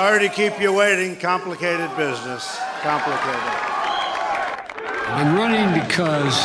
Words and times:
Sorry 0.00 0.28
to 0.28 0.34
keep 0.34 0.54
you 0.60 0.72
waiting. 0.72 1.14
Complicated 1.20 1.90
business. 1.96 2.42
Complicated. 2.82 3.52
I'm 5.18 5.36
running 5.40 5.68
because 5.82 6.36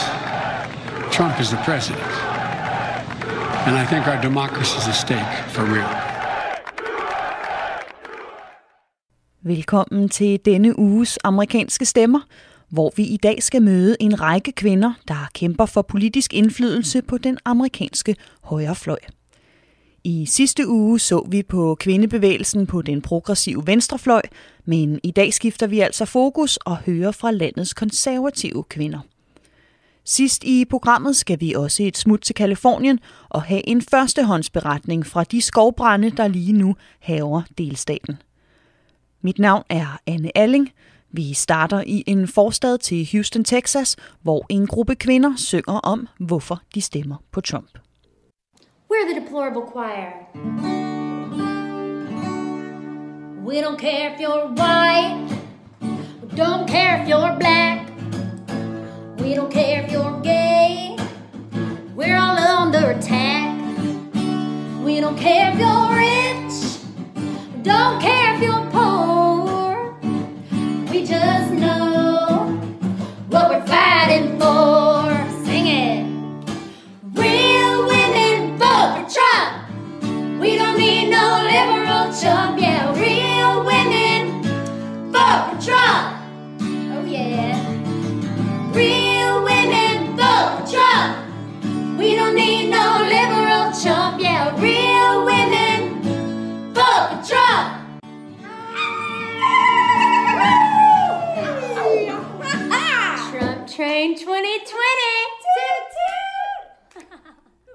Trump 1.15 1.39
is 1.39 1.49
the 1.49 1.61
president. 1.65 2.11
And 3.65 3.75
I 3.75 3.85
think 3.89 4.07
our 4.07 4.21
democracy 4.21 4.77
is 4.77 4.87
at 4.87 4.95
stake 5.05 5.33
for 5.53 5.63
real. 5.63 5.89
Velkommen 9.41 10.09
til 10.09 10.39
denne 10.45 10.79
uges 10.79 11.19
amerikanske 11.23 11.85
stemmer, 11.85 12.19
hvor 12.69 12.91
vi 12.95 13.03
i 13.03 13.17
dag 13.17 13.43
skal 13.43 13.61
møde 13.61 13.97
en 13.99 14.21
række 14.21 14.51
kvinder, 14.51 14.93
der 15.07 15.29
kæmper 15.33 15.65
for 15.65 15.81
politisk 15.81 16.33
indflydelse 16.33 17.01
på 17.01 17.17
den 17.17 17.37
amerikanske 17.45 18.15
højrefløj. 18.43 18.99
I 20.03 20.25
sidste 20.25 20.67
uge 20.67 20.99
så 20.99 21.27
vi 21.29 21.43
på 21.43 21.75
kvindebevægelsen 21.75 22.67
på 22.67 22.81
den 22.81 23.01
progressive 23.01 23.67
venstrefløj, 23.67 24.21
men 24.65 24.99
i 25.03 25.11
dag 25.11 25.33
skifter 25.33 25.67
vi 25.67 25.79
altså 25.79 26.05
fokus 26.05 26.57
og 26.57 26.77
hører 26.77 27.11
fra 27.11 27.31
landets 27.31 27.73
konservative 27.73 28.63
kvinder. 28.63 28.99
Sidst 30.05 30.43
i 30.43 30.65
programmet 30.65 31.15
skal 31.15 31.39
vi 31.39 31.53
også 31.53 31.83
et 31.83 31.97
smut 31.97 32.21
til 32.21 32.35
Kalifornien 32.35 32.99
og 33.29 33.41
have 33.41 33.69
en 33.69 33.81
førstehåndsberetning 33.81 35.05
fra 35.05 35.23
de 35.23 35.41
skovbrænde, 35.41 36.09
der 36.09 36.27
lige 36.27 36.53
nu 36.53 36.75
haver 36.99 37.41
delstaten. 37.57 38.17
Mit 39.21 39.39
navn 39.39 39.63
er 39.69 39.99
Anne 40.07 40.37
Alling. 40.37 40.69
Vi 41.11 41.33
starter 41.33 41.83
i 41.87 42.03
en 42.07 42.27
forstad 42.27 42.77
til 42.77 43.09
Houston, 43.11 43.43
Texas, 43.43 43.95
hvor 44.21 44.45
en 44.49 44.67
gruppe 44.67 44.95
kvinder 44.95 45.33
synger 45.37 45.79
om, 45.79 46.07
hvorfor 46.19 46.61
de 46.75 46.81
stemmer 46.81 47.15
på 47.31 47.41
Trump. 47.41 47.88
We're 48.89 49.07
the 49.07 49.19
deplorable 49.19 49.61
choir. 49.61 50.25
We 53.43 53.61
don't 53.61 53.77
care 53.77 54.11
if 54.11 54.19
you're 54.19 54.47
white. 54.47 55.29
We 55.79 56.35
don't 56.35 56.67
care 56.67 56.99
if 56.99 57.07
you're 57.07 57.35
black. 57.35 57.87
We 59.19 59.35
don't 59.35 59.51
care 59.51 59.83
if 59.83 59.91
you're 59.91 60.19
gay. 60.21 60.97
We're 61.93 62.17
all 62.17 62.35
under 62.35 62.89
attack. 62.89 63.59
We 64.83 64.99
don't 64.99 65.19
care 65.19 65.51
if 65.53 65.59
you're 65.59 65.89
rich. 65.93 66.79
We 67.57 67.61
don't 67.61 68.01
care 68.01 68.33
if 68.33 68.41
you're 68.41 68.71
poor. 68.71 69.08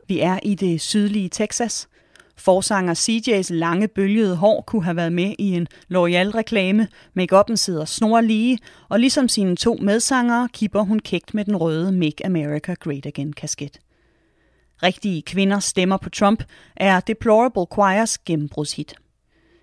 Vi 0.08 0.20
er 0.20 0.38
i 0.42 0.54
det 0.54 0.80
sydlige 0.80 1.28
Texas. 1.28 1.88
Forsanger 2.36 2.94
CJ's 2.94 3.54
lange 3.54 3.88
bølgede 3.88 4.36
hår 4.36 4.64
kunne 4.66 4.84
have 4.84 4.96
været 4.96 5.12
med 5.12 5.34
i 5.38 5.50
en 5.50 5.66
L'Oreal-reklame. 5.92 6.86
Make-up'en 7.20 7.56
sidder 7.56 7.84
snorlige, 7.84 8.58
og 8.88 9.00
ligesom 9.00 9.28
sine 9.28 9.56
to 9.56 9.78
medsangere 9.82 10.48
kipper 10.52 10.80
hun 10.80 10.98
kægt 10.98 11.34
med 11.34 11.44
den 11.44 11.56
røde 11.56 11.92
Make 11.92 12.26
America 12.26 12.74
Great 12.74 13.06
Again-kasket. 13.06 13.78
Rigtige 14.82 15.22
kvinder 15.22 15.58
stemmer 15.60 15.96
på 15.96 16.10
Trump 16.10 16.44
er 16.76 17.00
Deplorable 17.00 17.66
Choirs 17.74 18.18
gennembrudshit. 18.18 18.94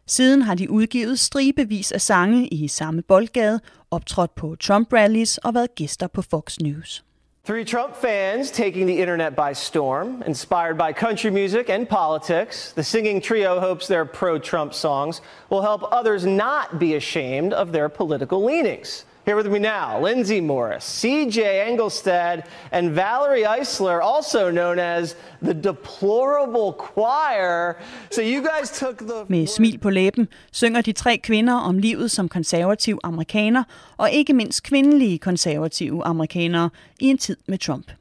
Siden 0.07 0.41
har 0.41 0.55
de 0.55 0.71
udgivet 0.71 1.19
stribevis 1.19 1.91
af 1.91 2.01
sange 2.01 2.47
i 2.47 2.67
samme 2.67 3.01
boldgade, 3.01 3.59
optrådt 3.91 4.35
på 4.35 4.55
Trump-rallies 4.59 5.37
og 5.37 5.53
været 5.53 5.75
gæster 5.75 6.07
på 6.07 6.21
Fox 6.21 6.57
News. 6.57 7.03
Three 7.43 7.65
Trump 7.65 7.95
fans 7.95 8.51
taking 8.51 8.85
the 8.85 9.01
internet 9.01 9.35
by 9.35 9.53
storm, 9.53 10.21
inspired 10.27 10.77
by 10.77 10.93
country 10.93 11.31
music 11.31 11.71
and 11.71 11.89
politics. 11.89 12.71
The 12.71 12.83
singing 12.83 13.19
trio 13.19 13.59
hopes 13.59 13.87
their 13.87 14.05
pro 14.05 14.37
Trump 14.37 14.75
songs 14.75 15.21
will 15.49 15.63
help 15.63 15.91
others 15.91 16.23
not 16.23 16.77
be 16.77 16.93
ashamed 16.93 17.53
of 17.53 17.71
their 17.71 17.89
political 17.89 18.43
leanings. 18.43 19.05
Here 19.25 19.35
with 19.35 19.51
me 19.51 19.59
now, 19.59 19.99
Lindsay 20.01 20.39
Morris, 20.39 20.83
CJ 20.83 21.67
Engelstad, 21.67 22.43
and 22.71 22.95
Valerie 22.95 23.43
Eisler, 23.43 24.01
also 24.01 24.49
known 24.49 24.79
as 24.79 25.15
the 25.41 25.53
Deplorable 25.53 26.73
Choir. 26.73 27.75
So 28.09 28.21
you 28.21 28.41
guys 28.41 28.71
took 28.71 28.97
the. 28.97 29.25
Med 29.27 29.47
smil 29.47 29.77
på 29.79 29.89
læben 29.89 30.27
synger 30.51 30.81
de 30.81 30.91
tre 30.91 31.17
kvinder 31.17 31.53
om 31.53 31.77
livet 31.77 32.11
som 32.11 32.29
konservativ 32.29 32.99
amerikaner, 33.03 33.63
og 33.97 34.11
ikke 34.11 34.33
mindst 34.33 34.63
kvindelige 34.63 35.19
konservative 35.19 36.03
amerikanere 36.03 36.69
i 36.99 37.05
en 37.05 37.17
tid 37.17 37.37
med 37.47 37.57
Trump. 37.57 37.91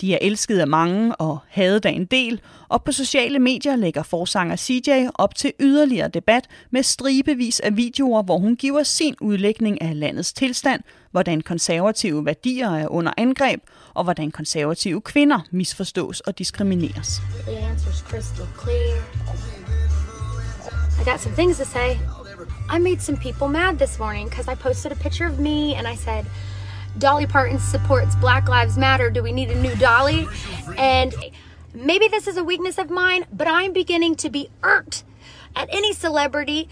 De 0.00 0.14
er 0.14 0.18
elsket 0.20 0.58
af 0.58 0.66
mange 0.66 1.16
og 1.16 1.38
hadet 1.48 1.86
af 1.86 1.90
en 1.90 2.04
del, 2.04 2.40
og 2.68 2.84
på 2.84 2.92
sociale 2.92 3.38
medier 3.38 3.76
lægger 3.76 4.02
forsanger 4.02 4.56
CJ 4.56 4.90
op 5.14 5.34
til 5.34 5.52
yderligere 5.60 6.08
debat 6.08 6.46
med 6.70 6.82
stribevis 6.82 7.60
af 7.60 7.76
videoer, 7.76 8.22
hvor 8.22 8.38
hun 8.38 8.56
giver 8.56 8.82
sin 8.82 9.14
udlægning 9.20 9.82
af 9.82 10.00
landets 10.00 10.32
tilstand, 10.32 10.82
hvordan 11.10 11.40
konservative 11.40 12.24
værdier 12.24 12.70
er 12.70 12.88
under 12.88 13.12
angreb, 13.16 13.60
og 13.94 14.04
hvordan 14.04 14.30
konservative 14.30 15.00
kvinder 15.00 15.40
misforstås 15.50 16.20
og 16.20 16.38
diskrimineres. 16.38 17.20
I 21.00 21.04
got 21.04 21.20
some 21.20 21.34
things 21.34 21.58
to 21.58 21.64
say. 21.64 21.98
I 22.70 22.78
made 22.78 23.00
some 23.00 23.18
people 23.18 23.48
mad 23.48 23.78
this 23.78 23.98
morning 23.98 24.28
because 24.28 24.48
I 24.48 24.54
posted 24.54 24.92
a 24.92 24.94
picture 24.94 25.26
of 25.32 25.38
me 25.38 25.74
and 25.74 25.86
I 25.86 25.96
said, 25.96 26.24
Dolly 26.98 27.26
Parton 27.26 27.58
supports 27.58 28.14
Black 28.16 28.48
Lives 28.48 28.78
Matter. 28.78 29.10
Do 29.10 29.22
we 29.22 29.32
need 29.32 29.50
a 29.50 29.60
new 29.60 29.74
Dolly? 29.76 30.26
And 30.78 31.14
maybe 31.74 32.08
this 32.08 32.26
is 32.26 32.36
a 32.36 32.44
weakness 32.44 32.78
of 32.78 32.90
mine, 32.90 33.26
but 33.32 33.46
I'm 33.46 33.72
beginning 33.72 34.16
to 34.16 34.30
be 34.30 34.48
irked 34.62 35.04
at 35.54 35.68
any 35.72 35.92
celebrity 35.92 36.68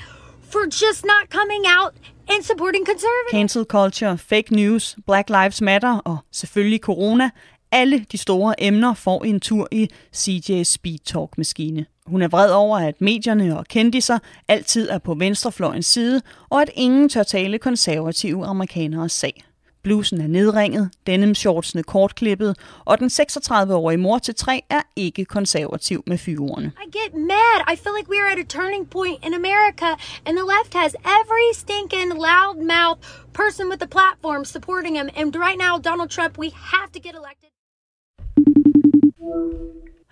for 0.51 0.67
just 0.67 1.05
not 1.05 1.31
coming 1.31 1.65
out 1.67 1.95
and 2.29 2.45
supporting 2.45 2.85
conservatives. 2.85 3.31
Cancel 3.31 3.65
culture, 3.65 4.17
fake 4.17 4.51
news, 4.51 4.97
Black 5.07 5.29
Lives 5.31 5.61
Matter 5.61 6.01
og 6.05 6.19
selvfølgelig 6.33 6.81
corona. 6.81 7.31
Alle 7.73 8.05
de 8.13 8.19
store 8.19 8.63
emner 8.63 8.95
får 8.95 9.25
en 9.25 9.41
tur 9.41 9.69
i 9.71 9.91
CJ's 10.17 10.69
Speed 10.69 10.99
Talk-maskine. 10.99 11.87
Hun 12.07 12.23
er 12.23 12.29
vred 12.29 12.51
over, 12.51 12.79
at 12.79 13.01
medierne 13.01 13.59
og 13.59 13.67
kendiser 13.69 14.19
altid 14.49 14.89
er 14.89 14.99
på 14.99 15.15
venstrefløjens 15.15 15.87
side, 15.87 16.23
og 16.51 16.63
at 16.63 16.71
ingen 16.75 17.09
tør 17.09 17.23
tale 17.23 17.59
konservative 17.59 18.47
amerikaneres 18.47 19.13
sag. 19.13 19.45
Blusen 19.85 20.21
er 20.21 20.27
nedringet, 20.27 20.91
denim-shortsene 21.07 21.83
kortklippet, 21.83 22.57
og 22.85 22.99
den 22.99 23.07
36-årige 23.07 23.99
mor 23.99 24.19
til 24.19 24.35
tre 24.35 24.63
er 24.71 24.83
ikke 24.97 25.25
konservativ 25.25 26.03
med 26.07 26.19
fyreordene. 26.19 26.73
I 26.87 26.91
get 26.99 27.15
mad. 27.15 27.59
I 27.73 27.77
feel 27.77 27.93
like 27.99 28.09
we're 28.09 28.31
at 28.33 28.39
a 28.39 28.49
turning 28.59 28.91
point 28.91 29.25
in 29.27 29.35
America, 29.35 29.91
and 30.27 30.37
the 30.39 30.47
left 30.55 30.75
has 30.75 30.97
every 31.19 31.49
stinking 31.53 32.13
loudmouth 32.13 32.99
person 33.33 33.69
with 33.71 33.83
a 33.83 33.87
platform 33.87 34.45
supporting 34.45 34.97
him. 34.97 35.09
And 35.17 35.37
right 35.37 35.59
now, 35.59 35.79
Donald 35.91 36.11
Trump, 36.11 36.39
we 36.39 36.51
have 36.73 36.91
to 36.93 37.01
get 37.01 37.15
elected. 37.15 37.51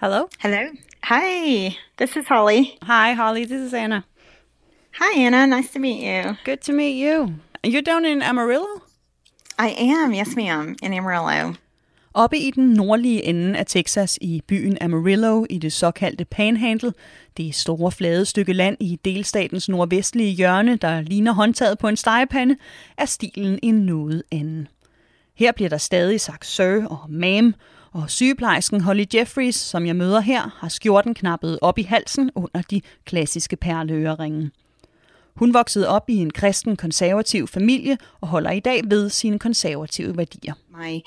Hello? 0.03 0.29
Hello. 0.39 0.63
Hi, 1.05 1.77
this 1.97 2.17
is 2.17 2.27
Holly. 2.27 2.79
Hi, 2.83 3.13
Holly. 3.15 3.45
This 3.47 3.63
is 3.63 3.75
Anna. 3.75 4.05
Hi, 5.01 5.13
Anna. 5.19 5.47
Nice 5.47 5.73
to 5.73 5.79
meet 5.79 6.01
you. 6.09 6.37
Good 6.45 6.61
to 6.63 6.73
meet 6.73 6.97
you. 7.05 7.35
You're 7.65 7.83
down 7.83 8.05
in 8.05 8.21
Amarillo? 8.23 8.81
I 9.62 9.75
am, 9.79 10.12
yes, 10.12 10.37
ma'am, 10.37 10.76
in 10.82 10.93
Amarillo. 10.93 11.55
Oppe 12.14 12.38
i 12.38 12.50
den 12.50 12.70
nordlige 12.70 13.25
ende 13.25 13.59
af 13.59 13.67
Texas 13.67 14.19
i 14.20 14.43
byen 14.47 14.79
Amarillo 14.81 15.47
i 15.50 15.59
det 15.59 15.73
såkaldte 15.73 16.25
Panhandle, 16.25 16.93
det 17.37 17.55
store 17.55 17.93
flade 17.93 18.25
stykke 18.25 18.53
land 18.53 18.76
i 18.81 18.99
delstatens 19.05 19.69
nordvestlige 19.69 20.31
hjørne, 20.31 20.76
der 20.76 21.00
ligner 21.00 21.32
håndtaget 21.32 21.79
på 21.79 21.88
en 21.88 21.97
stegepande, 21.97 22.56
er 22.97 23.05
stilen 23.05 23.59
en 23.62 23.75
noget 23.75 24.23
anden. 24.32 24.69
Her 25.37 25.53
bliver 25.53 25.69
der 25.69 25.79
stadig 25.79 26.20
sagt 26.20 26.47
sir 26.47 26.87
og 26.87 27.05
ma'am, 27.05 27.53
og 27.93 28.11
sygeplejersken 28.11 28.81
Holly 28.81 29.05
Jeffries, 29.15 29.56
som 29.56 29.87
jeg 29.87 29.97
møder 29.97 30.20
her, 30.20 30.56
har 30.58 30.69
skjorten 30.69 31.15
knappet 31.15 31.58
op 31.62 31.79
i 31.79 31.82
halsen 31.82 32.31
under 32.35 32.62
de 32.70 32.81
klassiske 33.05 33.56
perleøreringe. 33.56 34.50
Hun 35.37 35.55
voksede 35.55 35.88
op 35.88 36.11
i 36.11 36.17
en 36.17 36.31
kristen 36.31 36.76
konservativ 36.76 37.49
familie 37.49 37.99
og 38.20 38.29
holder 38.29 38.50
i 38.50 38.61
dag 38.61 38.81
ved 38.84 39.11
sine 39.11 39.38
konservative 39.38 40.17
værdier. 40.17 40.55
My 40.76 41.02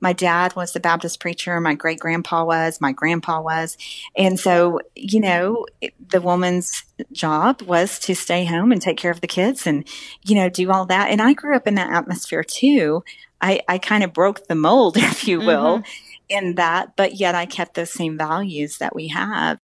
my 0.00 0.12
dad 0.12 0.56
was 0.56 0.70
the 0.70 0.80
Baptist 0.80 1.20
preacher, 1.20 1.60
my 1.60 1.76
great 1.78 2.00
grandpa 2.00 2.44
was, 2.44 2.80
my 2.80 2.92
grandpa 2.92 3.40
was. 3.40 3.76
And 4.18 4.38
so, 4.38 4.78
you 4.96 5.20
know, 5.20 5.66
the 6.12 6.20
woman's 6.20 6.70
job 7.12 7.62
was 7.62 7.98
to 7.98 8.14
stay 8.14 8.44
home 8.44 8.72
and 8.72 8.82
take 8.82 8.96
care 8.96 9.12
of 9.12 9.20
the 9.20 9.26
kids 9.26 9.66
and, 9.66 9.84
you 10.24 10.34
know, 10.34 10.48
do 10.48 10.70
all 10.72 10.86
that. 10.86 11.10
And 11.10 11.20
I 11.22 11.32
grew 11.34 11.56
up 11.56 11.66
in 11.66 11.74
that 11.74 11.92
atmosphere 11.92 12.44
too. 12.44 13.02
I, 13.40 13.60
I 13.68 13.78
kind 13.78 14.04
of 14.04 14.12
broke 14.12 14.46
the 14.48 14.54
mold, 14.54 14.96
if 15.12 15.28
you 15.28 15.38
will, 15.38 15.78
mm-hmm. 15.78 15.82
in 16.28 16.54
that, 16.56 16.96
but 16.96 17.14
yet 17.14 17.34
I 17.34 17.46
kept 17.46 17.74
those 17.74 17.90
same 17.90 18.18
values 18.18 18.78
that 18.78 18.94
we 18.94 19.08
have. 19.08 19.58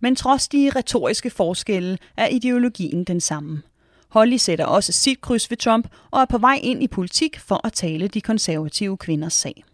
Men 0.00 0.16
trods 0.16 0.48
de 0.48 0.70
retoriske 0.76 1.30
forskelle 1.30 1.98
er 2.16 2.26
ideologien 2.26 3.04
den 3.04 3.20
samme. 3.20 3.62
Holly 4.08 4.36
sætter 4.36 4.64
også 4.64 4.92
sit 4.92 5.20
kryds 5.20 5.50
ved 5.50 5.56
Trump 5.56 5.88
og 6.10 6.20
er 6.20 6.24
på 6.24 6.38
vej 6.38 6.60
ind 6.62 6.82
i 6.82 6.86
politik 6.86 7.38
for 7.40 7.66
at 7.66 7.72
tale 7.72 8.08
de 8.08 8.20
konservative 8.20 8.96
kvinders 8.96 9.32
sag. 9.32 9.64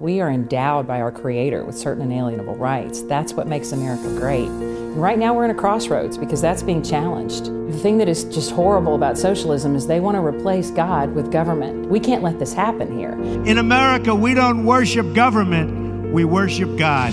We 0.00 0.20
are 0.20 0.30
endowed 0.30 0.86
by 0.86 1.00
our 1.02 1.10
Creator 1.10 1.64
with 1.64 1.76
certain 1.76 2.12
inalienable 2.12 2.54
rights. 2.54 3.02
That's 3.02 3.34
what 3.34 3.48
makes 3.48 3.72
America 3.72 4.08
great. 4.20 4.48
And 4.48 5.02
right 5.02 5.18
now 5.18 5.34
we're 5.34 5.44
in 5.44 5.50
a 5.50 5.60
crossroads 5.60 6.16
because 6.18 6.40
that's 6.40 6.62
being 6.62 6.84
challenged. 6.84 7.44
The 7.46 7.78
thing 7.82 7.98
that 7.98 8.08
is 8.08 8.24
just 8.24 8.52
horrible 8.52 8.94
about 8.94 9.18
socialism 9.18 9.74
is 9.74 9.86
they 9.86 10.00
want 10.00 10.16
to 10.16 10.24
replace 10.24 10.70
God 10.70 11.14
with 11.16 11.32
government. 11.32 11.90
We 11.90 11.98
can't 11.98 12.22
let 12.22 12.38
this 12.38 12.54
happen 12.54 12.96
here. 12.96 13.12
In 13.44 13.58
America, 13.58 14.14
we 14.14 14.34
don't 14.34 14.64
worship 14.64 15.14
government, 15.14 16.12
we 16.12 16.24
worship 16.24 16.76
God. 16.78 17.12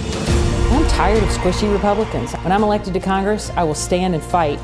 Tired 0.96 1.24
of 1.24 1.30
squishy 1.30 1.68
Republicans. 1.74 2.34
When 2.44 2.52
I'm 2.54 2.64
elected 2.64 2.94
to 2.94 3.00
Congress, 3.00 3.50
I 3.50 3.64
will 3.64 3.76
stand 3.76 4.14
and 4.16 4.24
fight, 4.24 4.60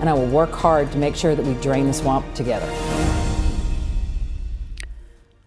and 0.00 0.08
I 0.08 0.12
will 0.12 0.30
work 0.38 0.52
hard 0.52 0.92
to 0.92 0.98
make 0.98 1.16
sure 1.16 1.34
that 1.34 1.46
we 1.46 1.54
drain 1.62 1.84
the 1.84 1.92
swamp 1.92 2.24
together. 2.34 2.66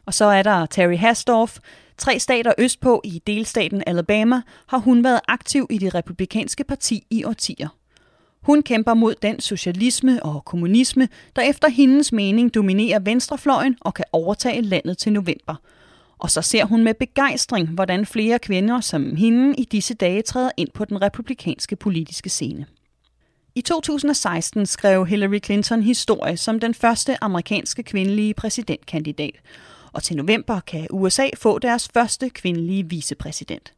Og 0.05 0.13
så 0.13 0.25
er 0.25 0.43
der 0.43 0.65
Terry 0.65 0.97
Hasdorf. 0.97 1.57
Tre 1.97 2.19
stater 2.19 2.53
østpå 2.57 3.01
i 3.03 3.21
delstaten 3.27 3.83
Alabama 3.87 4.41
har 4.67 4.77
hun 4.77 5.03
været 5.03 5.19
aktiv 5.27 5.67
i 5.69 5.77
det 5.77 5.95
republikanske 5.95 6.63
parti 6.63 7.03
i 7.09 7.23
årtier. 7.23 7.67
Hun 8.41 8.63
kæmper 8.63 8.93
mod 8.93 9.15
den 9.21 9.39
socialisme 9.39 10.23
og 10.23 10.45
kommunisme, 10.45 11.07
der 11.35 11.41
efter 11.41 11.69
hendes 11.69 12.11
mening 12.11 12.53
dominerer 12.53 12.99
venstrefløjen 12.99 13.77
og 13.81 13.93
kan 13.93 14.05
overtage 14.11 14.61
landet 14.61 14.97
til 14.97 15.13
november. 15.13 15.55
Og 16.17 16.31
så 16.31 16.41
ser 16.41 16.65
hun 16.65 16.83
med 16.83 16.93
begejstring, 16.93 17.67
hvordan 17.67 18.05
flere 18.05 18.39
kvinder 18.39 18.81
som 18.81 19.15
hende 19.15 19.55
i 19.57 19.65
disse 19.65 19.93
dage 19.93 20.21
træder 20.21 20.51
ind 20.57 20.69
på 20.73 20.85
den 20.85 21.01
republikanske 21.01 21.75
politiske 21.75 22.29
scene. 22.29 22.65
I 23.55 23.61
2016 23.61 24.65
skrev 24.65 25.05
Hillary 25.05 25.39
Clinton 25.45 25.81
historie 25.81 26.37
som 26.37 26.59
den 26.59 26.73
første 26.73 27.23
amerikanske 27.23 27.83
kvindelige 27.83 28.33
præsidentkandidat, 28.33 29.35
og 29.93 30.03
til 30.03 30.15
november 30.15 30.59
kan 30.59 30.87
USA 30.91 31.29
få 31.37 31.59
deres 31.59 31.89
første 31.93 32.29
kvindelige 32.29 32.89
vicepræsident. 32.89 33.73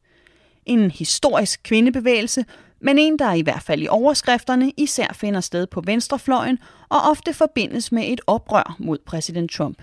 En 0.65 0.91
historisk 0.91 1.59
kvindebevægelse, 1.63 2.45
men 2.81 2.99
en, 2.99 3.19
der 3.19 3.33
i 3.33 3.41
hvert 3.41 3.63
fald 3.63 3.81
i 3.81 3.87
overskrifterne 3.87 4.71
især 4.77 5.07
finder 5.13 5.41
sted 5.41 5.67
på 5.67 5.81
venstrefløjen 5.81 6.59
og 6.89 7.01
ofte 7.01 7.33
forbindes 7.33 7.91
med 7.91 8.03
et 8.07 8.21
oprør 8.27 8.75
mod 8.79 8.97
præsident 9.05 9.51
Trump. 9.51 9.81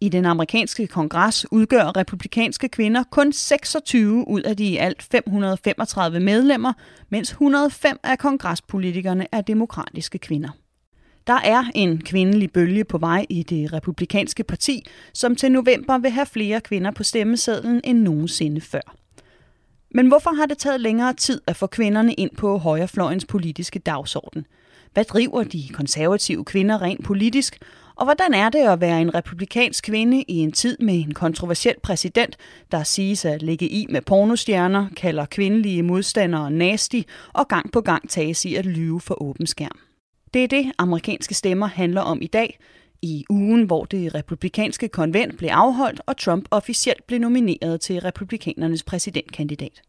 I 0.00 0.08
den 0.08 0.24
amerikanske 0.24 0.86
kongres 0.86 1.52
udgør 1.52 1.96
republikanske 1.96 2.68
kvinder 2.68 3.04
kun 3.10 3.32
26 3.32 4.28
ud 4.28 4.42
af 4.42 4.56
de 4.56 4.64
i 4.64 4.76
alt 4.76 5.02
535 5.02 6.20
medlemmer, 6.20 6.72
mens 7.08 7.30
105 7.30 7.98
af 8.02 8.18
kongrespolitikerne 8.18 9.26
er 9.32 9.40
demokratiske 9.40 10.18
kvinder. 10.18 10.48
Der 11.26 11.40
er 11.44 11.64
en 11.74 12.02
kvindelig 12.02 12.52
bølge 12.52 12.84
på 12.84 12.98
vej 12.98 13.26
i 13.30 13.42
det 13.42 13.72
republikanske 13.72 14.44
parti, 14.44 14.86
som 15.12 15.36
til 15.36 15.52
november 15.52 15.98
vil 15.98 16.10
have 16.10 16.26
flere 16.26 16.60
kvinder 16.60 16.90
på 16.90 17.02
stemmesedlen 17.02 17.80
end 17.84 17.98
nogensinde 17.98 18.60
før. 18.60 18.96
Men 19.90 20.08
hvorfor 20.08 20.30
har 20.30 20.46
det 20.46 20.58
taget 20.58 20.80
længere 20.80 21.12
tid 21.12 21.40
at 21.46 21.56
få 21.56 21.66
kvinderne 21.66 22.14
ind 22.14 22.30
på 22.36 22.58
højrefløjens 22.58 23.24
politiske 23.24 23.78
dagsorden? 23.78 24.46
Hvad 24.92 25.04
driver 25.04 25.44
de 25.44 25.68
konservative 25.72 26.44
kvinder 26.44 26.82
rent 26.82 27.04
politisk? 27.04 27.58
Og 27.96 28.04
hvordan 28.04 28.34
er 28.34 28.48
det 28.48 28.58
at 28.58 28.80
være 28.80 29.00
en 29.00 29.14
republikansk 29.14 29.84
kvinde 29.84 30.22
i 30.28 30.34
en 30.34 30.52
tid 30.52 30.78
med 30.78 30.94
en 30.94 31.14
kontroversiel 31.14 31.74
præsident, 31.82 32.36
der 32.72 32.82
siges 32.82 33.24
at 33.24 33.42
ligge 33.42 33.68
i 33.68 33.86
med 33.90 34.00
pornostjerner, 34.00 34.86
kalder 34.96 35.24
kvindelige 35.24 35.82
modstandere 35.82 36.50
nasty 36.50 37.00
og 37.32 37.48
gang 37.48 37.72
på 37.72 37.80
gang 37.80 38.10
tages 38.10 38.44
i 38.44 38.54
at 38.54 38.66
lyve 38.66 39.00
for 39.00 39.22
åben 39.22 39.46
skærm? 39.46 39.78
Det 40.34 40.44
er 40.44 40.48
det, 40.48 40.72
amerikanske 40.78 41.34
stemmer 41.34 41.66
handler 41.66 42.00
om 42.00 42.22
i 42.22 42.26
dag, 42.26 42.58
i 43.02 43.24
ugen, 43.30 43.62
hvor 43.62 43.84
det 43.84 44.14
republikanske 44.14 44.88
konvent 44.88 45.38
blev 45.38 45.48
afholdt, 45.52 46.00
og 46.06 46.16
Trump 46.16 46.48
officielt 46.50 47.06
blev 47.06 47.20
nomineret 47.20 47.80
til 47.80 48.00
republikanernes 48.00 48.82
præsidentkandidat. 48.82 49.82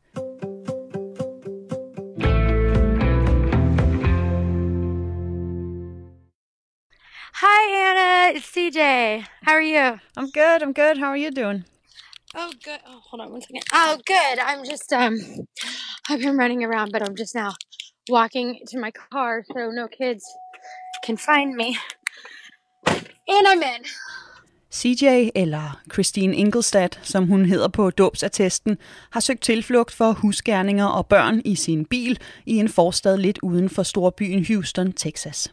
Hi, 7.48 7.64
Anna. 7.90 8.38
It's 8.38 8.50
CJ. 8.50 9.28
How 9.44 9.52
are 9.52 9.62
you? 9.62 10.00
I'm 10.18 10.32
good. 10.32 10.64
I'm 10.64 10.74
good. 10.74 10.98
How 10.98 11.10
are 11.10 11.18
you 11.18 11.30
doing? 11.30 11.64
Oh, 12.34 12.52
good. 12.64 12.80
Oh, 12.88 13.00
hold 13.08 13.22
on 13.22 13.32
one 13.32 13.42
second. 13.42 13.62
Oh, 13.72 14.00
good. 14.04 14.40
I'm 14.40 14.66
just 14.66 14.92
um, 14.92 15.14
I've 16.10 16.22
been 16.22 16.38
running 16.38 16.64
around, 16.64 16.92
but 16.92 17.04
I'm 17.04 17.16
just 17.16 17.36
now 17.36 17.52
walking 18.10 18.62
to 18.70 18.80
my 18.80 18.90
car 18.90 19.44
so 19.54 19.70
no 19.70 19.88
kids 19.88 20.24
can 21.06 21.18
find 21.18 21.56
me. 21.56 21.78
And 23.28 23.48
I'm 23.48 23.62
in. 23.62 23.84
CJ, 24.72 25.32
eller 25.36 25.80
Christine 25.94 26.36
Ingolstad, 26.36 26.90
som 27.04 27.28
hun 27.28 27.46
hedder 27.46 27.68
på 27.68 27.90
dåbsattesten, 27.90 28.78
har 29.12 29.20
søgt 29.20 29.42
tilflugt 29.42 29.94
for 29.94 30.12
husgerninger 30.12 30.86
og 30.86 31.08
børn 31.08 31.42
i 31.46 31.56
sin 31.56 31.86
bil 31.86 32.20
i 32.46 32.58
en 32.58 32.70
forstad 32.70 33.18
lidt 33.18 33.40
uden 33.44 33.70
for 33.70 33.84
storbyen 33.84 34.46
Houston, 34.46 34.94
Texas. 34.94 35.52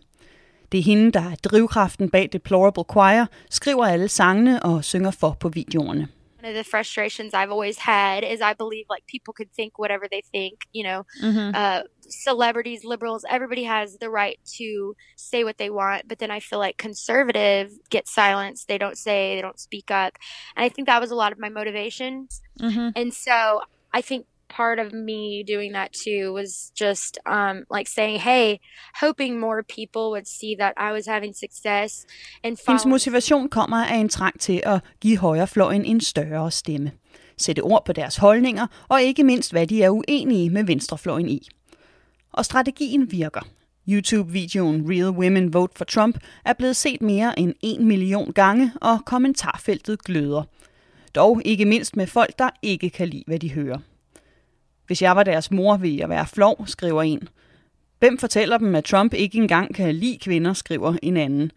Det 0.73 0.79
er 0.79 0.85
hende, 0.85 1.13
der 1.13 1.21
er 1.21 1.35
drivkraften 1.35 2.11
bag 2.11 2.33
Deplorable 2.33 2.85
Choir, 2.93 3.27
skriver 3.51 3.85
alle 3.87 4.09
sangene 4.09 4.63
og 4.63 4.85
synger 4.85 5.11
for 5.11 5.37
på 5.41 5.49
videoerne. 5.49 6.09
One 6.43 6.49
of 6.51 6.55
the 6.55 6.71
frustrations 6.71 7.35
I've 7.35 7.53
always 7.53 7.79
had 7.79 8.25
is 8.25 8.41
I 8.41 8.55
believe 8.63 8.87
like 8.95 9.05
people 9.15 9.33
could 9.39 9.51
think 9.59 9.79
whatever 9.79 10.07
they 10.13 10.23
think, 10.35 10.57
you 10.75 10.83
know, 10.83 11.01
mm-hmm. 11.23 11.51
uh, 11.55 11.81
celebrities, 12.29 12.81
liberals, 12.85 13.25
everybody 13.37 13.65
has 13.65 13.89
the 14.01 14.11
right 14.11 14.39
to 14.59 14.97
say 15.17 15.45
what 15.45 15.57
they 15.59 15.71
want. 15.71 16.09
But 16.09 16.19
then 16.19 16.33
I 16.33 16.41
feel 16.41 16.59
like 16.59 16.77
conservative 16.79 17.67
get 17.91 18.09
silenced. 18.09 18.67
They 18.67 18.79
don't 18.79 18.99
say, 18.99 19.37
they 19.37 19.43
don't 19.43 19.61
speak 19.61 19.89
up. 19.91 20.13
And 20.57 20.65
I 20.67 20.69
think 20.69 20.89
that 20.89 21.01
was 21.01 21.13
a 21.13 21.19
lot 21.23 21.33
of 21.33 21.39
my 21.39 21.49
motivation. 21.49 22.29
Mm-hmm. 22.61 22.89
And 22.97 23.15
so 23.15 23.61
I 23.93 24.01
think 24.01 24.27
part 24.57 24.79
of 24.79 24.93
me 24.93 25.45
doing 25.55 25.73
that 25.73 25.91
too 25.93 26.33
was 26.33 26.73
just 26.85 27.19
um, 27.27 27.57
like 27.77 27.89
saying, 27.89 28.21
hey, 28.21 28.59
hoping 29.01 29.41
more 29.41 29.63
people 29.63 30.11
would 30.11 30.27
see 30.27 30.57
that 30.59 30.73
I 30.77 30.93
was 30.93 31.07
having 31.07 31.35
success. 31.35 32.07
And 32.45 32.57
Hendes 32.67 32.87
motivation 32.87 33.49
kommer 33.49 33.85
af 33.85 33.97
en 33.97 34.09
trang 34.09 34.41
til 34.41 34.63
at 34.67 34.81
give 35.01 35.19
højrefløjen 35.19 35.85
en 35.85 36.01
større 36.01 36.51
stemme. 36.51 36.93
Sætte 37.37 37.61
ord 37.61 37.85
på 37.85 37.93
deres 37.93 38.17
holdninger, 38.17 38.67
og 38.89 39.03
ikke 39.03 39.25
mindst, 39.25 39.53
hvad 39.53 39.67
de 39.67 39.83
er 39.83 39.91
uenige 39.91 40.51
med 40.51 40.65
venstrefløjen 40.65 41.29
i. 41.29 41.49
Og 42.33 42.45
strategien 42.45 43.13
virker. 43.13 43.41
YouTube-videoen 43.89 44.91
Real 44.91 45.11
Women 45.11 45.55
Vote 45.55 45.73
for 45.77 45.85
Trump 45.85 46.19
er 46.45 46.53
blevet 46.53 46.77
set 46.77 47.03
mere 47.03 47.39
end 47.39 47.55
en 47.61 47.87
million 47.87 48.33
gange, 48.33 48.73
og 48.81 49.05
kommentarfeltet 49.05 50.05
gløder. 50.05 50.43
Dog 51.15 51.43
ikke 51.45 51.65
mindst 51.65 51.97
med 51.97 52.07
folk, 52.07 52.39
der 52.39 52.51
ikke 52.63 52.91
kan 52.91 53.09
lide, 53.09 53.25
hvad 53.27 53.39
de 53.39 53.53
hører. 53.53 53.79
Hvis 54.93 55.03
jeg 55.03 55.17
var 55.17 55.23
deres 55.23 55.51
mor, 55.51 55.77
ville 55.77 55.99
jeg 55.99 56.09
være 56.09 56.27
flov, 56.27 56.67
skriver 56.67 57.03
en. 57.03 57.29
Hvem 57.99 58.19
fortæller 58.19 58.59
dem, 58.59 58.75
at 58.75 58.85
Trump 58.85 59.15
ikke 59.15 59.39
engang 59.39 59.75
kan 59.75 59.95
lide 59.95 60.19
kvinder, 60.19 60.53
skriver 60.53 60.95
en 61.03 61.17
anden. 61.17 61.53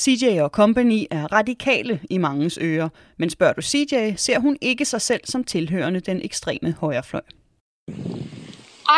CJ 0.00 0.40
og 0.40 0.50
company 0.50 1.06
er 1.10 1.32
radikale 1.32 2.00
i 2.10 2.18
mangens 2.18 2.58
ører, 2.62 2.88
men 3.16 3.30
spørger 3.30 3.52
du 3.52 3.62
CJ, 3.62 4.14
ser 4.16 4.38
hun 4.38 4.56
ikke 4.60 4.84
sig 4.84 5.00
selv 5.00 5.20
som 5.24 5.44
tilhørende 5.44 6.00
den 6.00 6.20
ekstreme 6.24 6.72
højrefløj. 6.72 7.22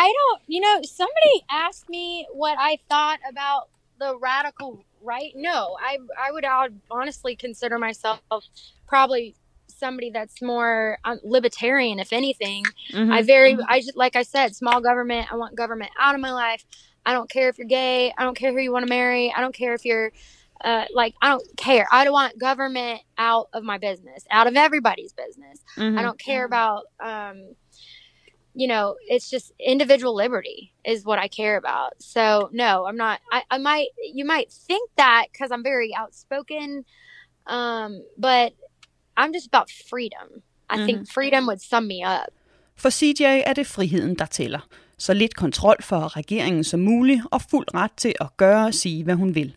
I 0.04 0.06
don't, 0.18 0.40
you 0.52 0.60
know, 0.64 0.76
somebody 0.98 1.36
asked 1.66 1.88
me 1.88 2.06
what 2.42 2.56
I 2.70 2.72
thought 2.90 3.20
about 3.32 3.62
the 4.00 4.10
radical 4.30 4.70
right. 5.12 5.32
No, 5.36 5.58
I 5.90 5.92
I 6.26 6.28
would 6.32 6.46
honestly 6.90 7.34
consider 7.46 7.78
myself 7.78 8.18
probably 8.88 9.34
somebody 9.78 10.10
that's 10.10 10.40
more 10.42 10.98
um, 11.04 11.18
libertarian, 11.24 11.98
if 11.98 12.12
anything. 12.12 12.64
Mhm. 12.92 13.12
I 13.12 13.22
very, 13.22 13.56
I 13.68 13.80
just 13.80 13.96
like 13.96 14.16
I 14.16 14.22
said, 14.22 14.54
small 14.56 14.80
government. 14.80 15.32
I 15.32 15.36
want 15.36 15.54
government 15.54 15.90
out 15.98 16.14
of 16.14 16.20
my 16.20 16.32
life. 16.32 16.64
I 17.04 17.12
don't 17.12 17.30
care 17.30 17.48
if 17.48 17.58
you're 17.58 17.66
gay. 17.66 18.12
I 18.18 18.24
don't 18.24 18.36
care 18.36 18.52
who 18.52 18.58
you 18.58 18.72
want 18.72 18.86
to 18.86 18.90
marry. 18.90 19.32
I 19.36 19.40
don't 19.40 19.54
care 19.54 19.74
if 19.74 19.84
you're, 19.84 20.12
uh, 20.64 20.86
like 20.92 21.14
I 21.22 21.28
don't 21.28 21.44
care. 21.56 21.86
I 21.92 22.04
don't 22.04 22.12
want 22.12 22.38
government 22.38 23.02
out 23.18 23.48
of 23.52 23.62
my 23.62 23.78
business, 23.78 24.24
out 24.30 24.46
of 24.46 24.56
everybody's 24.56 25.12
business. 25.12 25.62
Mhm. 25.76 25.98
I 25.98 26.02
don't 26.02 26.18
care 26.18 26.44
about, 26.44 26.84
um, 27.00 27.54
you 28.54 28.66
know, 28.66 28.96
it's 29.06 29.28
just 29.28 29.52
individual 29.60 30.14
liberty 30.14 30.72
is 30.82 31.04
what 31.04 31.18
I 31.18 31.28
care 31.28 31.58
about. 31.58 31.92
So 32.00 32.48
no, 32.52 32.86
I'm 32.86 32.96
not. 32.96 33.20
I, 33.30 33.42
I 33.50 33.58
might, 33.58 33.88
you 34.02 34.24
might 34.24 34.50
think 34.50 34.90
that 34.96 35.26
because 35.30 35.50
I'm 35.50 35.62
very 35.62 35.94
outspoken, 35.94 36.86
um, 37.46 38.02
but 38.16 38.54
I'm 39.20 39.32
just 39.34 39.48
about 39.52 39.70
freedom. 39.90 40.42
I 40.72 40.76
Mhm. 40.76 40.86
think 40.86 41.12
freedom 41.14 41.44
would 41.48 41.58
sum 41.58 41.82
me 41.82 41.94
up. 42.06 42.32
For 42.76 42.90
CJ 42.90 43.22
er 43.46 43.52
det 43.52 43.66
friheden, 43.66 44.14
der 44.14 44.26
tæller. 44.26 44.60
Så 44.98 45.14
lidt 45.14 45.36
kontrol 45.36 45.76
for 45.82 46.16
regeringen 46.16 46.64
som 46.64 46.80
muligt, 46.80 47.22
og 47.30 47.42
fuld 47.42 47.74
ret 47.74 47.90
til 47.96 48.14
at 48.20 48.36
gøre 48.36 48.66
og 48.66 48.74
sige, 48.74 49.04
hvad 49.04 49.14
hun 49.14 49.34
vil. 49.34 49.56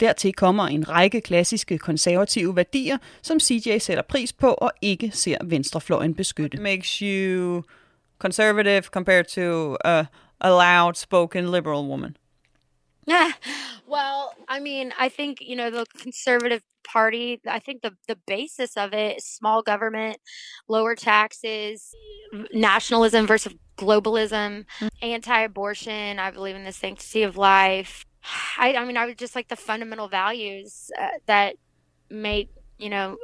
Dertil 0.00 0.32
kommer 0.32 0.64
en 0.64 0.88
række 0.88 1.20
klassiske 1.20 1.78
konservative 1.78 2.56
værdier, 2.56 2.98
som 3.22 3.40
CJ 3.40 3.78
sætter 3.78 4.02
pris 4.02 4.32
på 4.32 4.46
og 4.48 4.72
ikke 4.82 5.10
ser 5.14 5.38
venstrefløjen 5.44 6.14
beskytte. 6.14 6.58
makes 6.60 6.98
you 6.98 7.62
conservative 8.18 8.82
compared 8.82 9.24
to 9.24 9.76
a, 9.84 10.04
a 10.40 10.48
loud 10.48 10.94
spoken 10.94 11.44
liberal 11.44 11.84
woman? 11.88 12.16
well, 13.86 14.34
I 14.48 14.60
mean, 14.60 14.92
I 14.98 15.08
think 15.08 15.38
you 15.40 15.56
know 15.56 15.70
the 15.70 15.86
conservative 15.98 16.62
party. 16.86 17.40
I 17.46 17.58
think 17.58 17.82
the 17.82 17.92
the 18.08 18.18
basis 18.26 18.76
of 18.76 18.92
it 18.92 19.18
is 19.18 19.24
small 19.24 19.62
government, 19.62 20.16
lower 20.68 20.94
taxes, 20.94 21.94
nationalism 22.52 23.26
versus 23.26 23.54
globalism, 23.76 24.64
anti-abortion. 25.02 26.18
I 26.18 26.30
believe 26.30 26.56
in 26.56 26.64
the 26.64 26.72
sanctity 26.72 27.22
of 27.22 27.36
life. 27.36 28.04
I, 28.58 28.74
I 28.74 28.84
mean, 28.84 28.96
I 28.96 29.06
would 29.06 29.18
just 29.18 29.34
like 29.36 29.48
the 29.48 29.56
fundamental 29.56 30.08
values 30.08 30.90
uh, 31.00 31.08
that 31.26 31.56
make 32.10 32.48
you 32.78 32.90
know. 32.90 33.16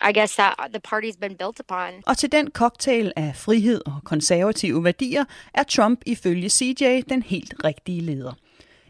I 0.00 0.12
guess 0.12 0.36
that 0.36 0.72
the 0.72 0.80
party's 0.80 1.16
been 1.16 1.36
built 1.36 1.60
upon. 1.60 2.02
Og 2.06 2.18
til 2.18 2.32
den 2.32 2.50
cocktail 2.50 3.12
af 3.16 3.36
frihed 3.36 3.80
og 3.86 4.00
konservative 4.04 4.84
værdier 4.84 5.24
er 5.54 5.62
Trump 5.62 6.00
ifølge 6.06 6.48
CJ 6.48 7.00
den 7.08 7.22
helt 7.22 7.54
rigtige 7.64 8.00
leder. 8.00 8.32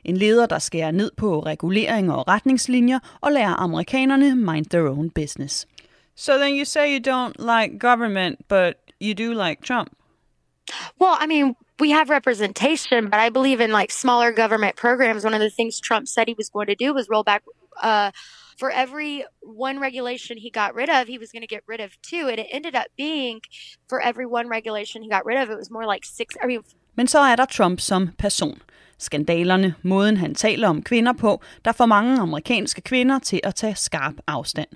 En 0.04 0.16
leder, 0.16 0.46
der 0.46 0.58
skærer 0.58 0.90
ned 0.90 1.10
på 1.16 1.40
reguleringer 1.40 2.14
og 2.14 2.28
retningslinjer 2.28 2.98
og 3.20 3.32
lærer 3.32 3.54
amerikanerne 3.54 4.36
mind 4.36 4.66
their 4.66 4.88
own 4.88 5.10
business. 5.10 5.66
So 6.16 6.32
then 6.38 6.54
you 6.56 6.64
say 6.64 6.94
you 6.94 7.00
don't 7.00 7.36
like 7.38 7.78
government, 7.78 8.48
but 8.48 8.74
you 9.00 9.14
do 9.14 9.32
like 9.44 9.62
Trump. 9.62 9.90
Well, 11.00 11.16
I 11.20 11.26
mean, 11.26 11.56
we 11.80 11.90
have 11.90 12.08
representation, 12.08 13.10
but 13.10 13.20
I 13.20 13.28
believe 13.30 13.60
in 13.60 13.70
like 13.70 13.92
smaller 13.92 14.32
government 14.32 14.76
programs. 14.76 15.24
One 15.24 15.34
of 15.34 15.40
the 15.40 15.50
things 15.50 15.80
Trump 15.80 16.08
said 16.08 16.28
he 16.28 16.34
was 16.38 16.48
going 16.48 16.68
to 16.68 16.74
do 16.74 16.94
was 16.94 17.08
roll 17.08 17.24
back 17.24 17.42
uh, 17.82 18.10
for 18.56 18.70
every 18.70 19.24
one 19.40 19.80
regulation 19.80 20.38
he 20.38 20.50
got 20.50 20.74
rid 20.74 20.88
of, 20.88 21.08
he 21.08 21.18
was 21.18 21.32
going 21.32 21.42
to 21.42 21.54
get 21.54 21.62
rid 21.66 21.80
of 21.80 21.90
two. 22.02 22.28
And 22.28 22.38
it 22.38 22.46
ended 22.50 22.74
up 22.74 22.86
being 22.96 23.40
for 23.88 24.00
every 24.00 24.26
one 24.26 24.48
regulation 24.48 25.02
he 25.02 25.08
got 25.08 25.26
rid 25.26 25.38
of, 25.42 25.50
it 25.50 25.56
was 25.56 25.70
more 25.70 25.86
like 25.86 26.04
six. 26.04 26.36
I 26.42 26.46
mean, 26.46 26.62
Men 26.96 27.06
så 27.06 27.18
er 27.18 27.36
der 27.36 27.44
Trump 27.46 27.80
som 27.80 28.08
person. 28.18 28.62
Skandalerne, 29.04 29.74
måden 29.82 30.16
han 30.16 30.34
taler 30.34 30.68
om 30.68 30.82
kvinder 30.82 31.12
på, 31.12 31.42
der 31.64 31.72
får 31.72 31.86
mange 31.86 32.20
amerikanske 32.20 32.80
kvinder 32.80 33.18
til 33.18 33.40
at 33.44 33.54
tage 33.54 33.74
skarp 33.74 34.14
afstand. 34.26 34.68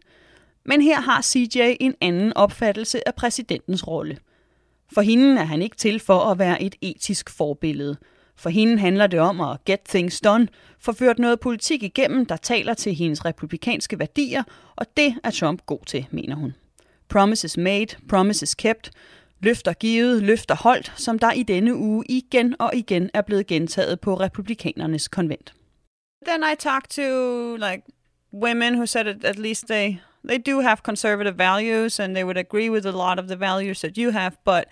Men 0.64 0.82
her 0.82 1.00
har 1.00 1.22
CJ 1.22 1.76
en 1.80 1.94
anden 2.00 2.32
opfattelse 2.36 3.08
af 3.08 3.14
præsidentens 3.14 3.86
rolle. 3.86 4.18
For 4.92 5.00
hende 5.00 5.40
er 5.40 5.44
han 5.44 5.62
ikke 5.62 5.76
til 5.76 6.00
for 6.00 6.18
at 6.18 6.38
være 6.38 6.62
et 6.62 6.76
etisk 6.80 7.30
forbillede. 7.30 7.96
For 8.36 8.50
hende 8.50 8.78
handler 8.78 9.06
det 9.06 9.20
om 9.20 9.40
at 9.40 9.64
get 9.64 9.80
things 9.88 10.20
done, 10.20 10.48
forført 10.80 11.18
noget 11.18 11.40
politik 11.40 11.82
igennem, 11.82 12.26
der 12.26 12.36
taler 12.36 12.74
til 12.74 12.94
hendes 12.94 13.24
republikanske 13.24 13.98
værdier, 13.98 14.42
og 14.76 14.86
det 14.96 15.14
er 15.24 15.30
Trump 15.30 15.66
god 15.66 15.84
til, 15.86 16.06
mener 16.10 16.36
hun. 16.36 16.54
Promises 17.08 17.56
made, 17.56 17.86
promises 18.08 18.54
kept, 18.54 18.90
løfter 19.40 19.72
givet, 19.72 20.22
løfter 20.22 20.54
holdt, 20.54 20.92
som 20.96 21.18
der 21.18 21.32
i 21.32 21.42
denne 21.42 21.76
uge 21.76 22.04
igen 22.08 22.56
og 22.58 22.74
igen 22.74 23.10
er 23.14 23.22
blevet 23.22 23.46
gentaget 23.46 24.00
på 24.00 24.14
republikanernes 24.14 25.08
konvent. 25.08 25.54
Then 26.26 26.42
I 26.52 26.54
talked 26.54 26.90
to 26.90 27.56
like 27.56 27.82
women 28.32 28.74
who 28.74 28.86
said 28.86 29.06
at, 29.06 29.24
at 29.24 29.38
least 29.38 29.66
they 29.66 30.00
they 30.28 30.38
do 30.38 30.60
have 30.60 30.82
conservative 30.82 31.38
values 31.38 32.00
and 32.00 32.14
they 32.14 32.24
would 32.24 32.38
agree 32.38 32.70
with 32.70 32.86
a 32.86 32.90
lot 32.90 33.18
of 33.18 33.28
the 33.28 33.36
values 33.36 33.80
that 33.80 33.96
you 33.96 34.10
have, 34.10 34.32
but 34.44 34.64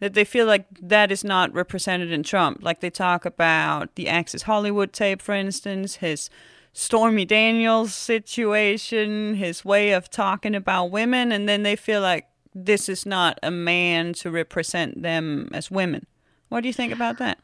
that 0.00 0.14
they 0.14 0.24
feel 0.24 0.46
like 0.46 0.64
that 0.88 1.10
is 1.10 1.24
not 1.24 1.54
represented 1.54 2.10
in 2.10 2.22
Trump. 2.22 2.62
Like 2.62 2.80
they 2.80 2.90
talk 2.90 3.24
about 3.24 3.94
the 3.94 4.08
Access 4.08 4.42
Hollywood 4.42 4.92
tape, 4.92 5.22
for 5.22 5.34
instance, 5.34 5.96
his 5.96 6.30
Stormy 6.72 7.24
Daniels 7.24 7.94
situation, 7.94 9.34
his 9.34 9.64
way 9.64 9.92
of 9.92 10.08
talking 10.08 10.54
about 10.54 10.90
women, 10.90 11.30
and 11.30 11.48
then 11.48 11.62
they 11.62 11.76
feel 11.76 12.00
like 12.00 12.26
this 12.54 12.88
is 12.88 13.06
not 13.06 13.38
a 13.42 13.50
man 13.50 14.12
to 14.14 14.30
represent 14.30 15.02
them 15.02 15.48
as 15.52 15.70
women. 15.70 16.06
What 16.48 16.60
do 16.62 16.68
you 16.68 16.74
think 16.74 16.92
about 16.92 17.18
that? 17.18 17.38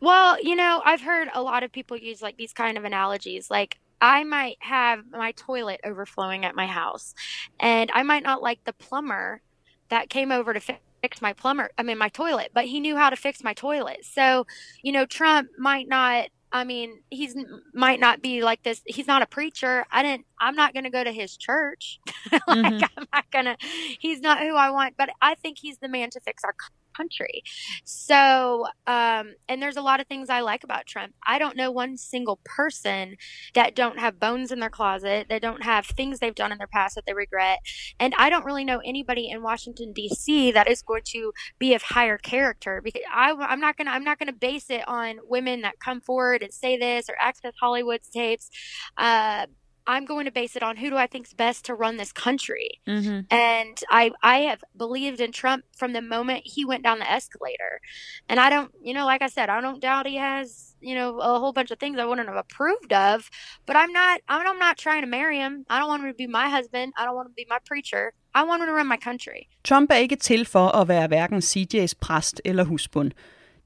Well, 0.00 0.40
you 0.42 0.54
know, 0.56 0.80
I've 0.84 1.00
heard 1.00 1.28
a 1.34 1.42
lot 1.42 1.62
of 1.62 1.72
people 1.72 1.96
use 1.96 2.22
like 2.22 2.36
these 2.36 2.52
kind 2.52 2.78
of 2.78 2.84
analogies. 2.84 3.50
Like, 3.50 3.78
I 4.00 4.24
might 4.24 4.56
have 4.60 5.00
my 5.10 5.32
toilet 5.32 5.80
overflowing 5.84 6.44
at 6.44 6.54
my 6.54 6.66
house, 6.66 7.14
and 7.58 7.90
I 7.92 8.04
might 8.04 8.22
not 8.22 8.42
like 8.42 8.62
the 8.64 8.72
plumber 8.72 9.42
that 9.88 10.08
came 10.08 10.30
over 10.30 10.54
to 10.54 10.60
fix 11.02 11.20
my 11.20 11.32
plumber, 11.32 11.70
I 11.76 11.82
mean, 11.82 11.98
my 11.98 12.08
toilet, 12.08 12.50
but 12.54 12.66
he 12.66 12.80
knew 12.80 12.96
how 12.96 13.10
to 13.10 13.16
fix 13.16 13.42
my 13.42 13.54
toilet. 13.54 14.04
So, 14.04 14.46
you 14.82 14.92
know, 14.92 15.04
Trump 15.04 15.48
might 15.58 15.88
not. 15.88 16.28
I 16.50 16.64
mean, 16.64 17.00
he's 17.10 17.36
might 17.74 18.00
not 18.00 18.22
be 18.22 18.42
like 18.42 18.62
this. 18.62 18.80
He's 18.86 19.06
not 19.06 19.22
a 19.22 19.26
preacher. 19.26 19.84
I 19.90 20.02
didn't. 20.02 20.24
I'm 20.40 20.54
not 20.54 20.72
going 20.72 20.84
to 20.84 20.90
go 20.90 21.04
to 21.04 21.12
his 21.12 21.36
church. 21.36 22.00
like, 22.32 22.42
mm-hmm. 22.48 22.84
I'm 22.96 23.06
not 23.12 23.30
gonna. 23.30 23.56
He's 23.98 24.20
not 24.20 24.40
who 24.40 24.54
I 24.54 24.70
want. 24.70 24.94
But 24.96 25.10
I 25.20 25.34
think 25.34 25.58
he's 25.60 25.78
the 25.78 25.88
man 25.88 26.10
to 26.10 26.20
fix 26.20 26.44
our 26.44 26.54
country. 26.94 27.42
So, 27.84 28.66
um, 28.86 29.34
and 29.48 29.62
there's 29.62 29.76
a 29.76 29.82
lot 29.82 30.00
of 30.00 30.06
things 30.06 30.30
I 30.30 30.40
like 30.40 30.64
about 30.64 30.86
Trump. 30.86 31.14
I 31.26 31.38
don't 31.38 31.56
know 31.56 31.70
one 31.70 31.96
single 31.96 32.40
person 32.44 33.16
that 33.54 33.74
don't 33.74 33.98
have 33.98 34.20
bones 34.20 34.52
in 34.52 34.60
their 34.60 34.70
closet, 34.70 35.26
that 35.28 35.42
don't 35.42 35.62
have 35.62 35.86
things 35.86 36.18
they've 36.18 36.34
done 36.34 36.52
in 36.52 36.58
their 36.58 36.66
past 36.66 36.94
that 36.96 37.06
they 37.06 37.14
regret. 37.14 37.60
And 37.98 38.14
I 38.16 38.30
don't 38.30 38.44
really 38.44 38.64
know 38.64 38.80
anybody 38.84 39.28
in 39.28 39.42
Washington 39.42 39.92
D.C. 39.92 40.52
that 40.52 40.68
is 40.68 40.82
going 40.82 41.02
to 41.06 41.32
be 41.58 41.74
of 41.74 41.82
higher 41.82 42.18
character 42.18 42.80
because 42.82 43.02
I, 43.12 43.32
I'm 43.32 43.60
not 43.60 43.76
gonna 43.76 43.90
I'm 43.90 44.04
not 44.04 44.18
gonna 44.18 44.32
base 44.32 44.70
it 44.70 44.86
on 44.88 45.18
women 45.24 45.62
that 45.62 45.80
come 45.80 46.00
forward 46.00 46.42
and 46.42 46.52
say 46.52 46.76
this 46.76 47.08
or 47.08 47.16
access 47.20 47.54
Hollywood's 47.60 48.08
tapes. 48.08 48.50
Uh, 48.96 49.46
I'm 49.88 50.04
going 50.04 50.26
to 50.26 50.30
base 50.30 50.54
it 50.54 50.62
on 50.62 50.76
who 50.76 50.90
do 50.90 50.96
I 50.96 51.06
think's 51.06 51.32
best 51.32 51.64
to 51.64 51.74
run 51.74 51.96
this 51.96 52.12
country. 52.12 52.68
Mm-hmm. 52.86 53.20
And 53.30 53.76
I 53.90 54.10
I 54.22 54.36
have 54.50 54.62
believed 54.76 55.20
in 55.20 55.32
Trump 55.32 55.64
from 55.74 55.94
the 55.94 56.02
moment 56.02 56.42
he 56.44 56.62
went 56.66 56.84
down 56.84 56.98
the 56.98 57.10
escalator. 57.10 57.80
And 58.28 58.38
I 58.38 58.50
don't, 58.50 58.70
you 58.82 58.92
know, 58.92 59.06
like 59.06 59.22
I 59.22 59.28
said, 59.28 59.48
I 59.48 59.62
don't 59.62 59.80
doubt 59.80 60.06
he 60.06 60.16
has, 60.16 60.74
you 60.80 60.94
know, 60.94 61.18
a 61.20 61.38
whole 61.40 61.54
bunch 61.54 61.70
of 61.70 61.78
things 61.78 61.98
I 61.98 62.04
wouldn't 62.04 62.28
have 62.28 62.36
approved 62.36 62.92
of, 62.92 63.30
but 63.66 63.76
I'm 63.76 63.92
not 63.92 64.20
I'm 64.28 64.58
not 64.58 64.76
trying 64.76 65.02
to 65.06 65.10
marry 65.18 65.38
him. 65.38 65.64
I 65.70 65.78
don't 65.78 65.88
want 65.88 66.02
him 66.02 66.10
to 66.10 66.20
be 66.24 66.26
my 66.26 66.48
husband. 66.56 66.92
I 66.98 67.04
don't 67.04 67.16
want 67.16 67.28
him 67.28 67.32
to 67.32 67.42
be 67.44 67.48
my 67.48 67.60
preacher. 67.70 68.04
I 68.34 68.42
want 68.44 68.60
him 68.62 68.68
to 68.68 68.74
run 68.74 68.88
my 68.88 69.00
country. 69.08 69.48
Trump 69.64 69.90
er 69.90 69.96
ikke 69.96 70.16
til 70.16 70.44
for 70.46 70.68
at 70.80 70.88
være 70.88 71.06
hverken 71.06 71.42
CJ's 71.42 71.94
præst 71.94 72.42
eller 72.44 72.64
husbund. 72.64 73.12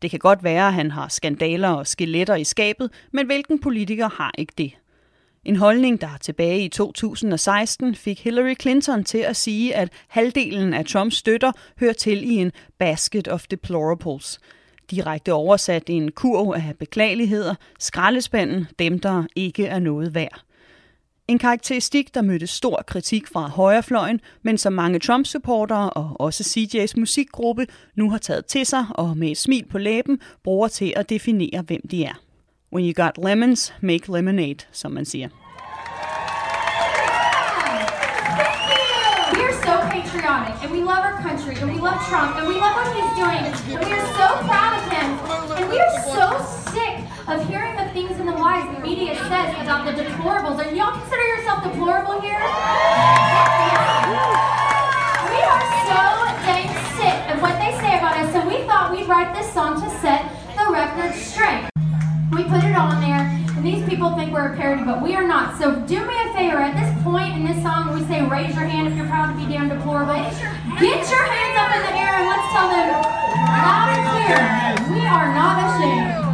Det 0.02 0.10
kan 0.10 0.18
godt 0.18 0.44
være, 0.44 0.66
at 0.66 0.74
han 0.74 0.90
har 0.90 1.08
skandaler 1.08 1.68
og 1.68 1.86
skeletter 1.86 2.34
i 2.34 2.44
skabet, 2.44 2.90
men 3.12 3.26
hvilken 3.26 3.58
politiker 3.58 4.08
har 4.08 4.32
ikke 4.38 4.52
det? 4.58 4.72
En 5.44 5.56
holdning, 5.56 6.00
der 6.00 6.16
tilbage 6.20 6.64
i 6.64 6.68
2016 6.68 7.94
fik 7.94 8.20
Hillary 8.20 8.54
Clinton 8.60 9.04
til 9.04 9.18
at 9.18 9.36
sige, 9.36 9.74
at 9.74 9.92
halvdelen 10.08 10.74
af 10.74 10.84
Trumps 10.84 11.16
støtter 11.16 11.52
hører 11.80 11.92
til 11.92 12.30
i 12.30 12.34
en 12.34 12.52
basket 12.78 13.28
of 13.28 13.46
deplorables. 13.50 14.40
Direkte 14.90 15.32
oversat 15.32 15.82
en 15.86 16.10
kurv 16.10 16.52
af 16.56 16.74
beklageligheder, 16.78 17.54
skraldespanden, 17.78 18.66
dem 18.78 18.98
der 18.98 19.24
ikke 19.36 19.66
er 19.66 19.78
noget 19.78 20.14
værd. 20.14 20.42
En 21.28 21.38
karakteristik, 21.38 22.14
der 22.14 22.22
mødte 22.22 22.46
stor 22.46 22.84
kritik 22.86 23.26
fra 23.26 23.48
højrefløjen, 23.48 24.20
men 24.42 24.58
som 24.58 24.72
mange 24.72 24.98
Trump-supportere 24.98 25.90
og 25.90 26.20
også 26.20 26.42
CJ's 26.44 27.00
musikgruppe 27.00 27.66
nu 27.94 28.10
har 28.10 28.18
taget 28.18 28.46
til 28.46 28.66
sig 28.66 28.86
og 28.90 29.16
med 29.16 29.30
et 29.30 29.38
smil 29.38 29.64
på 29.64 29.78
læben 29.78 30.20
bruger 30.44 30.68
til 30.68 30.92
at 30.96 31.08
definere, 31.08 31.62
hvem 31.62 31.88
de 31.90 32.04
er. 32.04 32.14
When 32.72 32.84
you 32.84 32.94
got 32.94 33.18
lemons, 33.18 33.70
make 33.82 34.08
lemonade, 34.08 34.64
som 34.72 34.94
man 34.94 35.04
so 35.04 35.28
patriotic 39.92 40.56
and 40.64 40.72
we 40.72 40.80
love 40.80 41.04
our 41.04 41.20
country 41.20 41.54
and 41.60 41.70
we 41.70 41.78
love 41.78 42.00
Trump 42.08 42.34
and 42.36 42.48
we 42.48 42.56
love 42.56 42.72
what 42.72 42.88
he's 42.96 43.12
doing 43.20 43.44
and 43.44 43.52
we 43.84 43.92
are 43.92 44.06
so 44.16 44.40
proud 44.48 44.72
of 44.80 44.88
him 44.88 45.04
and 45.60 45.68
we 45.68 45.78
are 45.78 46.00
so 46.16 46.32
sick 46.72 47.04
of 47.28 47.46
hearing 47.46 47.76
the 47.76 47.92
things 47.92 48.16
and 48.18 48.26
the 48.26 48.32
lies 48.32 48.64
the 48.74 48.80
media 48.80 49.16
says 49.28 49.52
about 49.60 49.84
the 49.84 49.92
deplorables. 49.92 50.56
Are 50.56 50.72
y'all 50.72 50.96
consider 50.96 51.26
yourself 51.28 51.62
deplorable 51.64 52.22
here? 52.24 52.40
We 55.28 55.40
are 55.44 55.64
so 55.92 56.00
dang 56.48 56.72
sick 56.96 57.36
of 57.36 57.42
what 57.44 57.52
they 57.60 57.76
say 57.84 58.00
about 58.00 58.16
us 58.16 58.32
so 58.32 58.40
we 58.48 58.64
thought 58.64 58.96
we'd 58.96 59.06
write 59.06 59.36
this 59.36 59.52
song 59.52 59.76
to 59.76 59.90
set 60.00 60.24
the 60.56 60.72
record 60.72 61.12
straight. 61.12 61.68
We 62.32 62.44
put 62.44 62.64
it 62.64 62.74
on 62.74 62.98
there, 63.02 63.28
and 63.56 63.62
these 63.62 63.86
people 63.86 64.16
think 64.16 64.32
we're 64.32 64.54
a 64.54 64.56
parody, 64.56 64.84
but 64.84 65.02
we 65.02 65.14
are 65.14 65.26
not. 65.26 65.58
So 65.58 65.76
do 65.84 66.00
me 66.00 66.14
a 66.16 66.32
favor. 66.32 66.56
At 66.56 66.72
this 66.80 67.04
point 67.04 67.34
in 67.36 67.44
this 67.44 67.62
song, 67.62 67.92
we 67.92 68.02
say 68.06 68.24
raise 68.26 68.54
your 68.54 68.64
hand 68.64 68.88
if 68.88 68.96
you're 68.96 69.06
proud 69.06 69.32
to 69.32 69.36
be 69.36 69.52
damn 69.52 69.68
deplorable. 69.68 70.14
Get 70.80 71.04
your 71.12 71.24
hands 71.28 71.56
up 71.60 71.76
in 71.76 71.82
the 71.82 71.92
air 72.00 72.14
and 72.16 72.28
let's 72.32 72.48
tell 72.56 72.68
them 72.72 72.88
loud 73.52 73.92
and 73.92 74.02
clear, 74.08 74.96
we 74.96 75.06
are 75.06 75.34
not 75.34 75.76
ashamed. 75.76 76.31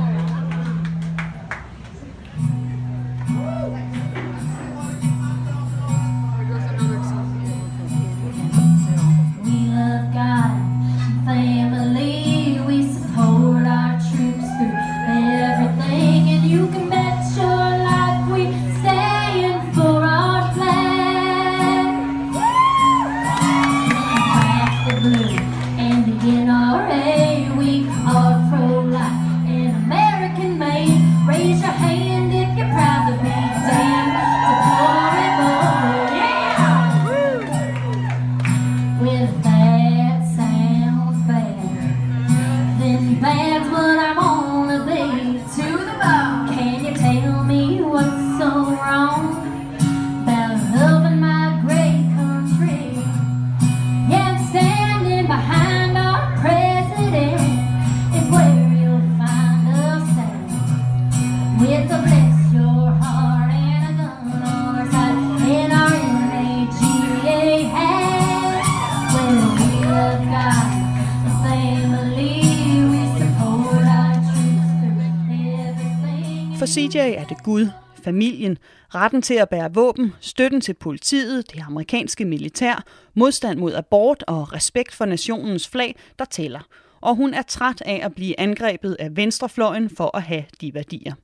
Gud, 77.49 77.69
familien, 78.05 78.59
retten 78.95 79.23
til 79.23 79.35
at 79.35 79.49
bære 79.49 79.75
våben, 79.75 80.13
støtten 80.21 80.61
til 80.61 80.75
politiet, 80.75 81.53
det 81.53 81.63
amerikanske 81.67 82.25
militær, 82.25 82.85
modstand 83.15 83.59
mod 83.59 83.75
abort 83.75 84.25
og 84.27 84.53
respekt 84.53 84.95
for 84.95 85.05
nationens 85.05 85.69
flag, 85.69 85.97
der 86.19 86.25
tæller. 86.25 86.61
Og 87.01 87.15
hun 87.15 87.35
er 87.35 87.43
træt 87.43 87.83
af 87.87 88.01
at 88.05 88.15
blive 88.15 88.41
angrebet 88.41 88.97
af 88.99 89.17
venstrefløjen 89.17 89.91
for 89.91 90.17
at 90.17 90.23
have 90.23 90.45
de 90.61 90.75
værdier. 90.75 91.15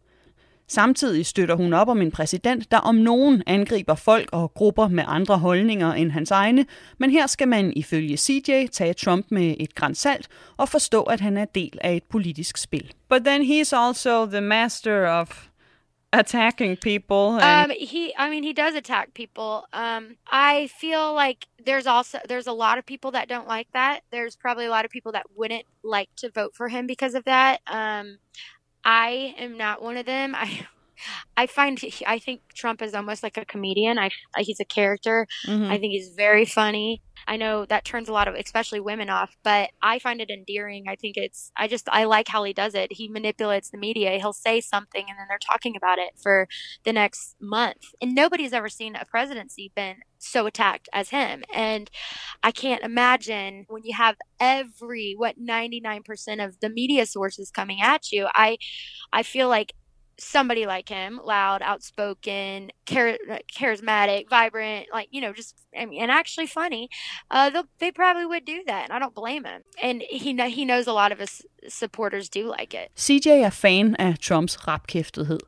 Samtidig 0.69 1.26
støtter 1.26 1.54
hun 1.54 1.73
op 1.73 1.88
om 1.88 2.02
en 2.02 2.11
præsident, 2.11 2.71
der 2.71 2.78
om 2.78 2.95
nogen 2.95 3.43
angriber 3.47 3.95
folk 3.95 4.28
og 4.33 4.54
grupper 4.54 4.88
med 4.88 5.04
andre 5.07 5.38
holdninger 5.38 5.93
end 5.93 6.11
hans 6.11 6.31
egne, 6.31 6.66
men 6.99 7.11
her 7.11 7.26
skal 7.26 7.49
man 7.49 7.73
ifølge 7.76 8.16
CJ 8.16 8.66
tage 8.73 8.95
Trump 8.95 9.26
med 9.31 9.54
et 9.61 9.75
græns 9.75 9.99
salt 9.99 10.28
og 10.57 10.69
forstå, 10.69 11.02
at 11.02 11.21
han 11.21 11.37
er 11.37 11.45
del 11.45 11.78
af 11.81 11.95
et 11.95 12.04
politisk 12.11 12.57
spil. 12.57 12.93
But 13.09 13.25
then 13.25 13.43
he's 13.43 13.76
also 13.76 14.26
the 14.26 14.40
master 14.40 15.09
of 15.09 15.49
attacking 16.18 16.77
people. 16.77 17.38
And 17.40 17.70
Um, 17.72 17.77
he, 17.79 18.14
I 18.16 18.31
mean, 18.31 18.42
he 18.42 18.53
does 18.53 18.74
attack 18.74 19.14
people. 19.14 19.66
Um, 19.72 20.16
I 20.31 20.68
feel 20.68 21.12
like 21.14 21.46
there's 21.64 21.87
also 21.87 22.18
there's 22.29 22.46
a 22.46 22.53
lot 22.53 22.79
of 22.79 22.87
people 22.87 23.11
that 23.12 23.29
don't 23.29 23.48
like 23.48 23.68
that. 23.72 24.00
There's 24.11 24.37
probably 24.37 24.66
a 24.66 24.70
lot 24.70 24.85
of 24.85 24.90
people 24.90 25.12
that 25.12 25.27
wouldn't 25.35 25.64
like 25.83 26.09
to 26.16 26.31
vote 26.31 26.55
for 26.55 26.68
him 26.68 26.87
because 26.87 27.14
of 27.14 27.24
that. 27.24 27.61
Um, 27.66 28.18
I 28.85 29.35
am 29.38 29.57
not 29.57 29.83
one 29.83 29.96
of 29.96 30.07
them. 30.07 30.35
I. 30.38 30.66
I 31.37 31.46
find 31.46 31.78
I 32.07 32.18
think 32.18 32.40
Trump 32.54 32.83
is 32.83 32.94
almost 32.94 33.22
like 33.22 33.37
a 33.37 33.44
comedian. 33.44 33.98
I 33.98 34.11
he's 34.38 34.61
a 34.61 34.64
character. 34.64 35.26
Mhm. 35.46 35.70
I 35.70 35.78
think 35.78 35.92
he's 35.92 36.14
very 36.16 36.44
funny. 36.44 37.02
I 37.26 37.37
know 37.37 37.64
that 37.66 37.85
turns 37.85 38.09
a 38.09 38.12
lot 38.12 38.28
of 38.28 38.35
especially 38.35 38.80
women 38.80 39.09
off, 39.09 39.35
but 39.42 39.70
I 39.83 39.98
find 39.98 40.20
it 40.20 40.30
endearing. 40.30 40.85
I 40.88 40.96
think 40.96 41.16
it's 41.16 41.50
I 41.57 41.68
just 41.68 41.88
I 41.90 42.04
like 42.04 42.28
how 42.28 42.44
he 42.44 42.52
does 42.52 42.74
it. 42.74 42.92
He 42.92 43.09
manipulates 43.09 43.70
the 43.70 43.78
media. 43.78 44.18
He'll 44.18 44.33
say 44.33 44.61
something 44.61 45.04
and 45.09 45.18
then 45.18 45.26
they're 45.28 45.38
talking 45.38 45.74
about 45.76 45.98
it 45.98 46.11
for 46.22 46.48
the 46.85 46.92
next 46.92 47.37
month. 47.40 47.94
And 48.02 48.14
nobody's 48.14 48.52
ever 48.52 48.68
seen 48.68 48.94
a 48.96 49.04
presidency 49.04 49.72
been 49.74 49.96
so 50.18 50.46
attacked 50.46 50.88
as 50.92 51.11
him. 51.11 51.44
And 51.54 51.90
I 52.42 52.50
can't 52.52 52.83
imagine 52.83 53.66
when 53.68 53.85
you 53.85 53.94
have 53.96 54.16
every 54.40 55.14
what 55.16 55.37
99% 55.38 56.40
of 56.40 56.61
the 56.61 56.68
media 56.70 57.07
sources 57.07 57.50
coming 57.50 57.80
at 57.83 58.12
you. 58.12 58.28
I 58.35 58.59
I 59.12 59.22
feel 59.22 59.48
like 59.48 59.72
somebody 60.18 60.66
like 60.66 60.88
him, 60.88 61.20
loud, 61.24 61.62
outspoken, 61.62 62.70
char- 62.87 63.18
charismatic, 63.59 64.29
vibrant, 64.31 64.87
like 64.92 65.09
you 65.11 65.20
know, 65.20 65.33
just 65.33 65.55
I 65.81 65.87
mean, 65.87 66.03
and 66.03 66.11
actually 66.11 66.46
funny, 66.46 66.88
uh, 67.31 67.50
they 67.81 67.90
probably 67.92 68.27
would 68.27 68.46
do 68.46 68.59
that, 68.68 68.85
and 68.85 68.92
I 68.92 68.98
don't 68.98 69.14
blame 69.14 69.44
him. 69.44 69.62
And 69.83 70.03
he 70.11 70.35
kn- 70.37 70.50
he 70.50 70.64
knows 70.64 70.87
a 70.87 70.92
lot 70.92 71.12
of 71.12 71.18
his 71.18 71.42
supporters 71.68 72.29
do 72.29 72.42
like 72.59 72.74
it. 72.74 72.88
CJ 72.96 73.27
er 73.27 73.50
fan 73.50 73.96
af 73.98 74.18
Trumps 74.18 74.68
rapkæftethed. 74.68 75.40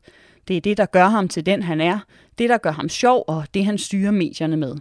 Det 0.47 0.57
er 0.57 0.61
det, 0.61 0.77
der 0.77 0.85
gør 0.85 1.07
ham 1.07 1.27
til 1.27 1.45
den, 1.45 1.63
han 1.63 1.81
er. 1.81 1.99
Det, 2.37 2.49
der 2.49 2.57
gør 2.57 2.71
ham 2.71 2.89
sjov, 2.89 3.23
og 3.27 3.47
det, 3.53 3.65
han 3.65 3.77
styrer 3.77 4.11
medierne 4.11 4.57
med. 4.57 4.75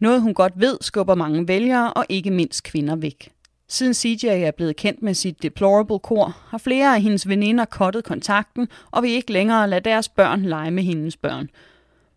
Noget, 0.00 0.22
hun 0.22 0.34
godt 0.34 0.52
ved, 0.56 0.78
skubber 0.80 1.14
mange 1.14 1.48
vælgere, 1.48 1.92
og 1.92 2.06
ikke 2.08 2.30
mindst 2.30 2.62
kvinder 2.62 2.96
væk. 2.96 3.28
Siden 3.70 3.94
CJ 3.94 4.26
er 4.26 4.50
blevet 4.50 4.76
kendt 4.76 5.02
med 5.02 5.14
sit 5.14 5.42
deplorable 5.42 5.98
kor, 5.98 6.36
har 6.48 6.58
flere 6.58 6.94
af 6.94 7.02
hendes 7.02 7.28
veninder 7.28 7.64
kottet 7.64 8.04
kontakten, 8.04 8.68
og 8.90 9.02
vil 9.02 9.10
ikke 9.10 9.32
længere 9.32 9.68
lade 9.68 9.80
deres 9.80 10.08
børn 10.08 10.42
lege 10.42 10.70
med 10.70 10.82
hendes 10.82 11.16
børn. 11.16 11.50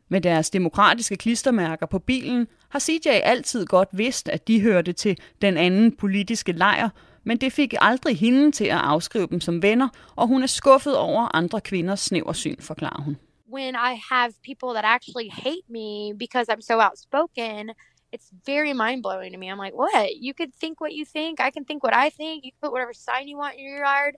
Med 0.09 0.21
deres 0.21 0.49
demokratiske 0.49 1.15
klistermærker 1.15 1.85
på 1.85 1.99
bilen 1.99 2.47
har 2.69 2.79
CJ 2.79 3.07
altid 3.07 3.65
godt 3.65 3.89
vidst, 3.91 4.29
at 4.29 4.47
de 4.47 4.61
hørte 4.61 4.93
til 4.93 5.17
den 5.41 5.57
anden 5.57 5.91
politiske 5.91 6.51
lejr, 6.51 6.89
men 7.23 7.37
det 7.37 7.53
fik 7.53 7.73
aldrig 7.81 8.17
hende 8.17 8.51
til 8.51 8.65
at 8.65 8.77
afskrive 8.77 9.27
dem 9.27 9.41
som 9.41 9.61
venner, 9.61 9.89
og 10.15 10.27
hun 10.27 10.43
er 10.43 10.47
skuffet 10.47 10.97
over 10.97 11.35
andre 11.35 11.61
kvinders 11.61 11.99
snæversyn, 11.99 12.61
forklarer 12.61 13.01
hun. 13.01 13.17
when 13.51 13.75
I 13.75 13.95
have 14.09 14.31
people 14.43 14.73
that 14.75 14.85
actually 14.85 15.29
hate 15.29 15.67
me 15.69 16.13
because 16.17 16.47
I'm 16.47 16.61
so 16.61 16.79
outspoken, 16.79 17.71
it's 18.11 18.29
very 18.45 18.73
mind 18.73 19.01
blowing 19.03 19.31
to 19.31 19.37
me. 19.37 19.49
I'm 19.49 19.57
like, 19.57 19.73
what? 19.73 20.15
You 20.15 20.33
could 20.33 20.53
think 20.53 20.81
what 20.81 20.93
you 20.93 21.05
think. 21.05 21.39
I 21.39 21.49
can 21.51 21.63
think 21.65 21.83
what 21.83 21.95
I 21.95 22.09
think. 22.09 22.45
You 22.45 22.51
can 22.51 22.59
put 22.61 22.71
whatever 22.71 22.93
sign 22.93 23.27
you 23.27 23.37
want 23.37 23.57
in 23.57 23.63
your 23.65 23.79
yard. 23.79 24.15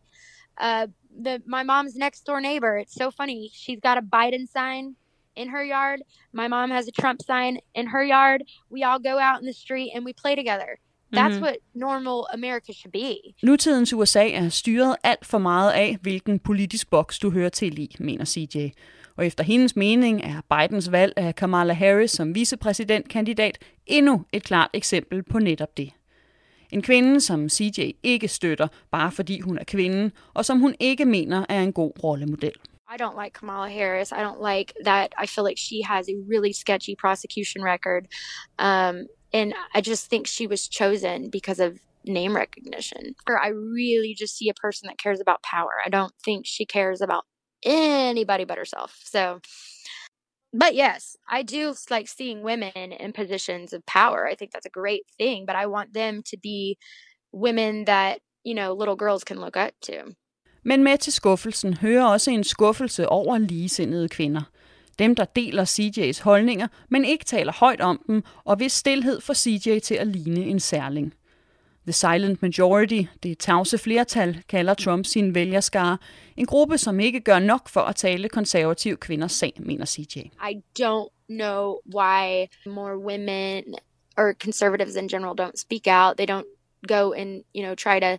Uh, 0.57 0.87
the 1.25 1.41
my 1.45 1.63
mom's 1.63 1.95
next 1.95 2.25
door 2.25 2.41
neighbor. 2.41 2.77
It's 2.77 2.93
so 2.95 3.11
funny. 3.11 3.49
She's 3.53 3.79
got 3.79 3.97
a 3.97 4.01
Biden 4.01 4.47
sign 4.47 4.95
in 5.35 5.49
her 5.49 5.63
yard. 5.63 5.99
My 6.31 6.47
mom 6.47 6.69
has 6.71 6.87
a 6.87 6.91
Trump 6.91 7.21
sign 7.21 7.59
in 7.73 7.87
her 7.87 8.03
yard. 8.03 8.43
We 8.69 8.83
all 8.83 8.99
go 8.99 9.17
out 9.19 9.39
in 9.41 9.45
the 9.47 9.53
street 9.53 9.91
and 9.95 10.05
we 10.05 10.13
play 10.13 10.35
together. 10.35 10.79
That's 11.11 11.35
Mhm. 11.35 11.41
what 11.41 11.57
normal 11.75 12.27
America 12.33 12.73
should 12.73 12.91
be. 12.91 13.35
Nutidens 13.45 13.93
USA 13.93 14.33
er 14.35 14.49
styret 14.49 14.95
alt 15.03 15.25
for 15.25 15.37
meget 15.37 15.71
af, 15.71 15.97
hvilken 16.01 16.39
politisk 16.39 16.89
boks 16.89 17.19
du 17.19 17.31
hører 17.31 17.49
til 17.49 17.79
i, 17.79 17.95
mener 17.99 18.25
CJ. 18.25 18.71
Og 19.17 19.25
efter 19.25 19.43
hendes 19.43 19.75
mening 19.75 20.21
er 20.23 20.41
Bidens 20.49 20.91
valg 20.91 21.13
af 21.17 21.35
Kamala 21.35 21.73
Harris 21.73 22.11
som 22.11 22.35
vicepræsidentkandidat 22.35 23.57
endnu 23.85 24.25
et 24.33 24.43
klart 24.43 24.69
eksempel 24.73 25.23
på 25.23 25.39
netop 25.39 25.77
det. 25.77 25.91
En 26.71 26.81
kvinde, 26.81 27.21
som 27.21 27.49
CJ 27.49 27.91
ikke 28.03 28.27
støtter, 28.27 28.67
bare 28.91 29.11
fordi 29.11 29.39
hun 29.39 29.57
er 29.57 29.63
kvinden, 29.63 30.11
og 30.33 30.45
som 30.45 30.59
hun 30.59 30.75
ikke 30.79 31.05
mener 31.05 31.45
er 31.49 31.61
en 31.61 31.73
god 31.73 31.91
rollemodel. 32.03 32.53
I 32.93 32.97
don't 33.03 33.23
like 33.23 33.33
Kamala 33.33 33.69
Harris. 33.69 34.11
I 34.11 34.21
don't 34.27 34.41
like 34.51 34.73
that. 34.85 35.13
I 35.23 35.25
feel 35.27 35.45
like 35.45 35.57
she 35.57 35.81
has 35.83 36.07
a 36.07 36.15
really 36.31 36.53
sketchy 36.53 36.95
prosecution 36.95 37.63
record. 37.63 38.03
Um, 38.59 38.95
and 39.33 39.53
I 39.75 39.81
just 39.81 40.09
think 40.09 40.27
she 40.27 40.47
was 40.47 40.69
chosen 40.79 41.31
because 41.31 41.59
of 41.59 41.71
name 42.05 42.35
recognition. 42.35 43.15
Or 43.27 43.35
I 43.39 43.47
really 43.47 44.13
just 44.13 44.37
see 44.37 44.49
a 44.49 44.53
person 44.53 44.87
that 44.87 44.97
cares 44.97 45.21
about 45.21 45.41
power. 45.41 45.75
I 45.85 45.89
don't 45.89 46.13
think 46.25 46.45
she 46.45 46.65
cares 46.65 47.01
about 47.01 47.23
anybody 47.65 48.45
but 48.45 48.57
herself. 48.57 48.99
So, 49.03 49.39
but 50.53 50.75
yes, 50.75 51.17
I 51.27 51.43
do 51.43 51.73
like 51.89 52.07
seeing 52.07 52.43
women 52.43 52.91
in 52.99 53.13
positions 53.13 53.73
of 53.73 53.81
power. 53.85 54.27
I 54.31 54.35
think 54.35 54.51
that's 54.51 54.65
a 54.65 54.79
great 54.81 55.05
thing, 55.17 55.45
but 55.45 55.55
I 55.55 55.65
want 55.65 55.93
them 55.93 56.23
to 56.23 56.37
be 56.43 56.77
women 57.31 57.85
that, 57.85 58.17
you 58.45 58.53
know, 58.53 58.73
little 58.73 58.95
girls 58.95 59.23
can 59.23 59.39
look 59.39 59.57
up 59.57 59.73
to. 59.81 60.15
Men 60.65 60.83
med 60.83 60.97
til 60.97 61.13
skuffelsen 61.13 61.73
hører 61.73 62.05
også 62.05 62.31
en 62.31 62.43
skuffelse 62.43 63.09
over 63.09 63.37
ligesindede 63.37 64.09
kvinder. 64.09 64.41
Dem, 64.99 65.15
der 65.15 65.25
deler 65.25 65.65
CJ's 65.65 66.23
holdninger, 66.23 66.67
men 66.89 67.05
ikke 67.05 67.25
taler 67.25 67.51
højt 67.51 67.81
om 67.81 68.03
dem, 68.07 68.23
og 68.43 68.55
hvis 68.55 68.71
stillhed 68.71 69.21
får 69.21 69.33
CJ 69.33 69.79
til 69.79 69.95
at 69.95 70.07
ligne 70.07 70.39
en 70.39 70.59
særling. 70.59 71.13
The 71.85 71.93
Silent 71.93 72.41
Majority, 72.41 73.03
det 73.23 73.37
tavse 73.37 73.77
flertal, 73.77 74.43
kalder 74.49 74.73
Trump 74.73 75.05
sin 75.05 75.35
vælgerskare. 75.35 75.97
En 76.37 76.45
gruppe, 76.45 76.77
som 76.77 76.99
ikke 76.99 77.19
gør 77.19 77.39
nok 77.39 77.69
for 77.69 77.81
at 77.81 77.95
tale 77.95 78.29
konservative 78.29 78.97
kvinders 78.97 79.31
sag, 79.31 79.53
mener 79.59 79.85
CJ. 79.85 80.17
I 80.17 80.61
don't 80.79 81.09
know 81.29 81.79
why 81.95 82.47
more 82.65 82.97
women 82.97 83.63
or 84.17 84.33
conservatives 84.33 84.95
in 84.95 85.09
general 85.09 85.35
don't 85.35 85.59
speak 85.59 85.87
out. 85.87 86.17
They 86.17 86.25
don't 86.25 86.47
go 86.87 87.13
and, 87.13 87.43
you 87.53 87.63
know, 87.63 87.75
try 87.75 87.99
to 87.99 88.17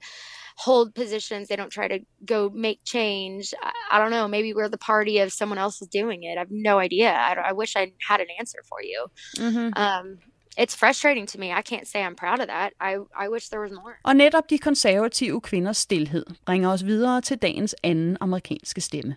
hold 0.57 0.95
positions. 0.95 1.49
They 1.49 1.57
don't 1.57 1.73
try 1.73 1.89
to 1.89 1.99
go 2.25 2.51
make 2.55 2.79
change. 2.85 3.55
I, 3.63 3.73
I 3.93 3.99
don't 3.99 4.11
know. 4.11 4.29
Maybe 4.29 4.55
we're 4.55 4.69
the 4.69 4.79
party 4.79 5.19
of 5.19 5.33
someone 5.33 5.59
else 5.59 5.83
is 5.83 5.89
doing 5.89 6.23
it. 6.23 6.37
I 6.37 6.41
have 6.41 6.51
no 6.51 6.79
idea. 6.79 7.13
I, 7.13 7.35
I 7.49 7.53
wish 7.53 7.77
I 7.77 7.93
had 8.09 8.21
an 8.21 8.27
answer 8.39 8.59
for 8.69 8.83
you. 8.83 9.07
Mm-hmm. 9.39 9.69
Um, 9.77 10.19
it's 10.59 10.77
frustrating 10.77 11.27
to 11.29 11.39
me. 11.39 11.53
I 11.53 11.63
can't 11.63 11.87
say 11.87 12.05
I'm 12.05 12.15
proud 12.15 12.41
of 12.41 12.47
that. 12.47 12.73
I, 12.81 12.97
I 13.25 13.29
wish 13.29 13.49
there 13.49 13.61
was 13.61 13.73
more. 13.73 13.99
Og 14.03 14.17
netop 14.17 14.51
de 14.51 14.59
konservative 14.59 15.41
kvinders 15.41 15.77
stillhed 15.77 16.25
bringer 16.47 16.69
os 16.73 16.85
videre 16.85 17.21
til 17.21 17.39
dagens 17.39 17.75
anden 17.83 18.17
amerikanske 18.21 18.81
stemme. 18.81 19.17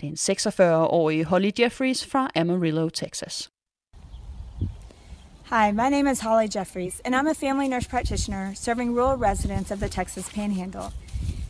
Det 0.00 0.06
er 0.06 0.10
en 0.10 0.84
46-årige 0.84 1.24
Holly 1.24 1.50
Jeffries 1.60 2.06
fra 2.06 2.30
Amarillo, 2.34 2.88
Texas. 2.88 3.50
Hi, 5.50 5.72
my 5.72 5.88
name 5.88 6.10
is 6.10 6.20
Holly 6.20 6.46
Jeffries, 6.56 7.00
and 7.04 7.14
I'm 7.14 7.26
a 7.26 7.34
family 7.34 7.68
nurse 7.68 7.88
practitioner 7.88 8.54
serving 8.54 8.94
rural 8.94 9.16
residents 9.16 9.70
of 9.70 9.78
the 9.78 9.88
Texas 9.88 10.28
Panhandle. 10.28 10.92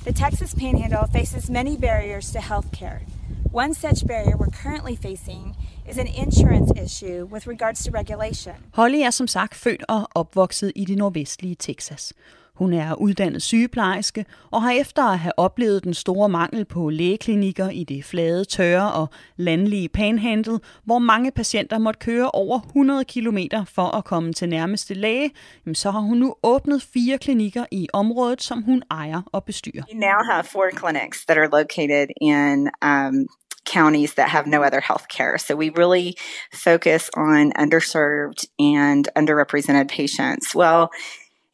The 0.04 0.12
Texas 0.12 0.54
Panhandle 0.54 1.06
faces 1.12 1.50
many 1.50 1.76
barriers 1.76 2.30
to 2.32 2.38
health 2.38 2.70
care. 2.72 3.00
One 3.52 3.74
such 3.74 4.06
barrier 4.06 4.36
we're 4.36 4.50
currently 4.62 4.96
facing 4.96 5.56
is 5.88 5.98
an 5.98 6.06
insurance 6.06 6.70
issue 6.76 7.24
with 7.32 7.46
regards 7.46 7.82
to 7.84 7.90
regulation. 7.90 8.52
Holly 8.72 9.02
er 9.02 9.10
som 9.10 9.26
sagt 9.26 9.54
født 9.54 9.84
og 9.88 10.08
opvokset 10.14 10.72
i 10.76 10.84
det 10.84 10.98
nordvestlige 10.98 11.54
Texas. 11.54 12.12
Hun 12.58 12.72
er 12.72 12.94
uddannet 12.94 13.42
sygeplejerske 13.42 14.24
og 14.50 14.62
har 14.62 14.70
efter 14.70 15.02
at 15.02 15.18
have 15.18 15.32
oplevet 15.36 15.84
den 15.84 15.94
store 15.94 16.28
mangel 16.28 16.64
på 16.64 16.90
lægeklinikker 16.90 17.70
i 17.70 17.84
det 17.84 18.04
flade, 18.04 18.44
tørre 18.44 18.92
og 18.92 19.08
landlige 19.36 19.88
panhandel, 19.88 20.60
hvor 20.84 20.98
mange 20.98 21.30
patienter 21.30 21.78
måtte 21.78 21.98
køre 22.00 22.30
over 22.30 22.60
100 22.60 23.04
km 23.04 23.38
for 23.66 23.96
at 23.96 24.04
komme 24.04 24.32
til 24.32 24.48
nærmeste 24.48 24.94
læge, 24.94 25.30
så 25.74 25.90
har 25.90 26.00
hun 26.00 26.18
nu 26.18 26.34
åbnet 26.42 26.82
fire 26.82 27.18
klinikker 27.18 27.64
i 27.70 27.88
området, 27.92 28.42
som 28.42 28.62
hun 28.62 28.82
ejer 28.90 29.22
og 29.32 29.44
bestyrer. 29.44 29.82
We 29.92 30.00
now 30.00 30.22
have 30.30 30.44
four 30.44 30.70
clinics 30.78 31.24
that 31.26 31.38
are 31.38 31.48
located 31.48 32.06
in 32.20 32.70
um, 32.82 33.26
counties 33.68 34.14
that 34.14 34.28
have 34.28 34.46
no 34.46 34.62
other 34.62 34.80
health 34.80 35.06
care. 35.08 35.38
So 35.38 35.54
we 35.54 35.70
really 35.70 36.16
focus 36.52 37.10
on 37.16 37.52
underserved 37.52 38.46
and 38.58 39.08
underrepresented 39.16 39.88
patients. 39.88 40.54
Well, 40.54 40.90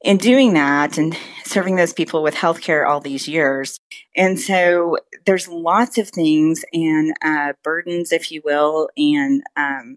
in 0.04 0.18
doing 0.18 0.52
that 0.52 0.98
and 0.98 1.16
serving 1.44 1.76
those 1.76 1.94
people 1.94 2.22
with 2.22 2.34
healthcare 2.34 2.86
all 2.86 3.00
these 3.00 3.26
years. 3.26 3.80
And 4.14 4.38
so 4.38 4.98
there's 5.24 5.48
lots 5.48 5.96
of 5.96 6.10
things 6.10 6.62
and 6.72 7.14
uh, 7.24 7.54
burdens, 7.62 8.12
if 8.12 8.30
you 8.30 8.42
will, 8.44 8.90
and 8.98 9.42
um, 9.56 9.96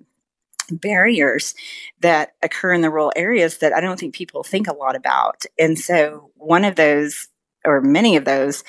barriers 0.71 1.53
that 1.99 2.33
occur 2.41 2.73
in 2.73 2.81
the 2.81 2.89
rural 2.89 3.11
areas 3.17 3.57
that 3.57 3.73
I 3.73 3.81
don't 3.81 3.99
think 3.99 4.15
people 4.15 4.43
think 4.43 4.67
a 4.67 4.73
lot 4.73 4.95
about. 4.95 5.43
And 5.59 5.77
so 5.77 6.31
one 6.35 6.63
of 6.63 6.75
those, 6.75 7.27
or 7.65 7.81
many 7.81 8.15
of 8.15 8.23
those, 8.23 8.63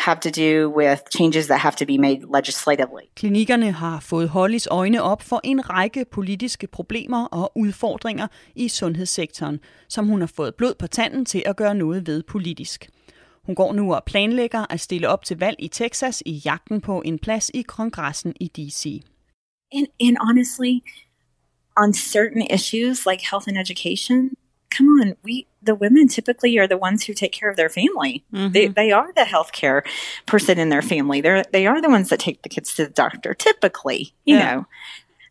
have 0.00 0.20
to 0.20 0.30
do 0.30 0.68
with 0.76 1.00
changes 1.10 1.46
that 1.46 1.60
have 1.60 1.76
to 1.76 1.86
be 1.86 1.98
made 1.98 2.20
legislatively. 2.34 3.04
Klinikkerne 3.16 3.72
har 3.72 4.00
fået 4.00 4.28
Hollys 4.28 4.68
øjne 4.70 5.02
op 5.02 5.22
for 5.22 5.40
en 5.44 5.70
række 5.70 6.04
politiske 6.04 6.66
problemer 6.66 7.24
og 7.24 7.52
udfordringer 7.56 8.26
i 8.54 8.68
sundhedssektoren, 8.68 9.60
som 9.88 10.06
hun 10.06 10.20
har 10.20 10.32
fået 10.36 10.54
blod 10.54 10.74
på 10.74 10.86
tanden 10.86 11.24
til 11.24 11.42
at 11.46 11.56
gøre 11.56 11.74
noget 11.74 12.06
ved 12.06 12.22
politisk. 12.22 12.90
Hun 13.46 13.54
går 13.54 13.72
nu 13.72 13.94
og 13.94 14.04
planlægger 14.04 14.72
at 14.72 14.80
stille 14.80 15.08
op 15.08 15.24
til 15.24 15.38
valg 15.38 15.56
i 15.58 15.68
Texas 15.68 16.22
i 16.26 16.42
jagten 16.44 16.80
på 16.80 17.02
en 17.04 17.18
plads 17.18 17.50
i 17.54 17.62
kongressen 17.62 18.34
i 18.40 18.46
D.C. 18.46 19.02
And, 19.72 19.86
and 20.00 20.16
honestly, 20.20 20.74
on 21.76 21.94
certain 21.94 22.42
issues 22.54 23.06
like 23.06 23.22
health 23.30 23.46
and 23.48 23.58
education, 23.58 24.30
come 24.76 24.88
on, 25.00 25.14
we 25.24 25.44
the 25.62 25.74
women 25.74 26.08
typically 26.08 26.56
are 26.58 26.66
the 26.66 26.78
ones 26.78 27.04
who 27.04 27.14
take 27.14 27.32
care 27.32 27.50
of 27.50 27.56
their 27.56 27.68
family. 27.68 28.24
Mhm. 28.32 28.52
They 28.52 28.66
they 28.68 28.92
are 28.92 29.12
the 29.14 29.22
healthcare 29.22 29.82
person 30.26 30.58
in 30.58 30.68
their 30.70 30.82
family. 30.82 31.20
They're 31.20 31.44
they 31.52 31.66
are 31.66 31.80
the 31.82 31.90
ones 31.90 32.08
that 32.08 32.20
take 32.20 32.42
the 32.42 32.48
kids 32.48 32.74
to 32.74 32.84
the 32.84 32.90
doctor 32.90 33.34
typically, 33.34 34.14
you 34.24 34.36
Yeah. 34.36 34.54
know. 34.54 34.66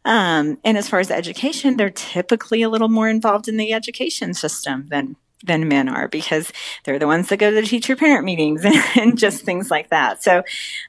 Um, 0.06 0.58
and 0.63 0.78
as 0.78 0.88
far 0.88 1.00
as 1.00 1.12
education, 1.12 1.76
they're 1.78 1.89
typically 1.89 2.62
a 2.62 2.70
little 2.70 2.88
more 2.89 3.10
involved 3.10 3.48
in 3.48 3.58
the 3.58 3.74
education 3.74 4.34
system 4.34 4.88
than 4.89 5.15
than 5.44 5.68
men 5.68 5.88
are 5.88 6.08
because 6.10 6.52
they're 6.84 7.00
the 7.00 7.08
ones 7.08 7.30
that 7.30 7.38
go 7.38 7.50
to 7.50 7.56
the 7.56 7.68
teacher 7.68 7.96
parent 7.96 8.26
meetings 8.26 8.63
and 8.98 9.18
just 9.18 9.44
things 9.46 9.72
like 9.72 9.89
that. 9.89 10.22
So, 10.22 10.44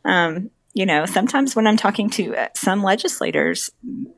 um, 0.05 0.51
you 0.75 0.85
know, 0.87 1.07
sometimes 1.07 1.55
when 1.55 1.67
I'm 1.69 1.77
talking 1.77 2.11
to 2.11 2.35
uh, 2.37 2.49
some 2.55 2.83
legislators, 2.83 3.71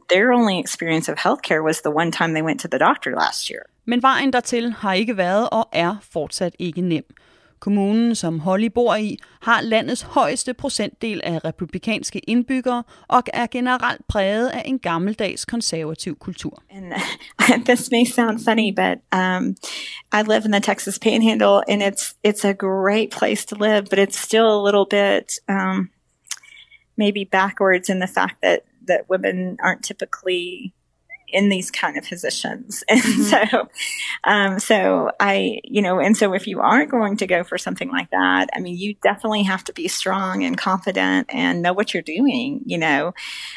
their 0.09 0.33
only 0.33 0.59
experience 0.59 1.09
of 1.09 1.17
healthcare 1.19 1.63
was 1.63 1.83
the 1.83 1.91
one 1.91 2.11
time 2.11 2.33
they 2.33 2.41
went 2.43 2.61
to 2.61 2.69
the 2.69 2.79
doctor 2.79 3.15
last 3.15 3.51
year. 3.51 3.67
Men 3.85 4.03
vejen 4.03 4.33
dertil 4.33 4.73
har 4.73 4.93
ikke 4.93 5.17
været 5.17 5.49
og 5.53 5.69
er 5.73 5.97
fortsat 6.13 6.57
ikke 6.59 6.81
nem. 6.81 7.05
Kommunen, 7.63 8.15
som 8.15 8.39
Holly 8.39 8.67
bor 8.67 8.95
i, 8.95 9.17
har 9.41 9.61
landets 9.61 10.03
højeste 10.03 10.55
procentdel 10.55 11.21
af 11.25 11.45
republikanske 11.45 12.19
indbyggere 12.19 12.83
og 13.09 13.23
er 13.33 13.47
generelt 13.47 14.07
præget 14.09 14.49
af 14.49 14.63
en 14.65 14.79
gammeldags 14.79 15.45
konservativ 15.45 16.19
kultur. 16.19 16.63
And 16.71 16.85
uh, 16.87 17.65
this 17.69 17.91
may 17.91 18.05
sound 18.05 18.45
funny, 18.45 18.75
but 18.77 18.99
um, 19.21 19.57
I 20.13 20.23
live 20.33 20.45
in 20.45 20.53
the 20.53 20.61
Texas 20.61 20.99
Panhandle, 20.99 21.63
and 21.69 21.83
it's 21.83 22.15
it's 22.29 22.45
a 22.49 22.53
great 22.53 23.11
place 23.19 23.47
to 23.47 23.57
live, 23.57 23.83
but 23.91 23.99
it's 23.99 24.19
still 24.19 24.49
a 24.59 24.65
little 24.67 24.87
bit 24.91 25.41
um, 25.49 25.91
maybe 26.97 27.25
backwards 27.33 27.89
in 27.89 27.99
the 28.01 28.13
fact 28.19 28.37
that 28.43 28.61
that 28.89 29.01
women 29.09 29.57
aren't 29.61 29.85
typically 29.85 30.73
in 31.33 31.49
these 31.49 31.71
kind 31.71 31.97
of 31.97 32.05
positions, 32.05 32.85
and 32.89 33.03
so 33.03 33.69
um, 34.25 34.59
so 34.59 35.11
I 35.21 35.61
you 35.65 35.83
know, 35.83 36.01
and 36.01 36.17
so 36.17 36.35
if 36.35 36.47
you 36.47 36.61
are 36.61 36.87
going 36.87 37.17
to 37.19 37.27
go 37.27 37.45
for 37.45 37.59
something 37.59 37.91
like 37.91 38.11
that, 38.11 38.49
I 38.55 38.61
mean, 38.61 38.77
you 38.77 38.95
definitely 39.03 39.43
have 39.45 39.65
to 39.65 39.73
be 39.73 39.89
strong 39.89 40.45
and 40.45 40.57
confident 40.57 41.27
and 41.31 41.63
know 41.63 41.73
what 41.73 41.93
you're 41.93 42.03
doing, 42.03 42.61
you 42.67 42.79
know, 42.79 43.15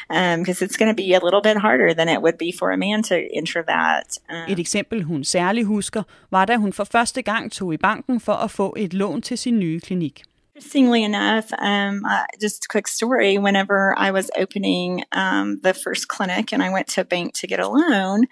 because 0.09 0.61
it's 0.61 0.77
going 0.77 0.89
to 0.89 0.95
be 1.03 1.13
a 1.13 1.19
little 1.19 1.41
bit 1.41 1.57
harder 1.57 1.93
than 1.93 2.09
it 2.09 2.21
would 2.21 2.38
be 2.38 2.51
for 2.51 2.71
a 2.71 2.77
man 2.77 3.03
to 3.03 3.15
enter 3.35 3.63
that. 3.63 4.17
Um, 4.29 4.51
Et 4.51 4.59
eksempel, 4.59 5.03
hun 5.03 5.23
særlig 5.23 5.65
husker, 5.65 6.03
var 6.31 6.45
da 6.45 6.55
hun 6.55 6.73
for 6.73 6.83
første 6.83 7.21
gang 7.21 7.51
tog 7.51 7.73
i 7.73 7.77
banken 7.77 8.19
for 8.19 8.33
at 8.33 8.51
få 8.51 8.75
et 8.77 8.93
lån 8.93 9.21
til 9.21 9.38
sin 9.38 9.59
nye 9.59 9.79
klinik. 9.79 10.23
Interestingly 10.56 11.04
enough, 11.04 11.52
um, 11.60 12.06
uh, 12.06 12.24
just 12.39 12.63
a 12.63 12.68
quick 12.70 12.88
story. 12.88 13.38
Whenever 13.38 13.94
I 13.98 14.12
was 14.12 14.32
opening 14.38 15.04
um, 15.12 15.60
the 15.62 15.74
first 15.74 16.08
clinic, 16.08 16.54
and 16.54 16.63
I 16.63 16.70
went 16.70 16.88
to 16.89 17.02
a 17.02 17.06
bank 17.06 17.34
to 17.36 17.48
get 17.48 17.60
a 17.60 17.68
loan, 17.68 18.28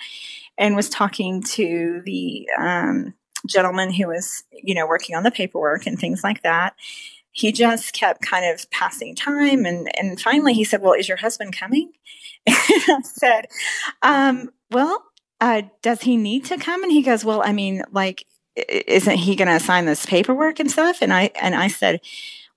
and 0.58 0.74
was 0.78 0.90
talking 0.90 1.44
to 1.44 2.02
the 2.06 2.48
um, 2.58 3.14
gentleman 3.46 3.92
who 3.92 4.08
was, 4.08 4.46
you 4.54 4.74
know, 4.74 4.88
working 4.88 5.18
on 5.18 5.24
the 5.24 5.32
paperwork 5.32 5.86
and 5.86 6.00
things 6.00 6.24
like 6.24 6.44
that. 6.44 6.76
He 7.34 7.52
just 7.52 7.92
kept 7.94 8.22
kind 8.22 8.46
of 8.46 8.70
passing 8.72 9.16
time, 9.16 9.66
and 9.66 9.90
and 10.00 10.18
finally 10.22 10.54
he 10.54 10.64
said, 10.64 10.82
"Well, 10.82 10.94
is 10.94 11.10
your 11.10 11.18
husband 11.18 11.58
coming?" 11.58 11.92
and 12.48 12.56
I 12.88 13.02
said, 13.04 13.48
um, 14.02 14.50
"Well, 14.72 15.04
uh, 15.42 15.64
does 15.82 16.04
he 16.04 16.16
need 16.16 16.46
to 16.46 16.58
come?" 16.58 16.84
And 16.84 16.92
he 16.92 17.02
goes, 17.02 17.26
"Well, 17.26 17.42
I 17.44 17.52
mean, 17.52 17.84
like." 17.92 18.26
Isn't 18.56 19.18
he 19.18 19.36
going 19.36 19.48
to 19.48 19.64
sign 19.64 19.86
this 19.86 20.06
paperwork 20.06 20.60
and 20.60 20.70
stuff? 20.70 21.02
And 21.02 21.14
i 21.14 21.32
and 21.42 21.56
i 21.56 21.68
said 21.68 22.02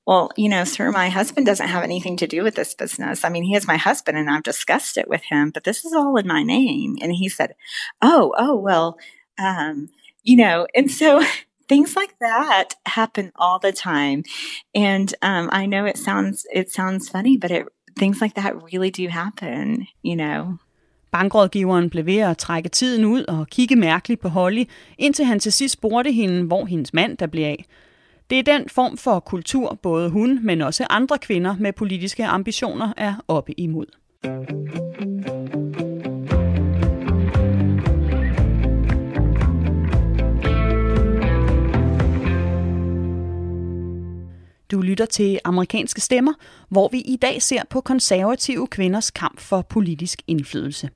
well 0.07 0.31
you 0.37 0.49
know 0.49 0.65
sir 0.65 0.91
my 0.93 1.09
husband 1.09 1.47
doesn't 1.47 1.69
have 1.69 1.83
anything 1.83 2.17
to 2.19 2.27
do 2.27 2.43
with 2.43 2.55
this 2.55 2.75
business. 2.75 3.25
I 3.25 3.29
mean 3.29 3.45
he 3.45 3.55
is 3.55 3.67
my 3.67 3.77
husband 3.77 4.19
and 4.19 4.31
i've 4.31 4.43
discussed 4.43 4.97
it 4.97 5.09
with 5.09 5.23
him 5.25 5.51
but 5.51 5.65
this 5.65 5.85
is 5.85 5.93
all 5.93 6.17
in 6.17 6.27
my 6.27 6.43
name. 6.43 6.97
And 7.01 7.13
he 7.13 7.29
said 7.29 7.55
oh 8.03 8.35
oh 8.37 8.57
well 8.57 8.99
um 9.39 9.89
you 10.23 10.37
know 10.37 10.67
and 10.75 10.91
so 10.91 11.25
things 11.69 11.97
like 11.97 12.17
that 12.21 12.75
happen 12.87 13.33
all 13.35 13.59
the 13.59 13.73
time. 13.73 14.23
And 14.75 15.15
um 15.23 15.49
i 15.53 15.67
know 15.67 15.85
it 15.85 15.99
sounds 15.99 16.47
it 16.53 16.71
sounds 16.71 17.09
funny 17.09 17.37
but 17.37 17.51
it 17.51 17.67
things 17.97 18.21
like 18.21 18.35
that 18.35 18.63
really 18.63 18.91
do 18.91 19.09
happen 19.09 19.87
you 20.03 20.15
know 20.15 20.59
Bankrådgiveren 21.17 21.91
blev 21.91 22.07
ved 22.07 22.19
at 22.19 22.39
trække 22.39 22.69
tiden 22.69 23.05
ud 23.05 23.25
og 23.25 23.47
kigge 23.49 23.77
mærkeligt 23.77 24.21
på 24.21 24.29
Holly, 24.29 24.65
indtil 24.99 25.25
han 25.25 25.41
til 25.41 25.53
sidst 25.53 25.73
spurgte 25.73 26.13
hende, 26.13 26.43
hvor 26.43 26.65
hendes 26.65 26.95
mand 26.95 27.17
der 27.17 27.27
blev 27.27 27.45
af. 27.45 27.65
Det 28.31 28.39
er 28.39 28.43
den 28.43 28.69
form 28.69 28.97
for 28.97 29.21
kultur, 29.21 29.79
både 29.83 30.11
hun, 30.11 30.41
men 30.43 30.61
også 30.61 30.87
andre 30.91 31.19
kvinder 31.19 31.57
med 31.61 31.73
politiske 31.73 32.27
ambitioner 32.27 32.93
er 32.97 33.15
oppe 33.29 33.61
imod. 33.61 33.87
Du 44.71 44.81
lytter 44.81 45.07
til 45.07 45.39
amerikanske 45.45 46.01
stemmer, 46.01 46.33
hvor 46.69 46.89
vi 46.93 46.99
i 46.99 47.17
dag 47.23 47.43
ser 47.43 47.63
på 47.71 47.81
konservative 47.81 48.67
kvinders 48.67 49.11
kamp 49.11 49.41
for 49.41 49.63
politisk 49.63 50.23
indflydelse. 50.27 50.91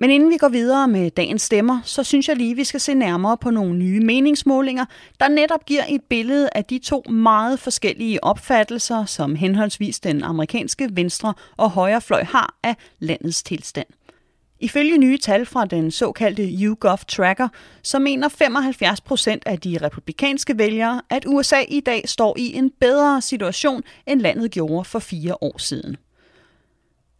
Men 0.00 0.10
inden 0.10 0.30
vi 0.30 0.36
går 0.36 0.48
videre 0.48 0.88
med 0.88 1.10
dagens 1.10 1.42
stemmer, 1.42 1.80
så 1.84 2.02
synes 2.02 2.28
jeg 2.28 2.36
lige, 2.36 2.54
vi 2.54 2.64
skal 2.64 2.80
se 2.80 2.94
nærmere 2.94 3.36
på 3.36 3.50
nogle 3.50 3.78
nye 3.78 4.00
meningsmålinger, 4.00 4.84
der 5.20 5.28
netop 5.28 5.66
giver 5.66 5.82
et 5.88 6.00
billede 6.08 6.48
af 6.54 6.64
de 6.64 6.78
to 6.78 7.02
meget 7.10 7.60
forskellige 7.60 8.24
opfattelser, 8.24 9.04
som 9.04 9.34
henholdsvis 9.34 10.00
den 10.00 10.22
amerikanske 10.22 10.88
venstre 10.92 11.34
og 11.56 11.70
højrefløj 11.70 12.24
har 12.24 12.54
af 12.62 12.76
landets 12.98 13.42
tilstand. 13.42 13.86
Ifølge 14.60 14.98
nye 14.98 15.18
tal 15.18 15.46
fra 15.46 15.64
den 15.64 15.90
såkaldte 15.90 16.42
YouGov 16.42 16.98
Tracker, 17.08 17.48
så 17.82 17.98
mener 17.98 18.28
75 18.28 19.00
procent 19.00 19.42
af 19.46 19.58
de 19.58 19.78
republikanske 19.82 20.58
vælgere, 20.58 21.02
at 21.10 21.24
USA 21.26 21.60
i 21.68 21.80
dag 21.80 22.08
står 22.08 22.34
i 22.38 22.54
en 22.54 22.70
bedre 22.80 23.20
situation, 23.20 23.82
end 24.06 24.20
landet 24.20 24.50
gjorde 24.50 24.84
for 24.84 24.98
fire 24.98 25.34
år 25.40 25.58
siden. 25.58 25.96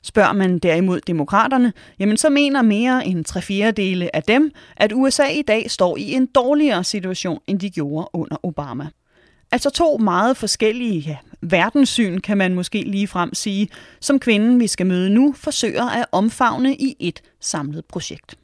Spørger 0.02 0.32
man 0.32 0.58
derimod 0.58 1.00
demokraterne, 1.00 1.72
jamen 1.98 2.16
så 2.16 2.30
mener 2.30 2.62
mere 2.62 3.06
end 3.06 3.24
tre 3.24 3.42
fjerdedele 3.42 4.16
af 4.16 4.22
dem, 4.22 4.52
at 4.76 4.92
USA 4.92 5.26
i 5.26 5.42
dag 5.42 5.70
står 5.70 5.96
i 5.96 6.12
en 6.12 6.26
dårligere 6.26 6.84
situation, 6.84 7.40
end 7.46 7.60
de 7.60 7.70
gjorde 7.70 8.08
under 8.12 8.36
Obama. 8.42 8.86
Altså 9.52 9.70
to 9.70 9.96
meget 9.96 10.36
forskellige 10.36 11.00
ja, 11.00 11.16
verdenssyn, 11.40 12.18
kan 12.18 12.38
man 12.38 12.54
måske 12.54 12.82
lige 12.82 13.08
frem 13.08 13.34
sige, 13.34 13.68
som 14.00 14.18
kvinden, 14.18 14.60
vi 14.60 14.66
skal 14.66 14.86
møde 14.86 15.10
nu, 15.10 15.34
forsøger 15.36 15.88
at 15.88 16.06
omfavne 16.12 16.74
i 16.74 16.96
et 17.00 17.22
samlet 17.40 17.84
projekt. 17.84 18.34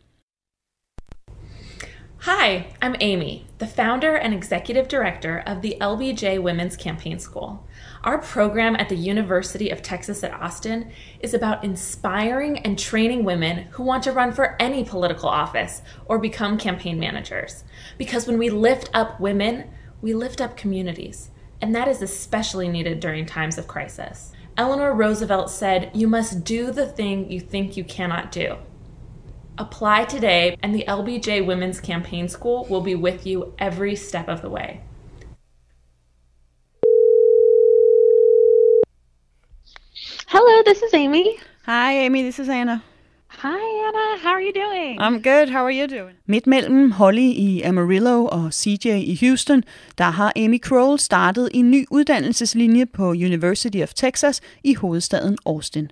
Hi, 2.27 2.65
I'm 2.83 2.97
Amy, 3.01 3.43
the 3.59 3.69
founder 3.77 4.17
and 4.17 4.35
executive 4.35 4.87
director 4.89 5.43
of 5.47 5.63
the 5.63 5.75
LBJ 5.81 6.39
Women's 6.39 6.77
Campaign 6.77 7.21
School. 7.21 7.51
Our 8.05 8.19
program 8.19 8.77
at 8.77 8.89
the 8.89 8.97
University 8.97 9.71
of 9.71 9.83
Texas 9.83 10.23
at 10.23 10.33
Austin 10.33 10.91
is 11.21 11.35
about 11.35 11.65
inspiring 11.65 12.59
and 12.59 12.79
training 12.79 13.25
women 13.25 13.69
who 13.71 13.83
want 13.83 14.05
to 14.05 14.13
run 14.13 14.33
for 14.33 14.61
any 14.61 14.85
political 14.85 15.29
office 15.29 15.83
or 16.07 16.19
become 16.19 16.59
campaign 16.59 17.01
managers. 17.01 17.65
Because 17.99 18.27
when 18.27 18.39
we 18.39 18.51
lift 18.51 18.91
up 18.95 19.19
women, 19.19 19.71
we 20.01 20.15
lift 20.15 20.41
up 20.41 20.57
communities, 20.57 21.31
and 21.61 21.75
that 21.75 21.89
is 21.89 22.03
especially 22.03 22.69
needed 22.69 23.01
during 23.01 23.27
times 23.27 23.59
of 23.59 23.67
crisis. 23.67 24.33
Eleanor 24.57 24.95
Roosevelt 24.95 25.51
said, 25.51 25.91
You 25.95 26.09
must 26.09 26.45
do 26.45 26.71
the 26.71 26.87
thing 26.87 27.31
you 27.31 27.41
think 27.41 27.77
you 27.77 27.85
cannot 27.85 28.31
do. 28.31 28.57
Apply 29.59 30.05
today, 30.05 30.57
and 30.63 30.75
the 30.75 30.85
LBJ 30.87 31.47
Women's 31.47 31.81
Campaign 31.81 32.29
School 32.29 32.67
will 32.67 32.83
be 32.83 32.95
with 32.95 33.27
you 33.27 33.55
every 33.59 33.97
step 33.97 34.29
of 34.29 34.43
the 34.43 34.51
way. 34.51 34.83
Hello, 40.29 40.63
this 40.67 40.83
is 40.83 40.93
Amy. 40.93 41.37
Hi, 41.67 41.93
Amy. 41.93 42.23
This 42.23 42.41
is 42.41 42.49
Anna. 42.49 42.83
Hi, 43.29 43.89
Anna. 43.89 44.19
How 44.23 44.31
are 44.31 44.41
you 44.41 44.53
doing? 44.53 44.99
I'm 45.01 45.23
good. 45.23 45.49
How 45.49 45.65
are 45.65 45.71
you 45.71 45.87
doing? 45.87 46.17
Midt 46.27 46.47
mellem 46.47 46.91
Holly 46.91 47.31
i 47.31 47.63
Amarillo 47.63 48.25
og 48.27 48.53
CJ 48.55 48.87
i 48.87 49.19
Houston, 49.21 49.65
der 49.99 50.11
har 50.11 50.33
Amy 50.37 50.61
Kroll 50.61 50.99
startet 50.99 51.49
en 51.55 51.71
ny 51.71 51.87
uddannelseslinje 51.91 52.87
på 52.87 53.09
University 53.11 53.83
of 53.83 53.95
Texas 53.95 54.41
i 54.65 54.75
hovedstaden 54.75 55.39
Austin. 55.47 55.91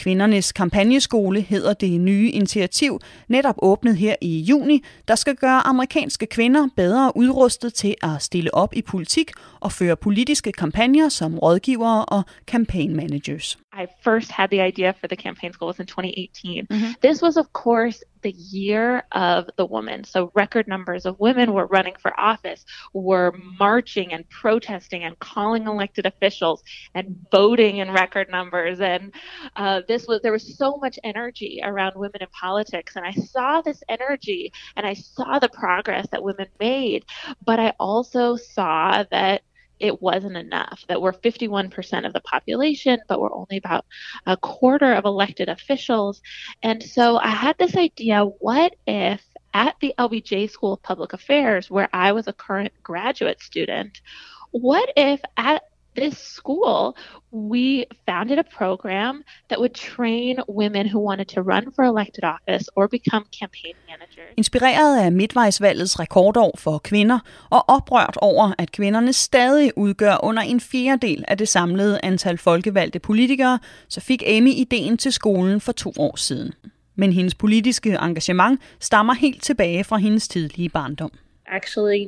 Kvindernes 0.00 0.52
kampagneskole 0.52 1.40
hedder 1.40 1.72
det 1.72 2.00
nye 2.00 2.30
initiativ, 2.30 3.00
netop 3.28 3.54
åbnet 3.58 3.96
her 3.96 4.14
i 4.20 4.40
juni, 4.40 4.84
der 5.08 5.14
skal 5.14 5.36
gøre 5.36 5.66
amerikanske 5.66 6.26
kvinder 6.26 6.68
bedre 6.76 7.12
udrustet 7.16 7.74
til 7.74 7.94
at 8.02 8.22
stille 8.22 8.54
op 8.54 8.74
i 8.74 8.82
politik 8.82 9.30
og 9.60 9.72
føre 9.72 9.96
politiske 9.96 10.52
kampagner 10.52 11.08
som 11.08 11.38
rådgivere 11.38 12.04
og 12.04 12.22
campaign 12.46 12.96
managers. 12.96 13.58
I 13.82 13.86
first 14.04 14.30
had 14.30 14.48
the 14.48 14.68
idea 14.68 14.90
for 14.90 15.06
the 15.06 15.16
campaign 15.16 15.52
school 15.52 15.68
was 15.68 15.78
in 15.78 15.86
2018. 15.86 16.96
This 17.02 17.22
was, 17.22 17.36
of 17.36 17.46
course, 17.52 18.04
the 18.22 18.32
year 18.32 19.04
of 19.12 19.48
the 19.56 19.66
woman. 19.66 20.04
So 20.04 20.30
record 20.34 20.68
numbers 20.68 21.06
of 21.06 21.18
women 21.18 21.52
were 21.52 21.66
running 21.66 21.94
for 21.98 22.18
office, 22.18 22.64
were 22.92 23.34
marching 23.58 24.12
and 24.12 24.28
protesting 24.28 25.04
and 25.04 25.18
calling 25.18 25.66
elected 25.66 26.06
officials 26.06 26.62
and 26.94 27.16
voting 27.30 27.78
in 27.78 27.90
record 27.90 28.30
numbers. 28.30 28.80
And 28.80 29.12
uh, 29.56 29.82
this 29.88 30.06
was 30.06 30.20
there 30.22 30.32
was 30.32 30.56
so 30.56 30.76
much 30.76 30.98
energy 31.04 31.60
around 31.62 31.92
women 31.96 32.20
in 32.20 32.28
politics, 32.28 32.96
and 32.96 33.04
I 33.04 33.12
saw 33.12 33.60
this 33.60 33.82
energy 33.88 34.52
and 34.76 34.86
I 34.86 34.94
saw 34.94 35.38
the 35.38 35.48
progress 35.48 36.06
that 36.10 36.22
women 36.22 36.48
made, 36.58 37.04
but 37.44 37.58
I 37.58 37.72
also 37.78 38.36
saw 38.36 39.04
that 39.10 39.42
it 39.80 40.00
wasn't 40.00 40.36
enough, 40.36 40.84
that 40.88 41.00
we're 41.00 41.12
51% 41.12 42.06
of 42.06 42.12
the 42.12 42.20
population, 42.20 43.00
but 43.08 43.20
we're 43.20 43.34
only 43.34 43.56
about 43.56 43.86
a 44.26 44.36
quarter 44.36 44.92
of 44.92 45.04
elected 45.04 45.48
officials. 45.48 46.20
And 46.62 46.82
so 46.82 47.16
I 47.16 47.30
had 47.30 47.56
this 47.58 47.76
idea 47.76 48.24
what 48.24 48.76
if 48.86 49.24
at 49.52 49.74
the 49.80 49.94
LBJ 49.98 50.50
School 50.50 50.74
of 50.74 50.82
Public 50.82 51.12
Affairs, 51.12 51.70
where 51.70 51.88
I 51.92 52.12
was 52.12 52.28
a 52.28 52.32
current 52.32 52.72
graduate 52.82 53.42
student, 53.42 54.00
what 54.52 54.92
if 54.96 55.20
at 55.36 55.64
this 56.00 56.16
school, 56.18 56.96
we 57.32 57.84
founded 58.08 58.38
a 58.38 58.48
program 58.58 59.14
that 59.48 59.58
would 59.58 59.74
train 59.74 60.34
women 60.48 60.84
who 60.92 60.98
wanted 61.08 61.28
to 61.34 61.40
run 61.42 61.64
for 61.74 61.82
elected 61.84 62.24
office 62.24 62.64
or 62.76 62.88
become 62.88 63.24
campaign 63.40 63.74
managers. 63.90 64.34
Inspireret 64.36 65.04
af 65.04 65.12
midtvejsvalgets 65.12 66.00
rekordår 66.00 66.54
for 66.58 66.78
kvinder 66.78 67.18
og 67.50 67.68
oprørt 67.68 68.16
over, 68.16 68.52
at 68.58 68.72
kvinderne 68.72 69.12
stadig 69.12 69.72
udgør 69.76 70.24
under 70.24 70.42
en 70.42 70.60
fjerdedel 70.60 71.24
af 71.28 71.38
det 71.38 71.48
samlede 71.48 72.00
antal 72.02 72.38
folkevalgte 72.38 72.98
politikere, 72.98 73.58
så 73.88 74.00
fik 74.00 74.22
Amy 74.26 74.50
ideen 74.50 74.96
til 74.96 75.12
skolen 75.12 75.60
for 75.60 75.72
to 75.72 75.92
år 75.98 76.16
siden. 76.16 76.52
Men 76.96 77.12
hendes 77.12 77.34
politiske 77.34 77.98
engagement 78.02 78.60
stammer 78.80 79.14
helt 79.14 79.42
tilbage 79.42 79.84
fra 79.84 79.96
hendes 79.96 80.28
tidlige 80.28 80.68
barndom. 80.68 81.10
Actually, 81.46 82.06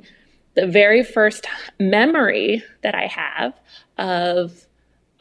the 0.54 0.66
very 0.66 1.02
first 1.02 1.46
memory 1.78 2.62
that 2.82 2.94
I 2.94 3.06
have 3.06 3.54
of 3.98 4.66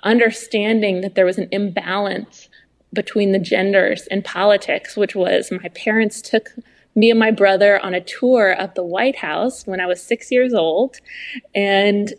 understanding 0.04 1.02
that 1.02 1.16
there 1.16 1.26
was 1.26 1.38
an 1.38 1.48
imbalance 1.52 2.50
between 2.94 3.32
the 3.32 3.40
genders 3.40 4.08
in 4.08 4.22
politics, 4.22 4.98
which 4.98 5.16
was 5.16 5.52
my 5.52 5.70
parents 5.70 6.22
took 6.22 6.50
me 6.96 7.10
and 7.10 7.20
my 7.20 7.32
brother 7.32 7.80
on 7.80 7.94
a 7.94 8.02
tour 8.02 8.52
of 8.52 8.74
the 8.74 8.84
White 8.84 9.18
House 9.18 9.66
when 9.66 9.80
I 9.80 9.86
was 9.86 10.02
six 10.02 10.32
years 10.32 10.54
old. 10.54 10.98
And 11.56 12.14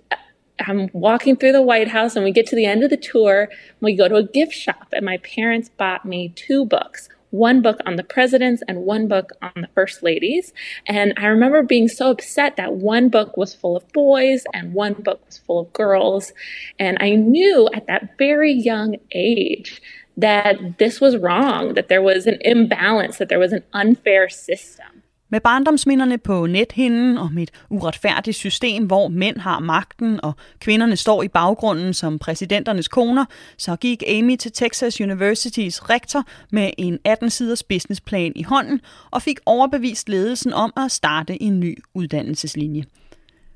I'm 0.67 0.89
walking 0.93 1.37
through 1.37 1.53
the 1.53 1.63
White 1.63 1.89
House, 1.89 2.15
and 2.17 2.25
we 2.25 2.31
get 2.31 2.47
to 2.47 2.57
the 2.57 2.65
end 2.65 2.85
of 2.85 2.91
the 2.91 2.97
tour. 2.97 3.49
We 3.81 3.95
go 3.95 4.09
to 4.09 4.17
a 4.17 4.23
gift 4.23 4.53
shop, 4.53 4.89
and 4.93 5.05
my 5.05 5.19
parents 5.19 5.69
bought 5.77 6.05
me 6.05 6.31
two 6.31 6.65
books 6.65 7.09
one 7.33 7.63
book 7.63 7.79
on 7.87 7.97
the 7.97 8.05
presidents 8.05 8.63
and 8.69 8.85
one 8.85 9.09
book 9.09 9.33
on 9.41 9.53
the 9.57 9.69
first 9.75 10.03
ladies. 10.03 10.53
And 10.87 11.15
I 11.17 11.27
remember 11.27 11.63
being 11.63 11.89
so 11.89 12.11
upset 12.11 12.57
that 12.57 12.75
one 12.75 13.09
book 13.09 13.37
was 13.37 13.55
full 13.55 13.77
of 13.77 13.91
boys 13.93 14.45
and 14.55 14.75
one 14.75 14.93
book 14.93 15.25
was 15.27 15.39
full 15.39 15.61
of 15.61 15.73
girls. 15.73 16.33
And 16.79 16.99
I 17.01 17.15
knew 17.17 17.69
at 17.75 17.87
that 17.87 18.19
very 18.19 18.53
young 18.53 18.97
age 19.13 19.81
that 20.17 20.79
this 20.79 21.01
was 21.01 21.17
wrong, 21.17 21.73
that 21.75 21.89
there 21.89 22.03
was 22.03 22.27
an 22.27 22.39
imbalance, 22.43 23.17
that 23.17 23.31
there 23.31 23.39
was 23.39 23.55
an 23.55 23.65
unfair 23.73 24.29
system. 24.29 25.03
Med 25.33 25.41
barndomsminderne 25.41 26.19
på 26.19 26.47
nethinden 26.47 27.19
om 27.19 27.39
et 27.39 27.51
uretfærdigt 27.71 28.37
system, 28.37 28.87
hvor 28.87 29.09
mænd 29.09 29.39
har 29.39 29.61
magten 29.61 30.21
og 30.25 30.33
kvinderne 30.59 30.97
står 30.97 31.23
i 31.23 31.29
baggrunden 31.29 31.95
som 31.95 32.19
præsidenternes 32.19 32.89
koner, 32.89 33.25
så 33.59 33.77
gik 33.77 34.03
Amy 34.09 34.37
til 34.37 34.53
Texas 34.53 35.01
Universitys 35.01 35.91
rektor 35.91 36.25
med 36.51 36.71
en 36.79 36.99
18-siders 37.09 37.63
businessplan 37.69 38.33
i 38.37 38.43
hånden 38.43 38.81
og 39.11 39.23
fik 39.23 39.39
overbevist 39.47 40.09
ledelsen 40.09 40.53
om 40.53 40.73
at 40.77 40.91
starte 40.93 41.43
en 41.43 41.61
ny 41.61 41.79
uddannelseslinje. 41.95 42.85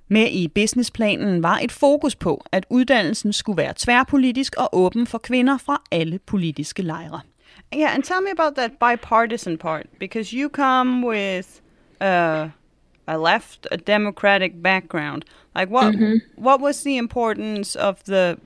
Med 0.08 0.28
i 0.30 0.48
businessplanen 0.48 1.42
var 1.42 1.58
et 1.62 1.72
fokus 1.72 2.16
på, 2.16 2.44
at 2.52 2.66
uddannelsen 2.70 3.32
skulle 3.32 3.56
være 3.56 3.72
tværpolitisk 3.76 4.54
og 4.58 4.68
åben 4.72 5.06
for 5.06 5.18
kvinder 5.18 5.58
fra 5.58 5.82
alle 5.90 6.18
politiske 6.18 6.82
lejre. 6.82 7.20
Yeah, 7.74 7.94
and 7.94 8.02
tell 8.02 8.20
me 8.22 8.30
about 8.38 8.54
that 8.56 8.70
bipartisan 8.70 9.58
part 9.58 9.86
because 10.00 10.36
you 10.36 10.48
come 10.48 11.06
with 11.08 11.48
uh, 12.00 12.48
a 13.09 13.18
left, 13.18 13.66
a 13.70 13.76
democratic 13.76 14.61
background. 14.62 15.24
Like 15.54 15.68
what? 15.70 15.94
Mhm. 15.94 16.20
What 16.37 16.61
was 16.61 16.82
the 16.82 16.96
importance 16.96 17.74
of 17.76 18.02
the 18.04 18.38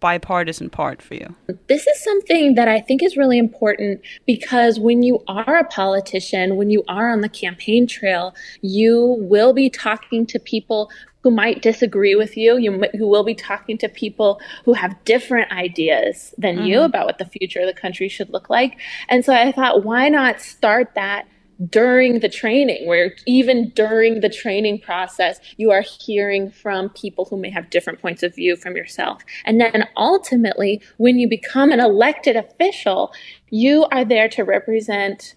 bipartisan 0.00 0.68
part 0.68 1.00
for 1.00 1.14
you? 1.14 1.34
This 1.68 1.86
is 1.86 2.04
something 2.04 2.54
that 2.56 2.68
I 2.68 2.80
think 2.80 3.02
is 3.02 3.16
really 3.16 3.38
important 3.38 4.02
because 4.26 4.78
when 4.78 5.02
you 5.02 5.22
are 5.26 5.56
a 5.56 5.64
politician, 5.64 6.56
when 6.56 6.70
you 6.70 6.84
are 6.88 7.10
on 7.10 7.22
the 7.22 7.28
campaign 7.28 7.86
trail, 7.86 8.34
you 8.60 9.16
will 9.20 9.52
be 9.54 9.70
talking 9.70 10.26
to 10.26 10.38
people 10.38 10.90
who 11.22 11.30
might 11.30 11.62
disagree 11.62 12.14
with 12.14 12.36
you. 12.36 12.58
You 12.58 12.84
who 12.98 13.08
will 13.08 13.24
be 13.24 13.34
talking 13.34 13.78
to 13.78 13.88
people 13.88 14.40
who 14.66 14.74
have 14.74 14.94
different 15.06 15.50
ideas 15.52 16.34
than 16.36 16.66
you 16.66 16.80
Mhm. 16.80 16.84
about 16.84 17.06
what 17.06 17.16
the 17.16 17.24
future 17.24 17.60
of 17.60 17.66
the 17.66 17.72
country 17.72 18.08
should 18.08 18.28
look 18.30 18.50
like. 18.50 18.76
And 19.08 19.24
so 19.24 19.32
I 19.32 19.50
thought, 19.52 19.84
why 19.84 20.10
not 20.10 20.42
start 20.42 20.90
that 20.96 21.26
during 21.70 22.20
the 22.20 22.28
training, 22.28 22.86
where 22.86 23.14
even 23.26 23.70
during 23.74 24.20
the 24.20 24.28
training 24.28 24.80
process, 24.80 25.40
you 25.56 25.70
are 25.70 25.84
hearing 26.06 26.50
from 26.50 26.88
people 26.90 27.26
who 27.30 27.36
may 27.36 27.50
have 27.50 27.70
different 27.70 28.00
points 28.00 28.22
of 28.22 28.34
view 28.34 28.56
from 28.56 28.76
yourself. 28.76 29.22
And 29.46 29.60
then 29.60 29.84
ultimately, 29.96 30.82
when 30.98 31.18
you 31.18 31.28
become 31.28 31.72
an 31.72 31.80
elected 31.80 32.36
official, 32.36 33.12
you 33.50 33.84
are 33.92 34.04
there 34.04 34.28
to 34.28 34.42
represent 34.42 35.34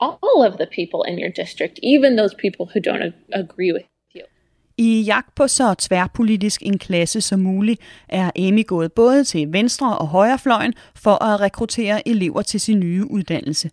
all 0.00 0.42
of 0.42 0.56
the 0.58 0.66
people 0.66 1.02
in 1.04 1.18
your 1.18 1.30
district, 1.30 1.78
even 1.82 2.16
those 2.16 2.34
people 2.34 2.66
who 2.72 2.80
don't 2.80 3.02
ag- 3.02 3.14
agree 3.32 3.72
with 3.72 3.84
you. 4.14 4.24
I 4.78 5.02
jagt 5.06 5.34
på 5.34 5.48
så 5.48 5.74
tværpolitisk 5.74 6.62
en 6.62 6.78
klasse 6.78 7.20
som 7.20 7.40
muligt, 7.40 7.80
er 8.08 8.30
Amy 8.36 8.66
gået 8.66 8.92
både 8.92 9.24
til 9.24 9.52
venstre- 9.52 9.98
og 9.98 10.06
højrefløjen 10.06 10.74
for 10.94 11.24
at 11.24 11.40
rekruttere 11.40 12.08
elever 12.08 12.42
til 12.42 12.60
sin 12.60 12.80
nye 12.80 13.10
uddannelse. 13.10 13.70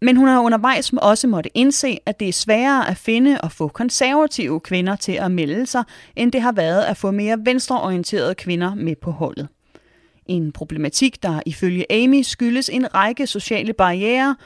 Men 0.00 0.16
hun 0.16 0.28
har 0.28 0.40
undervejs 0.40 0.92
også 0.92 1.26
måtte 1.26 1.50
indse, 1.54 1.98
at 2.06 2.20
det 2.20 2.28
er 2.28 2.32
sværere 2.32 2.90
at 2.90 2.96
finde 2.96 3.40
og 3.40 3.52
få 3.52 3.68
konservative 3.68 4.60
kvinder 4.60 4.96
til 4.96 5.12
at 5.12 5.30
melde 5.30 5.66
sig, 5.66 5.84
end 6.16 6.32
det 6.32 6.42
har 6.42 6.52
været 6.52 6.84
at 6.84 6.96
få 6.96 7.10
mere 7.10 7.38
venstreorienterede 7.44 8.34
kvinder 8.34 8.74
med 8.74 8.96
på 8.96 9.10
holdet. 9.10 9.48
En 10.26 10.52
problematik, 10.52 11.22
der 11.22 11.42
ifølge 11.46 11.92
Amy 11.92 12.22
skyldes 12.22 12.68
en 12.68 12.94
række 12.94 13.26
sociale 13.26 13.72
barriere, 13.72 14.36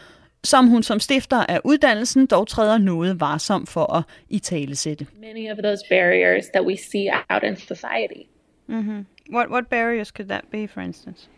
som 0.45 0.67
hun 0.67 0.83
som 0.83 1.01
stifter 1.01 1.37
af 1.37 1.61
uddannelsen 1.65 2.27
dog 2.27 2.49
træder 2.49 2.79
noget 2.79 3.21
varsom 3.21 3.67
for 3.67 3.93
at 3.93 4.05
italesætte. 4.29 5.07
Many 5.21 5.51
of 5.51 5.59
those 5.63 5.83
barriers 5.91 6.45
that 6.55 6.67
we 6.67 6.77
see 6.77 7.11
out 7.31 7.43
in 7.43 7.57
society. 7.57 8.23
Mm-hmm. 8.67 9.07
What 9.35 9.51
what 9.51 9.67
barriers 9.67 10.09
could 10.09 10.29
that 10.29 10.45
be, 10.51 10.69
for 10.69 10.81
instance? 10.81 11.29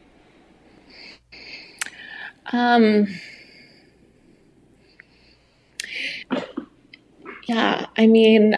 Um, 2.53 3.07
yeah, 7.47 7.87
I 7.97 8.07
mean, 8.07 8.57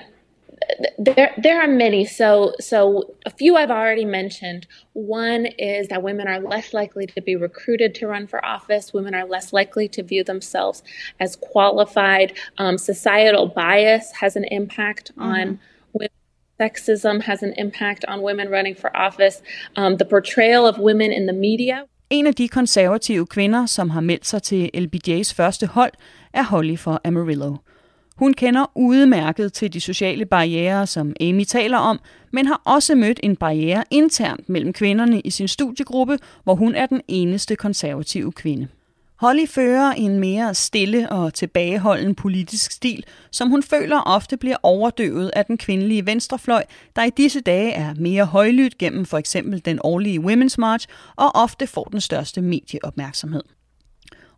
there 0.98 1.32
there 1.36 1.60
are 1.60 1.68
many. 1.68 2.04
So 2.04 2.54
so 2.60 3.14
a 3.24 3.30
few 3.30 3.56
I've 3.56 3.70
already 3.70 4.04
mentioned. 4.04 4.66
One 4.92 5.46
is 5.46 5.88
that 5.88 6.02
women 6.02 6.26
are 6.28 6.40
less 6.40 6.74
likely 6.74 7.06
to 7.06 7.20
be 7.20 7.36
recruited 7.36 7.94
to 7.96 8.06
run 8.06 8.26
for 8.26 8.44
office. 8.44 8.92
Women 8.92 9.14
are 9.14 9.26
less 9.26 9.52
likely 9.52 9.88
to 9.88 10.02
view 10.02 10.24
themselves 10.24 10.82
as 11.20 11.36
qualified. 11.36 12.36
Um, 12.58 12.78
societal 12.78 13.46
bias 13.48 14.12
has 14.20 14.36
an 14.36 14.44
impact 14.44 15.12
mm-hmm. 15.12 15.22
on 15.22 15.60
women. 15.92 16.10
Sexism 16.60 17.22
has 17.22 17.42
an 17.42 17.52
impact 17.56 18.04
on 18.08 18.22
women 18.22 18.48
running 18.48 18.74
for 18.74 18.94
office. 18.96 19.42
Um, 19.76 19.96
the 19.96 20.04
portrayal 20.04 20.66
of 20.66 20.78
women 20.78 21.12
in 21.12 21.26
the 21.26 21.32
media. 21.32 21.86
En 22.10 22.26
af 22.26 22.34
de 22.34 22.48
konservative 22.48 23.26
kvinder, 23.26 23.66
som 23.66 23.90
har 23.90 24.00
meldt 24.00 24.26
sig 24.26 24.42
til 24.42 24.70
LBJ's 24.74 25.34
første 25.34 25.66
hold, 25.66 25.92
er 26.36 26.42
Holly 26.42 26.76
for 26.76 27.00
Amarillo. 27.04 27.56
Hun 28.16 28.34
kender 28.34 28.72
udmærket 28.74 29.52
til 29.52 29.72
de 29.72 29.80
sociale 29.80 30.26
barriere, 30.26 30.86
som 30.86 31.12
Amy 31.20 31.44
taler 31.44 31.78
om, 31.78 32.00
men 32.32 32.46
har 32.46 32.62
også 32.64 32.94
mødt 32.94 33.20
en 33.22 33.36
barriere 33.36 33.84
internt 33.90 34.48
mellem 34.48 34.72
kvinderne 34.72 35.20
i 35.20 35.30
sin 35.30 35.48
studiegruppe, 35.48 36.18
hvor 36.44 36.54
hun 36.54 36.74
er 36.74 36.86
den 36.86 37.00
eneste 37.08 37.56
konservative 37.56 38.32
kvinde. 38.32 38.68
Holly 39.16 39.46
fører 39.46 39.92
en 39.92 40.20
mere 40.20 40.54
stille 40.54 41.10
og 41.10 41.34
tilbageholden 41.34 42.14
politisk 42.14 42.70
stil, 42.72 43.04
som 43.30 43.50
hun 43.50 43.62
føler 43.62 44.00
ofte 44.00 44.36
bliver 44.36 44.56
overdøvet 44.62 45.30
af 45.36 45.44
den 45.44 45.58
kvindelige 45.58 46.06
venstrefløj, 46.06 46.64
der 46.96 47.04
i 47.04 47.10
disse 47.10 47.40
dage 47.40 47.72
er 47.72 47.94
mere 47.94 48.24
højlydt 48.24 48.78
gennem 48.78 49.06
for 49.06 49.18
eksempel 49.18 49.64
den 49.64 49.78
årlige 49.84 50.20
Women's 50.20 50.54
March 50.58 50.88
og 51.16 51.34
ofte 51.34 51.66
får 51.66 51.84
den 51.84 52.00
største 52.00 52.42
medieopmærksomhed. 52.42 53.42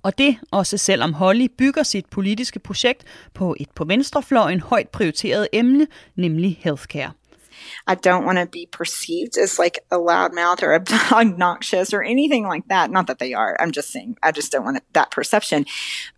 Og 0.02 0.18
det 0.18 0.38
også 0.50 0.76
selvom 0.76 1.12
Holly 1.12 1.46
bygger 1.58 1.82
sit 1.82 2.06
politiske 2.06 2.58
projekt 2.58 3.04
på 3.34 3.56
et 3.60 3.70
på 3.74 3.84
venstrefløjen 3.84 4.60
højt 4.60 4.88
prioriteret 4.88 5.48
emne, 5.52 5.86
nemlig 6.16 6.60
healthcare. 6.64 7.12
I 7.86 7.94
don't 7.94 8.24
want 8.24 8.38
to 8.38 8.46
be 8.46 8.66
perceived 8.70 9.36
as 9.36 9.58
like 9.58 9.78
a 9.90 9.96
loudmouth 9.96 10.62
or 10.62 10.74
obnoxious 11.20 11.92
or 11.92 12.02
anything 12.02 12.46
like 12.46 12.64
that. 12.68 12.90
Not 12.90 13.06
that 13.06 13.18
they 13.18 13.34
are. 13.34 13.56
I'm 13.60 13.72
just 13.72 13.90
saying 13.92 14.16
I 14.22 14.32
just 14.32 14.52
don't 14.52 14.64
want 14.64 14.82
that 14.92 15.10
perception. 15.10 15.66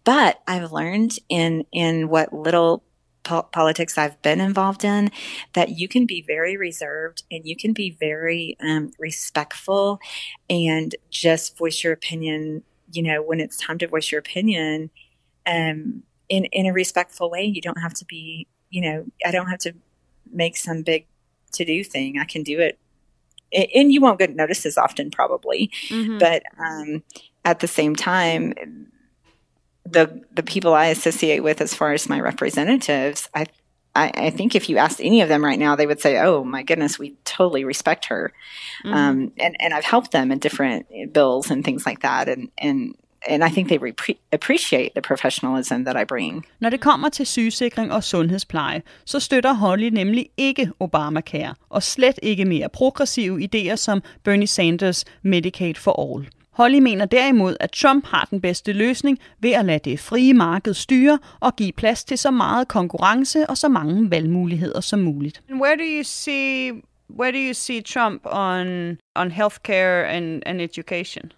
But 0.05 0.41
I've 0.47 0.73
learned 0.73 1.19
in 1.29 1.65
in 1.73 2.09
what 2.09 2.33
little 2.33 2.83
po- 3.23 3.49
politics 3.53 3.99
I've 3.99 4.21
been 4.23 4.41
involved 4.41 4.85
in 4.85 5.11
that 5.53 5.71
you 5.79 5.89
can 5.89 6.07
be 6.07 6.23
very 6.27 6.57
reserved 6.57 7.23
and 7.31 7.43
you 7.45 7.57
can 7.57 7.73
be 7.73 7.97
very 7.99 8.57
um, 8.61 8.93
respectful 8.99 10.01
and 10.49 10.95
just 11.11 11.57
voice 11.59 11.83
your 11.85 11.93
opinion. 11.93 12.63
You 12.93 13.03
know 13.03 13.23
when 13.23 13.41
it's 13.41 13.57
time 13.57 13.79
to 13.79 13.87
voice 13.87 14.11
your 14.11 14.19
opinion, 14.19 14.91
um, 15.47 16.03
in 16.29 16.45
in 16.47 16.67
a 16.67 16.73
respectful 16.73 17.31
way. 17.31 17.45
You 17.45 17.61
don't 17.61 17.81
have 17.81 17.95
to 17.95 18.05
be. 18.05 18.47
You 18.71 18.83
know, 18.83 19.07
I 19.27 19.33
don't 19.33 19.49
have 19.49 19.59
to 19.61 19.75
make 20.33 20.57
some 20.57 20.83
big 20.83 21.07
to 21.53 21.65
do 21.65 21.83
thing. 21.85 22.19
I 22.19 22.25
can 22.25 22.43
do 22.43 22.61
it. 22.61 22.79
And 23.53 23.93
you 23.93 24.01
won't 24.01 24.21
get 24.21 24.37
notices 24.37 24.79
often, 24.79 25.11
probably. 25.11 25.73
Mm-hmm. 25.89 26.19
But 26.19 26.45
um, 26.57 27.03
at 27.45 27.59
the 27.59 27.67
same 27.67 27.97
time, 27.97 28.55
the 29.85 30.23
the 30.33 30.45
people 30.45 30.73
I 30.75 30.87
associate 30.87 31.41
with, 31.41 31.61
as 31.61 31.75
far 31.75 31.93
as 31.93 32.09
my 32.09 32.21
representatives, 32.21 33.29
I, 33.35 33.47
I, 33.95 34.11
I 34.15 34.31
think 34.31 34.55
if 34.55 34.69
you 34.69 34.79
asked 34.79 35.01
any 35.01 35.21
of 35.21 35.29
them 35.29 35.45
right 35.45 35.59
now, 35.59 35.77
they 35.77 35.87
would 35.87 36.01
say, 36.01 36.19
"Oh 36.19 36.45
my 36.45 36.63
goodness, 36.63 36.99
we 36.99 37.15
totally 37.25 37.65
respect 37.65 38.07
her," 38.07 38.33
mm-hmm. 38.85 38.95
um, 38.95 39.33
and 39.39 39.57
and 39.61 39.75
I've 39.75 39.85
helped 39.85 40.13
them 40.13 40.33
in 40.33 40.39
different 40.39 40.87
bills 41.13 41.51
and 41.51 41.65
things 41.65 41.87
like 41.87 42.01
that, 42.01 42.29
and 42.29 42.51
and 42.59 42.95
and 43.29 43.45
I 43.45 43.49
think 43.49 43.69
they 43.69 43.79
repre- 43.79 44.19
appreciate 44.33 44.95
the 44.95 45.03
professionalism 45.03 45.85
that 45.85 45.97
I 45.97 46.05
bring. 46.05 46.45
Når 46.61 46.71
det 46.71 46.81
kommer 46.81 47.09
til 47.09 47.27
sygesikring 47.27 47.93
og 47.93 48.05
sundhedspleje, 48.05 48.83
så 49.05 49.21
støtter 49.21 49.53
Holly 49.53 49.89
nemlig 49.89 50.29
ikke 50.37 50.71
Obamacare, 50.81 51.55
og 51.71 51.83
slet 51.83 52.19
ikke 52.23 52.45
mere 52.45 52.69
progressive 52.69 53.49
idéer 53.49 53.77
som 53.77 54.03
Bernie 54.25 54.47
Sanders 54.47 55.05
Medicaid 55.23 55.75
for 55.75 56.15
All. 56.15 56.29
Holly 56.53 56.79
mener 56.79 57.05
derimod, 57.05 57.57
at 57.61 57.71
Trump 57.73 58.07
har 58.07 58.29
den 58.31 58.41
bedste 58.41 58.73
løsning 58.73 59.19
ved 59.41 59.51
at 59.51 59.65
lade 59.65 59.91
det 59.91 60.01
frie 60.01 60.35
marked 60.35 60.75
styre 60.75 61.19
og 61.41 61.57
give 61.57 61.73
plads 61.73 62.05
til 62.05 62.19
så 62.19 62.31
meget 62.31 62.69
konkurrence 62.69 63.51
og 63.51 63.59
så 63.59 63.69
mange 63.69 64.11
valgmuligheder 64.11 64.81
som 64.81 64.99
muligt. 64.99 65.43
Where 65.51 65.77
do 65.77 65.85
you 65.99 66.03
see 66.03 66.73
where 67.19 67.33
do 67.33 67.39
you 67.39 67.55
see 67.55 67.81
Trump 67.81 68.23
on 68.25 68.99
on 69.17 69.31
healthcare 69.31 70.07
and 70.07 70.43
and 70.47 70.61
education? 70.61 71.33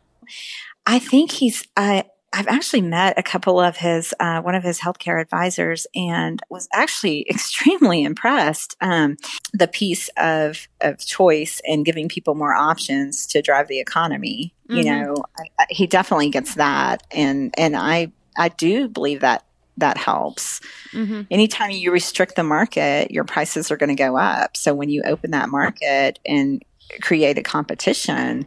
I 0.87 0.98
think 0.98 1.31
he's. 1.31 1.62
I 1.77 2.03
I've 2.33 2.49
actually 2.49 2.83
met 2.83 3.18
a 3.18 3.23
couple 3.23 3.61
of 3.61 3.77
his, 3.77 4.14
uh, 4.18 4.40
one 4.40 4.55
of 4.55 4.62
his 4.62 4.81
healthcare 4.81 5.21
advisors, 5.21 5.87
and 5.95 6.40
was 6.49 6.68
actually 6.73 7.27
extremely 7.31 8.05
impressed. 8.05 8.77
Um, 8.81 9.16
the 9.53 9.68
piece 9.68 10.09
of 10.16 10.68
of 10.81 10.99
choice 10.99 11.61
and 11.66 11.85
giving 11.85 12.09
people 12.09 12.35
more 12.35 12.55
options 12.55 13.27
to 13.29 13.42
drive 13.42 13.68
the 13.68 13.81
economy. 13.81 14.55
Mm-hmm. 14.68 14.77
You 14.79 14.85
know, 14.85 15.16
I, 15.38 15.42
I, 15.59 15.66
he 15.71 15.87
definitely 15.87 16.31
gets 16.31 16.55
that, 16.55 17.03
and 17.11 17.55
and 17.59 17.77
I 17.77 18.12
I 18.37 18.49
do 18.49 18.88
believe 18.88 19.21
that 19.21 19.45
that 19.79 19.97
helps. 19.97 20.61
Mm-hmm. 20.92 21.23
Anytime 21.31 21.71
you 21.71 21.92
restrict 21.92 22.37
the 22.37 22.42
market, 22.42 23.11
your 23.11 23.25
prices 23.25 23.71
are 23.71 23.77
going 23.77 23.88
to 23.88 23.95
go 23.95 24.16
up. 24.16 24.57
So 24.57 24.75
when 24.75 24.90
you 24.90 25.03
open 25.05 25.31
that 25.31 25.49
market 25.49 26.18
and 26.27 26.62
create 27.01 27.38
a 27.38 27.42
competition, 27.42 28.47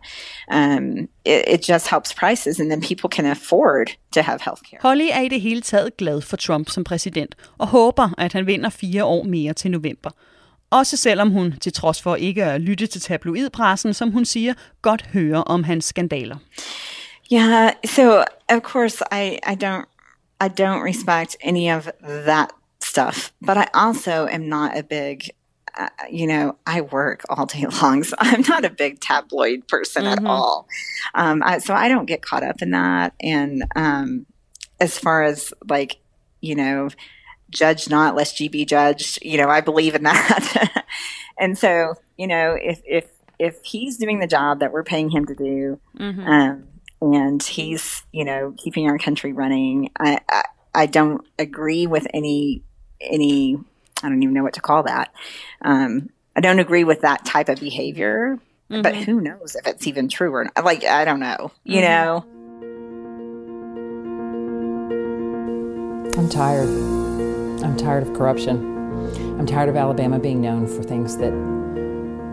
um, 0.51 1.07
it, 1.25 1.43
it 1.47 1.61
just 1.63 1.87
helps 1.87 2.13
prices, 2.13 2.59
and 2.59 2.71
then 2.71 2.81
people 2.81 3.09
can 3.09 3.25
afford 3.25 3.87
to 4.11 4.21
have 4.21 4.39
healthcare. 4.41 4.79
Holly 4.81 5.09
er 5.11 5.21
i 5.21 5.27
det 5.27 5.41
hele 5.41 5.61
taget 5.61 5.97
glad 5.97 6.21
for 6.21 6.37
Trump 6.37 6.69
som 6.69 6.83
præsident, 6.83 7.35
og 7.57 7.67
håber, 7.67 8.09
at 8.17 8.33
han 8.33 8.47
vinder 8.47 8.69
fire 8.69 9.05
år 9.05 9.23
mere 9.23 9.53
til 9.53 9.71
november. 9.71 10.09
Også 10.69 10.97
selvom 10.97 11.31
hun, 11.31 11.53
til 11.61 11.73
trods 11.73 12.01
for 12.01 12.15
ikke 12.15 12.45
at 12.45 12.61
lytte 12.61 12.87
til 12.87 13.01
tabloidpressen, 13.01 13.93
som 13.93 14.11
hun 14.11 14.25
siger, 14.25 14.53
godt 14.81 15.05
hører 15.13 15.39
om 15.39 15.63
hans 15.63 15.85
skandaler. 15.85 16.37
Yeah, 17.33 17.71
so 17.85 18.23
of 18.49 18.61
course 18.61 19.03
I, 19.11 19.39
I 19.47 19.55
don't 19.55 19.85
I 20.41 20.47
don't 20.47 20.83
respect 20.83 21.37
any 21.41 21.69
of 21.71 21.87
that 22.01 22.49
stuff, 22.81 23.31
but 23.47 23.57
I 23.57 23.65
also 23.73 24.27
am 24.27 24.41
not 24.41 24.71
a 24.75 24.81
big 24.81 25.29
uh, 25.77 25.89
you 26.09 26.27
know, 26.27 26.57
I 26.65 26.81
work 26.81 27.23
all 27.29 27.45
day 27.45 27.65
long, 27.81 28.03
so 28.03 28.15
I'm 28.19 28.41
not 28.41 28.65
a 28.65 28.69
big 28.69 28.99
tabloid 28.99 29.67
person 29.67 30.03
mm-hmm. 30.03 30.25
at 30.25 30.29
all. 30.29 30.67
Um, 31.13 31.43
I, 31.43 31.59
so 31.59 31.73
I 31.73 31.87
don't 31.87 32.05
get 32.05 32.21
caught 32.21 32.43
up 32.43 32.61
in 32.61 32.71
that. 32.71 33.13
And 33.19 33.65
um, 33.75 34.25
as 34.79 34.97
far 34.97 35.23
as 35.23 35.53
like, 35.69 35.97
you 36.41 36.55
know, 36.55 36.89
judge 37.49 37.89
not 37.89 38.15
lest 38.15 38.39
ye 38.39 38.47
be 38.47 38.65
judged, 38.65 39.19
you 39.23 39.37
know, 39.37 39.49
I 39.49 39.61
believe 39.61 39.95
in 39.95 40.03
that. 40.03 40.85
and 41.39 41.57
so, 41.57 41.95
you 42.17 42.27
know, 42.27 42.57
if 42.61 42.81
if 42.85 43.09
if 43.37 43.63
he's 43.63 43.97
doing 43.97 44.19
the 44.19 44.27
job 44.27 44.59
that 44.59 44.71
we're 44.71 44.83
paying 44.83 45.09
him 45.09 45.25
to 45.25 45.35
do, 45.35 45.79
mm-hmm. 45.97 46.27
um, 46.27 46.67
and 47.01 47.43
he's 47.43 48.03
you 48.11 48.23
know 48.23 48.53
keeping 48.57 48.89
our 48.89 48.97
country 48.97 49.33
running, 49.33 49.91
I, 49.99 50.19
I 50.29 50.43
I 50.73 50.85
don't 50.85 51.25
agree 51.37 51.87
with 51.87 52.07
any 52.13 52.63
any 53.01 53.59
I 54.05 54.09
don't 54.09 54.21
even 54.21 54.33
know 54.33 54.43
what 54.43 54.53
to 54.53 54.61
call 54.61 54.83
that. 54.83 55.13
Um, 55.61 56.09
I 56.35 56.41
don't 56.41 56.59
agree 56.59 56.83
with 56.83 57.01
that 57.01 57.25
type 57.25 57.49
of 57.49 57.59
behavior, 57.59 58.39
mm-hmm. 58.69 58.81
but 58.81 58.95
who 58.95 59.19
knows 59.19 59.55
if 59.55 59.65
it's 59.65 59.87
even 59.87 60.09
true 60.09 60.31
or 60.33 60.43
not? 60.43 60.63
Like, 60.63 60.83
I 60.83 61.05
don't 61.05 61.19
know, 61.19 61.51
you 61.63 61.81
mm-hmm. 61.81 61.81
know? 61.81 62.25
I'm 66.17 66.29
tired. 66.29 66.69
I'm 67.63 67.75
tired 67.75 68.07
of 68.07 68.13
corruption. 68.13 68.73
I'm 69.39 69.45
tired 69.45 69.69
of 69.69 69.75
Alabama 69.75 70.19
being 70.19 70.39
known 70.39 70.67
for 70.67 70.83
things 70.83 71.17
that 71.17 71.31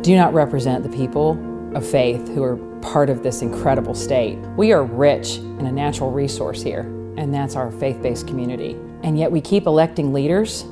do 0.03 0.15
not 0.15 0.35
represent 0.35 0.83
the 0.83 0.97
people 0.97 1.39
of 1.75 1.89
faith 1.89 2.29
who 2.29 2.43
are 2.43 2.57
part 2.81 3.09
of 3.09 3.23
this 3.23 3.41
incredible 3.41 3.95
state. 3.95 4.37
We 4.57 4.73
are 4.73 4.85
rich 4.85 5.39
in 5.39 5.65
a 5.67 5.73
natural 5.73 6.11
resource 6.11 6.63
here 6.63 6.83
and 7.17 7.33
that's 7.33 7.57
our 7.57 7.71
faith 7.73 8.01
based 8.03 8.27
community. 8.27 8.77
And 9.03 9.19
yet 9.19 9.31
we 9.31 9.41
keep 9.41 9.67
electing 9.67 10.13
leaders 10.13 10.65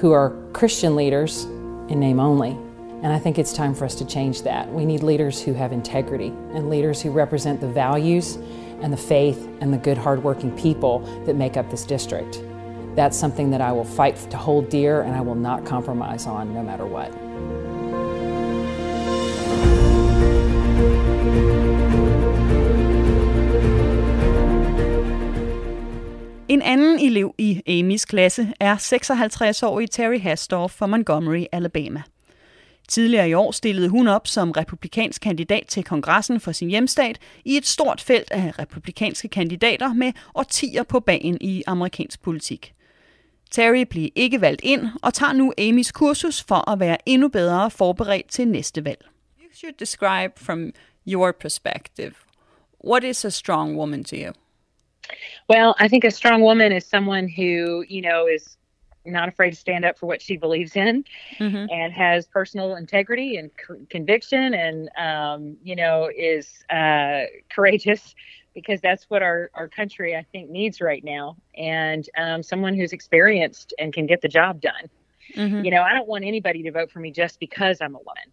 who 0.00 0.12
are 0.12 0.34
Christian 0.54 0.96
leaders 0.96 1.44
in 1.44 2.00
name 2.00 2.18
only. 2.18 2.52
And 3.02 3.08
I 3.08 3.18
think 3.18 3.38
it's 3.38 3.52
time 3.52 3.74
for 3.74 3.84
us 3.84 3.94
to 3.96 4.06
change 4.06 4.42
that. 4.42 4.70
We 4.72 4.86
need 4.86 5.02
leaders 5.02 5.42
who 5.42 5.52
have 5.52 5.72
integrity 5.72 6.28
and 6.54 6.70
leaders 6.70 7.02
who 7.02 7.10
represent 7.10 7.60
the 7.60 7.68
values 7.68 8.36
and 8.80 8.90
the 8.90 8.96
faith 8.96 9.46
and 9.60 9.72
the 9.72 9.78
good, 9.78 9.98
hardworking 9.98 10.56
people 10.56 11.00
that 11.26 11.36
make 11.36 11.58
up 11.58 11.70
this 11.70 11.84
district. 11.84 12.42
That's 12.96 13.16
something 13.16 13.50
that 13.50 13.60
I 13.60 13.72
will 13.72 13.84
fight 13.84 14.16
to 14.30 14.38
hold 14.38 14.70
dear 14.70 15.02
and 15.02 15.14
I 15.14 15.20
will 15.20 15.34
not 15.34 15.66
compromise 15.66 16.26
on 16.26 16.54
no 16.54 16.62
matter 16.62 16.86
what. 16.86 17.12
En 26.50 26.62
anden 26.62 26.98
elev 26.98 27.34
i 27.38 27.62
Amys 27.80 28.04
klasse 28.04 28.52
er 28.60 28.76
56-årige 28.76 29.86
Terry 29.86 30.20
Hasdorff 30.20 30.74
fra 30.74 30.86
Montgomery, 30.86 31.44
Alabama. 31.52 32.02
Tidligere 32.88 33.28
i 33.28 33.34
år 33.34 33.50
stillede 33.50 33.88
hun 33.88 34.08
op 34.08 34.26
som 34.26 34.50
republikansk 34.50 35.22
kandidat 35.22 35.64
til 35.68 35.84
kongressen 35.84 36.40
for 36.40 36.52
sin 36.52 36.68
hjemstat 36.68 37.18
i 37.44 37.56
et 37.56 37.66
stort 37.66 38.00
felt 38.00 38.30
af 38.30 38.58
republikanske 38.58 39.28
kandidater 39.28 39.92
med 39.92 40.12
årtier 40.34 40.82
på 40.82 41.00
banen 41.00 41.38
i 41.40 41.62
amerikansk 41.66 42.22
politik. 42.22 42.74
Terry 43.50 43.84
blev 43.90 44.08
ikke 44.14 44.40
valgt 44.40 44.60
ind 44.64 44.86
og 45.02 45.14
tager 45.14 45.32
nu 45.32 45.52
Amys 45.58 45.92
kursus 45.92 46.42
for 46.42 46.70
at 46.70 46.80
være 46.80 47.08
endnu 47.08 47.28
bedre 47.28 47.70
forberedt 47.70 48.28
til 48.28 48.48
næste 48.48 48.84
valg. 48.84 49.04
You 49.40 49.48
should 49.54 49.74
describe 49.78 50.32
from 50.36 50.70
your 51.08 51.32
perspective. 51.40 52.12
What 52.86 53.04
is 53.04 53.24
a 53.24 53.30
strong 53.30 53.76
woman 53.76 54.04
to 54.04 54.16
you? 54.16 54.32
Well, 55.48 55.74
I 55.78 55.88
think 55.88 56.04
a 56.04 56.10
strong 56.10 56.42
woman 56.42 56.72
is 56.72 56.86
someone 56.86 57.28
who, 57.28 57.84
you 57.88 58.02
know, 58.02 58.26
is 58.26 58.56
not 59.04 59.28
afraid 59.28 59.50
to 59.50 59.56
stand 59.56 59.84
up 59.84 59.98
for 59.98 60.06
what 60.06 60.20
she 60.22 60.36
believes 60.36 60.76
in 60.76 61.04
Mm-hmm. 61.38 61.66
and 61.70 61.92
has 61.92 62.26
personal 62.26 62.76
integrity 62.76 63.36
and 63.36 63.50
c- 63.58 63.86
conviction 63.88 64.54
and, 64.54 64.90
um, 64.96 65.56
you 65.62 65.74
know, 65.76 66.10
is 66.14 66.64
uh, 66.70 67.22
courageous 67.50 68.14
because 68.54 68.80
that's 68.80 69.04
what 69.08 69.22
our, 69.22 69.50
our 69.54 69.68
country, 69.68 70.14
I 70.16 70.24
think, 70.32 70.50
needs 70.50 70.80
right 70.80 71.02
now. 71.04 71.36
And 71.56 72.08
um, 72.16 72.42
someone 72.42 72.74
who's 72.74 72.92
experienced 72.92 73.72
and 73.78 73.92
can 73.92 74.06
get 74.06 74.20
the 74.20 74.28
job 74.28 74.60
done. 74.60 74.90
Mhm. 75.36 75.64
You 75.64 75.70
know, 75.70 75.82
I 75.82 75.94
don't 75.94 76.08
want 76.08 76.24
anybody 76.24 76.62
to 76.64 76.72
vote 76.72 76.90
for 76.90 76.98
me 77.00 77.10
just 77.12 77.38
because 77.38 77.80
I'm 77.80 77.94
a 77.94 77.98
woman. 77.98 78.32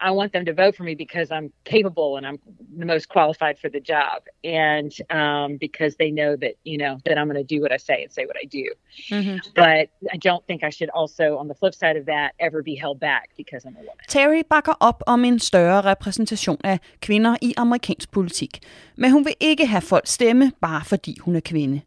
I 0.00 0.10
want 0.10 0.32
them 0.32 0.44
to 0.44 0.52
vote 0.52 0.76
for 0.76 0.82
me 0.82 0.94
because 0.94 1.30
I'm 1.30 1.52
capable 1.64 2.16
and 2.16 2.26
I'm 2.26 2.38
the 2.78 2.86
most 2.86 3.08
qualified 3.08 3.58
for 3.58 3.68
the 3.68 3.80
job, 3.80 4.22
and 4.44 4.92
um, 5.10 5.56
because 5.56 5.96
they 5.96 6.10
know 6.10 6.36
that 6.36 6.54
you 6.64 6.78
know 6.78 6.98
that 7.06 7.16
I'm 7.18 7.28
going 7.30 7.46
to 7.46 7.54
do 7.54 7.60
what 7.62 7.72
I 7.72 7.78
say 7.78 8.02
and 8.02 8.12
say 8.12 8.26
what 8.26 8.36
I 8.36 8.46
do. 8.46 8.66
Mm-hmm. 9.10 9.36
But 9.54 9.88
I 10.12 10.16
don't 10.28 10.46
think 10.46 10.62
I 10.62 10.70
should 10.70 10.90
also, 10.90 11.38
on 11.38 11.48
the 11.48 11.54
flip 11.54 11.74
side 11.74 11.96
of 11.96 12.06
that, 12.06 12.30
ever 12.38 12.62
be 12.62 12.74
held 12.74 13.00
back 13.00 13.30
because 13.36 13.64
I'm 13.64 13.76
a 13.76 13.80
woman. 13.80 14.04
Terry 14.08 14.42
bakker 14.50 14.74
op 14.80 15.02
om 15.06 15.24
en 15.24 15.38
større 15.38 15.80
repræsentation 15.80 16.58
af 16.64 16.78
kvinder 17.00 17.36
i 17.42 17.54
amerikansk 17.56 18.10
politik, 18.10 18.58
men 18.96 19.10
hun 19.10 19.24
vil 19.24 19.34
ikke 19.40 19.66
have 19.66 19.82
folk 19.82 20.06
stemme, 20.06 20.52
bare 20.60 20.84
fordi 20.84 21.18
hun 21.20 21.36
er 21.36 21.40
kvinde. 21.40 21.80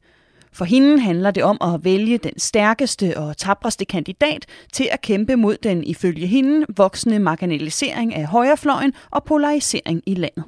For 0.52 0.66
hende 0.66 1.00
handler 1.00 1.32
det 1.32 1.44
om 1.44 1.58
at 1.62 1.84
vælge 1.84 2.18
den 2.18 2.40
stærkeste 2.40 3.18
og 3.18 3.38
tabreste 3.38 3.86
kandidat 3.86 4.46
til 4.74 4.90
at 4.92 5.02
kæmpe 5.02 5.36
mod 5.36 5.58
den 5.58 5.84
ifølge 5.84 6.28
hende 6.28 6.66
voksende 6.78 7.20
marginalisering 7.20 8.16
af 8.16 8.26
højrefløjen 8.26 8.94
og 9.12 9.24
polarisering 9.24 10.04
i 10.06 10.14
landet. 10.14 10.44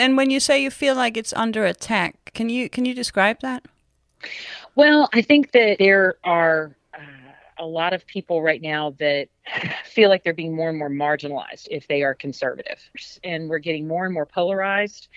And 0.00 0.16
when 0.16 0.32
you 0.32 0.40
say 0.40 0.64
you 0.64 0.70
feel 0.70 0.94
like 1.04 1.20
it's 1.20 1.42
under 1.42 1.66
attack, 1.66 2.14
can 2.34 2.50
you 2.50 2.68
can 2.68 2.86
you 2.86 2.94
describe 2.94 3.38
that? 3.42 3.60
Well, 4.76 5.08
I 5.12 5.22
think 5.22 5.52
that 5.52 5.76
there 5.78 6.14
are 6.24 6.70
uh, 6.98 7.32
a 7.58 7.66
lot 7.66 7.92
of 7.92 8.06
people 8.06 8.42
right 8.42 8.62
now 8.62 8.94
that 8.98 9.28
feel 9.84 10.08
like 10.08 10.24
they're 10.24 10.42
being 10.44 10.56
more 10.56 10.68
and 10.68 10.78
more 10.78 10.90
marginalized 10.90 11.68
if 11.70 11.86
they 11.86 12.02
are 12.02 12.14
conservative, 12.14 12.80
and 13.22 13.48
we're 13.48 13.58
getting 13.58 13.86
more 13.86 14.04
and 14.04 14.14
more 14.14 14.26
polarized, 14.26 15.08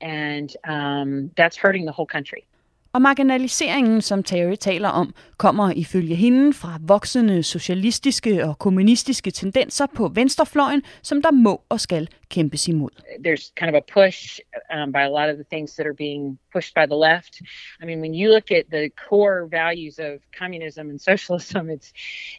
and 0.00 0.54
um, 0.64 1.30
that's 1.36 1.56
hurting 1.56 1.86
the 1.86 1.92
whole 1.92 2.06
country. 2.06 2.44
Og 2.92 3.02
marginaliseringen, 3.02 4.02
som 4.02 4.22
Terry 4.22 4.54
taler 4.54 4.88
om, 4.88 5.14
kommer 5.36 5.72
ifølge 5.76 6.14
hende 6.14 6.52
fra 6.52 6.78
voksende 6.80 7.42
socialistiske 7.42 8.44
og 8.44 8.58
kommunistiske 8.58 9.30
tendenser 9.30 9.86
på 9.86 10.08
venstrefløjen, 10.08 10.82
som 11.02 11.22
der 11.22 11.30
må 11.30 11.62
og 11.68 11.80
skal 11.80 12.08
kæmpes 12.30 12.68
imod. 12.68 12.90
there's 13.24 13.52
kind 13.56 13.68
of 13.68 13.74
a 13.74 13.80
push 14.00 14.40
um, 14.70 14.92
by 14.92 15.02
a 15.02 15.10
lot 15.10 15.28
of 15.30 15.36
the 15.36 15.44
things 15.44 15.76
that 15.76 15.86
are 15.86 15.94
being 15.94 16.38
pushed 16.52 16.74
by 16.74 16.86
the 16.86 16.94
left. 16.96 17.42
I 17.82 17.84
mean, 17.84 18.00
when 18.00 18.14
you 18.14 18.28
look 18.30 18.50
at 18.50 18.70
the 18.70 18.90
core 19.08 19.46
values 19.46 19.98
of 19.98 20.20
communism 20.38 20.90
and 20.90 21.00
socialism, 21.00 21.70
it's 21.70 21.92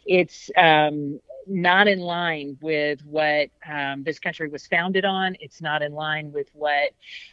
it's 0.06 0.50
um, 0.56 1.20
not 1.48 1.88
in 1.88 2.00
line 2.00 2.58
with 2.60 3.00
what 3.04 3.48
um, 3.68 4.02
this 4.04 4.18
country 4.18 4.48
was 4.48 4.66
founded 4.66 5.04
on. 5.04 5.36
It's 5.40 5.60
not 5.60 5.82
in 5.82 5.92
line 5.92 6.32
with 6.32 6.48
what 6.52 6.90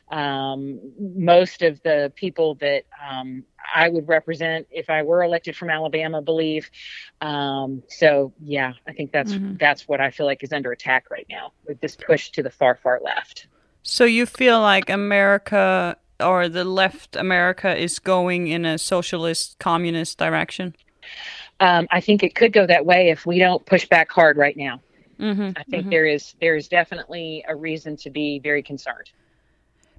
um, 0.09 0.79
most 0.99 1.61
of 1.61 1.81
the 1.83 2.11
people 2.15 2.55
that 2.55 2.83
um, 3.07 3.43
I 3.73 3.89
would 3.89 4.07
represent 4.07 4.67
if 4.71 4.89
I 4.89 5.03
were 5.03 5.23
elected 5.23 5.55
from 5.55 5.69
Alabama 5.69 6.21
believe. 6.21 6.69
Um, 7.21 7.83
so 7.87 8.33
yeah, 8.41 8.73
I 8.87 8.93
think 8.93 9.11
that's 9.11 9.33
Mhm. 9.33 9.59
that's 9.59 9.87
what 9.87 9.99
I 10.01 10.11
feel 10.11 10.25
like 10.25 10.43
is 10.43 10.53
under 10.53 10.71
attack 10.71 11.09
right 11.09 11.25
now 11.29 11.51
with 11.67 11.79
this 11.81 11.95
push 11.95 12.29
to 12.31 12.43
the 12.43 12.49
far 12.49 12.75
far 12.75 13.01
left. 13.03 13.47
So 13.83 14.05
you 14.05 14.25
feel 14.25 14.61
like 14.61 14.89
America 14.89 15.97
or 16.19 16.47
the 16.47 16.63
left 16.63 17.15
America 17.15 17.75
is 17.75 17.99
going 17.99 18.47
in 18.47 18.65
a 18.65 18.77
socialist 18.77 19.57
communist 19.59 20.17
direction? 20.17 20.75
Um, 21.59 21.87
I 21.91 22.01
think 22.01 22.23
it 22.23 22.35
could 22.35 22.53
go 22.53 22.67
that 22.67 22.85
way 22.85 23.09
if 23.09 23.25
we 23.25 23.39
don't 23.39 23.65
push 23.65 23.87
back 23.89 24.11
hard 24.11 24.37
right 24.37 24.57
now. 24.57 24.79
Mm-hmm. 25.19 25.49
I 25.55 25.63
think 25.69 25.89
there 25.89 26.15
is 26.15 26.35
there 26.41 26.57
is 26.57 26.67
definitely 26.67 27.43
a 27.47 27.55
reason 27.55 27.97
to 27.97 28.09
be 28.09 28.39
very 28.43 28.61
concerned. 28.61 29.07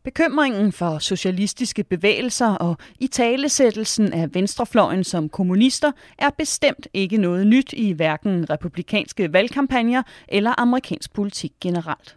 Bekymringen 0.03 0.73
for 0.73 0.99
socialistiske 0.99 1.85
bevægelser 1.85 2.47
og 2.47 2.77
i 3.01 3.07
talesættelsen 3.07 4.13
af 4.13 4.35
venstrefløjen 4.35 5.05
som 5.05 5.29
kommunister 5.29 5.93
er 6.19 6.31
bestemt 6.31 6.89
ikke 6.95 7.17
noget 7.17 7.47
nyt 7.47 7.73
i 7.73 7.93
hverken 7.93 8.51
republikanske 8.51 9.33
valgkampagner 9.33 10.03
eller 10.29 10.61
amerikansk 10.61 11.13
politik 11.13 11.53
generelt. 11.61 12.17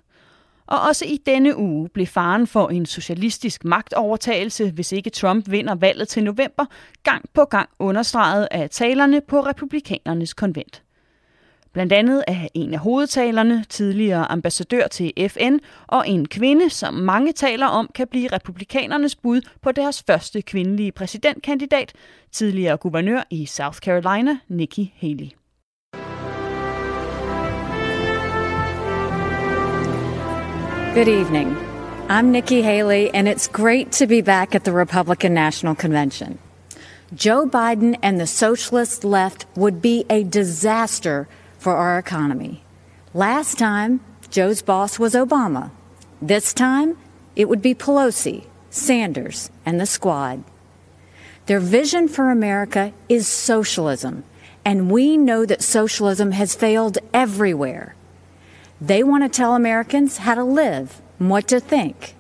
Og 0.70 0.82
også 0.82 1.06
i 1.06 1.18
denne 1.26 1.58
uge 1.58 1.90
blev 1.90 2.08
faren 2.08 2.48
for 2.48 2.70
en 2.70 2.86
socialistisk 2.86 3.66
magtovertagelse, 3.66 4.72
hvis 4.72 4.92
ikke 4.92 5.10
Trump 5.10 5.52
vinder 5.52 5.76
valget 5.76 6.08
til 6.08 6.24
november, 6.24 6.66
gang 7.04 7.26
på 7.34 7.46
gang 7.46 7.70
understreget 7.80 8.48
af 8.52 8.70
talerne 8.70 9.22
på 9.22 9.40
republikanernes 9.40 10.34
konvent. 10.34 10.84
Blandt 11.74 11.94
andet 11.94 12.24
af 12.28 12.50
en 12.54 12.74
af 12.74 12.80
hovedtalerne, 12.80 13.66
tidligere 13.70 14.32
ambassadør 14.32 14.88
til 14.88 15.14
FN, 15.30 15.58
og 15.88 16.10
en 16.10 16.28
kvinde, 16.28 16.70
som 16.70 16.94
mange 16.94 17.34
taler 17.34 17.68
om, 17.68 17.90
kan 17.96 18.08
blive 18.08 18.28
republikanernes 18.28 19.16
bud 19.16 19.42
på 19.62 19.72
deres 19.72 20.04
første 20.08 20.42
kvindelige 20.42 20.92
præsidentkandidat, 20.92 21.94
tidligere 22.32 22.78
guvernør 22.78 23.24
i 23.30 23.46
South 23.46 23.78
Carolina, 23.78 24.38
Nikki 24.48 24.94
Haley. 24.98 25.39
Good 31.00 31.08
evening. 31.08 31.56
I'm 32.10 32.30
Nikki 32.34 32.62
Haley, 32.62 33.10
and 33.14 33.26
it's 33.26 33.48
great 33.48 33.94
to 33.94 34.06
be 34.06 34.20
back 34.20 34.54
at 34.54 34.66
the 34.66 34.74
Republican 34.74 35.34
National 35.34 35.74
Convention. 35.74 36.40
Joe 37.14 37.48
Biden 37.48 37.98
and 38.02 38.20
the 38.20 38.28
socialist 38.28 39.06
left 39.06 39.46
would 39.56 39.82
be 39.82 40.06
a 40.10 40.26
disaster 40.26 41.30
for 41.58 41.78
our 41.78 41.98
economy. 41.98 42.66
Last 43.14 43.58
time, 43.58 44.02
Joe's 44.30 44.62
boss 44.62 45.00
was 45.00 45.14
Obama. 45.14 45.72
This 46.22 46.54
time, 46.54 46.98
it 47.34 47.48
would 47.48 47.62
be 47.62 47.74
Pelosi, 47.74 48.48
Sanders, 48.70 49.50
and 49.66 49.80
the 49.80 49.86
squad. 49.86 50.44
Their 51.46 51.62
vision 51.62 52.10
for 52.10 52.30
America 52.30 52.92
is 53.08 53.26
socialism, 53.26 54.26
and 54.66 54.92
we 54.92 55.16
know 55.16 55.46
that 55.46 55.62
socialism 55.62 56.34
has 56.34 56.56
failed 56.56 56.98
everywhere. 57.14 57.96
They 58.82 59.04
want 59.04 59.24
to 59.24 59.30
tell 59.30 59.56
Americans 59.56 60.18
how 60.18 60.36
to 60.36 60.44
live 60.44 61.02
and 61.20 61.30
what 61.30 61.48
to 61.50 61.60
think. 61.60 62.16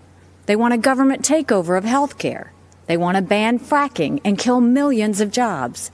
They 0.45 0.55
want 0.55 0.73
a 0.73 0.77
government 0.77 1.21
takeover 1.23 1.77
of 1.77 1.85
health 1.85 2.17
care. 2.17 2.51
They 2.87 2.97
want 2.97 3.15
to 3.15 3.21
ban 3.21 3.59
fracking 3.59 4.19
and 4.25 4.37
kill 4.37 4.59
millions 4.59 5.21
of 5.21 5.31
jobs. 5.31 5.91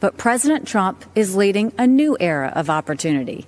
But 0.00 0.18
President 0.18 0.68
Trump 0.68 1.04
is 1.14 1.36
leading 1.36 1.72
a 1.78 1.86
new 1.86 2.16
era 2.20 2.52
of 2.54 2.68
opportunity. 2.68 3.46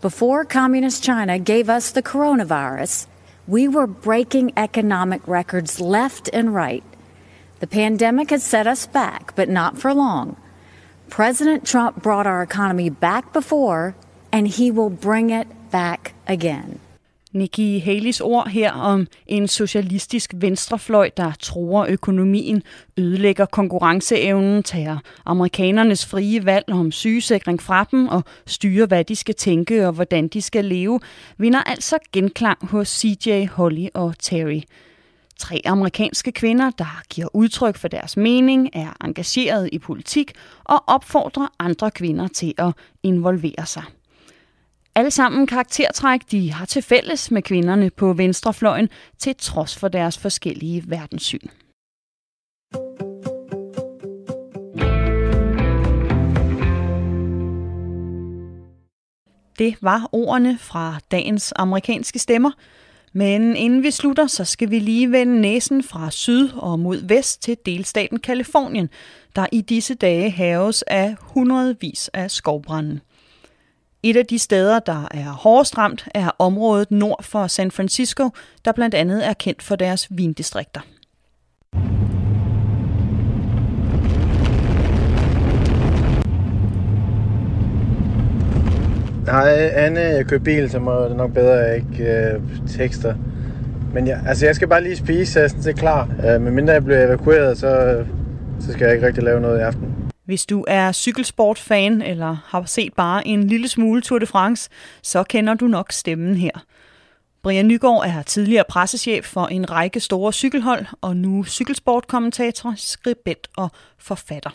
Before 0.00 0.44
Communist 0.44 1.02
China 1.02 1.38
gave 1.38 1.68
us 1.68 1.90
the 1.90 2.02
coronavirus, 2.02 3.06
we 3.48 3.66
were 3.66 3.86
breaking 3.86 4.52
economic 4.56 5.26
records 5.26 5.80
left 5.80 6.28
and 6.32 6.54
right. 6.54 6.84
The 7.60 7.66
pandemic 7.66 8.30
has 8.30 8.44
set 8.44 8.66
us 8.66 8.86
back, 8.86 9.34
but 9.34 9.48
not 9.48 9.78
for 9.78 9.92
long. 9.92 10.36
President 11.08 11.66
Trump 11.66 12.02
brought 12.02 12.26
our 12.26 12.42
economy 12.42 12.90
back 12.90 13.32
before, 13.32 13.96
and 14.30 14.46
he 14.46 14.70
will 14.70 14.90
bring 14.90 15.30
it 15.30 15.48
back 15.74 16.14
again. 16.26 16.80
Nikki 17.32 17.78
Haley's 17.80 18.20
ord 18.20 18.48
her 18.48 18.72
om 18.72 19.06
en 19.26 19.48
socialistisk 19.48 20.34
venstrefløj, 20.36 21.10
der 21.16 21.32
tror 21.40 21.86
økonomien, 21.86 22.62
ødelægger 22.96 23.46
konkurrenceevnen, 23.46 24.62
tager 24.62 24.98
amerikanernes 25.24 26.06
frie 26.06 26.44
valg 26.44 26.64
om 26.68 26.92
sygesikring 26.92 27.62
fra 27.62 27.84
dem 27.90 28.08
og 28.08 28.24
styrer, 28.46 28.86
hvad 28.86 29.04
de 29.04 29.16
skal 29.16 29.34
tænke 29.34 29.86
og 29.86 29.92
hvordan 29.92 30.28
de 30.28 30.42
skal 30.42 30.64
leve, 30.64 31.00
vinder 31.38 31.62
altså 31.62 31.98
genklang 32.12 32.66
hos 32.66 32.88
CJ, 32.88 33.46
Holly 33.46 33.86
og 33.94 34.14
Terry. 34.18 34.60
Tre 35.38 35.60
amerikanske 35.64 36.32
kvinder, 36.32 36.70
der 36.70 37.02
giver 37.10 37.28
udtryk 37.32 37.76
for 37.76 37.88
deres 37.88 38.16
mening, 38.16 38.70
er 38.72 38.92
engageret 39.04 39.68
i 39.72 39.78
politik 39.78 40.32
og 40.64 40.84
opfordrer 40.86 41.48
andre 41.58 41.90
kvinder 41.90 42.28
til 42.28 42.54
at 42.58 42.72
involvere 43.02 43.66
sig. 43.66 43.82
Alle 44.96 45.10
sammen 45.10 45.46
karaktertræk, 45.46 46.20
de 46.30 46.52
har 46.52 46.66
til 46.66 46.82
fælles 46.82 47.30
med 47.30 47.42
kvinderne 47.42 47.90
på 47.90 48.12
venstrefløjen, 48.12 48.88
til 49.18 49.34
trods 49.38 49.76
for 49.76 49.88
deres 49.88 50.18
forskellige 50.18 50.84
verdenssyn. 50.86 51.48
Det 59.58 59.76
var 59.82 60.08
ordene 60.12 60.58
fra 60.58 60.98
dagens 61.10 61.52
amerikanske 61.56 62.18
stemmer. 62.18 62.50
Men 63.12 63.56
inden 63.56 63.82
vi 63.82 63.90
slutter, 63.90 64.26
så 64.26 64.44
skal 64.44 64.70
vi 64.70 64.78
lige 64.78 65.12
vende 65.12 65.40
næsen 65.40 65.82
fra 65.82 66.10
syd 66.10 66.50
og 66.52 66.78
mod 66.78 67.06
vest 67.08 67.42
til 67.42 67.56
delstaten 67.66 68.18
Kalifornien, 68.18 68.88
der 69.36 69.46
i 69.52 69.60
disse 69.60 69.94
dage 69.94 70.30
haves 70.30 70.82
af 70.82 71.16
hundredvis 71.20 72.08
af 72.08 72.30
skovbrænde. 72.30 73.00
Et 74.06 74.16
af 74.16 74.26
de 74.26 74.38
steder, 74.38 74.78
der 74.78 75.08
er 75.10 75.24
hårdest 75.24 75.78
ramt, 75.78 76.08
er 76.14 76.30
området 76.38 76.90
nord 76.90 77.22
for 77.22 77.46
San 77.46 77.70
Francisco, 77.70 78.30
der 78.64 78.72
blandt 78.72 78.94
andet 78.94 79.26
er 79.26 79.32
kendt 79.32 79.62
for 79.62 79.76
deres 79.76 80.08
vindistrikter. 80.10 80.80
Nej, 89.26 89.70
Anne, 89.74 90.00
jeg 90.00 90.26
kører 90.26 90.40
bil, 90.40 90.70
så 90.70 90.78
må 90.78 91.04
det 91.04 91.16
nok 91.16 91.32
bedre, 91.32 91.64
at 91.64 91.68
jeg 91.68 91.76
ikke 91.76 92.04
øh, 92.04 92.40
tekster. 92.68 93.14
Men 93.94 94.06
jeg, 94.06 94.20
altså, 94.26 94.46
jeg 94.46 94.54
skal 94.54 94.68
bare 94.68 94.82
lige 94.82 94.96
spise, 94.96 95.32
så 95.32 95.38
jeg 95.38 95.44
er 95.44 95.48
sådan 95.48 95.62
set 95.62 95.76
klar. 95.76 96.08
Øh, 96.26 96.40
men 96.40 96.54
mindre 96.54 96.72
jeg 96.72 96.84
bliver 96.84 97.06
evakueret, 97.06 97.58
så, 97.58 98.04
så 98.60 98.72
skal 98.72 98.84
jeg 98.84 98.94
ikke 98.94 99.06
rigtig 99.06 99.22
lave 99.22 99.40
noget 99.40 99.58
i 99.58 99.62
aften. 99.62 100.03
Hvis 100.24 100.46
du 100.46 100.64
er 100.68 100.92
cykelsportfan 100.92 102.02
eller 102.02 102.36
har 102.46 102.64
set 102.64 102.94
bare 102.94 103.26
en 103.26 103.46
lille 103.46 103.68
smule 103.68 104.02
Tour 104.02 104.18
de 104.18 104.26
France, 104.26 104.70
så 105.02 105.22
kender 105.22 105.54
du 105.54 105.66
nok 105.66 105.92
stemmen 105.92 106.36
her. 106.36 106.64
Brian 107.42 107.68
Nygaard 107.68 108.06
er 108.06 108.22
tidligere 108.22 108.64
pressechef 108.68 109.24
for 109.24 109.46
en 109.46 109.70
række 109.70 110.00
store 110.00 110.32
cykelhold, 110.32 110.86
og 111.00 111.16
nu 111.16 111.44
cykelsportkommentator, 111.44 112.74
skribent 112.76 113.48
og 113.56 113.70
forfatter 113.98 114.50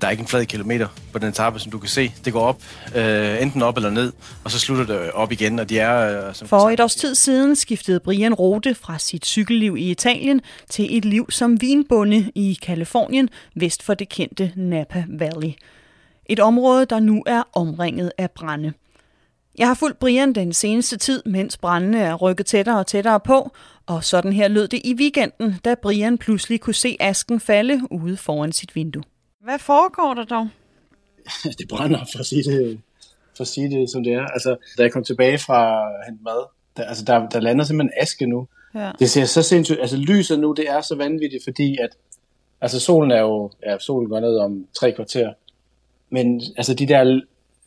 der 0.00 0.06
er 0.06 0.10
ikke 0.10 0.20
en 0.20 0.26
flad 0.26 0.46
kilometer 0.46 0.88
på 1.12 1.18
den 1.18 1.28
etape, 1.28 1.58
som 1.58 1.72
du 1.72 1.78
kan 1.78 1.88
se. 1.88 2.12
Det 2.24 2.32
går 2.32 2.40
op, 2.40 2.62
øh, 2.96 3.42
enten 3.42 3.62
op 3.62 3.76
eller 3.76 3.90
ned, 3.90 4.12
og 4.44 4.50
så 4.50 4.58
slutter 4.58 4.86
det 4.86 5.10
op 5.10 5.32
igen, 5.32 5.58
og 5.58 5.68
de 5.68 5.78
er... 5.78 6.28
Øh, 6.28 6.34
som 6.34 6.48
For 6.48 6.70
et 6.70 6.80
års 6.80 6.94
tid 6.94 7.14
siden 7.14 7.56
skiftede 7.56 8.00
Brian 8.00 8.34
Rode 8.34 8.74
fra 8.74 8.98
sit 8.98 9.26
cykelliv 9.26 9.76
i 9.76 9.90
Italien 9.90 10.40
til 10.70 10.96
et 10.96 11.04
liv 11.04 11.30
som 11.30 11.60
vinbonde 11.60 12.32
i 12.34 12.58
Kalifornien, 12.62 13.28
vest 13.54 13.82
for 13.82 13.94
det 13.94 14.08
kendte 14.08 14.52
Napa 14.56 15.04
Valley. 15.08 15.52
Et 16.26 16.40
område, 16.40 16.86
der 16.86 17.00
nu 17.00 17.22
er 17.26 17.42
omringet 17.52 18.12
af 18.18 18.30
brænde. 18.30 18.72
Jeg 19.58 19.66
har 19.66 19.74
fulgt 19.74 19.98
Brian 19.98 20.32
den 20.32 20.52
seneste 20.52 20.96
tid, 20.96 21.22
mens 21.26 21.56
brændene 21.56 21.98
er 21.98 22.14
rykket 22.14 22.46
tættere 22.46 22.78
og 22.78 22.86
tættere 22.86 23.20
på, 23.20 23.52
og 23.86 24.04
sådan 24.04 24.32
her 24.32 24.48
lød 24.48 24.68
det 24.68 24.80
i 24.84 24.94
weekenden, 24.94 25.54
da 25.64 25.74
Brian 25.74 26.18
pludselig 26.18 26.60
kunne 26.60 26.74
se 26.74 26.96
asken 27.00 27.40
falde 27.40 27.80
ude 27.90 28.16
foran 28.16 28.52
sit 28.52 28.74
vindue. 28.74 29.02
Hvad 29.48 29.58
foregår 29.58 30.14
der 30.14 30.24
dog? 30.24 30.48
det 31.58 31.68
brænder, 31.68 31.98
for 32.12 32.18
at 32.18 32.26
sige 32.26 32.42
det, 32.42 32.80
for 33.36 33.44
at 33.44 33.48
sige 33.48 33.70
det 33.70 33.90
som 33.90 34.04
det 34.04 34.12
er. 34.12 34.26
Altså, 34.26 34.56
da 34.78 34.82
jeg 34.82 34.92
kom 34.92 35.04
tilbage 35.04 35.38
fra 35.38 35.88
hente 36.06 36.22
mad, 36.24 36.46
der, 36.76 36.84
altså, 36.84 37.04
der, 37.04 37.28
der 37.28 37.40
lander 37.40 37.64
simpelthen 37.64 38.02
aske 38.02 38.26
nu. 38.26 38.48
Ja. 38.74 38.90
Det 38.98 39.10
ser 39.10 39.24
så 39.24 39.42
sindssygt, 39.42 39.80
altså 39.80 39.96
lyset 39.96 40.40
nu, 40.40 40.52
det 40.52 40.68
er 40.68 40.80
så 40.80 40.94
vanvittigt, 40.94 41.44
fordi 41.44 41.76
at, 41.80 41.90
altså 42.60 42.80
solen 42.80 43.10
er 43.10 43.20
jo, 43.20 43.50
ja, 43.66 43.78
solen 43.78 44.08
går 44.08 44.20
ned 44.20 44.38
om 44.38 44.66
tre 44.80 44.92
kvarter, 44.92 45.32
men 46.10 46.42
altså 46.56 46.74
de 46.74 46.88
der, 46.88 47.20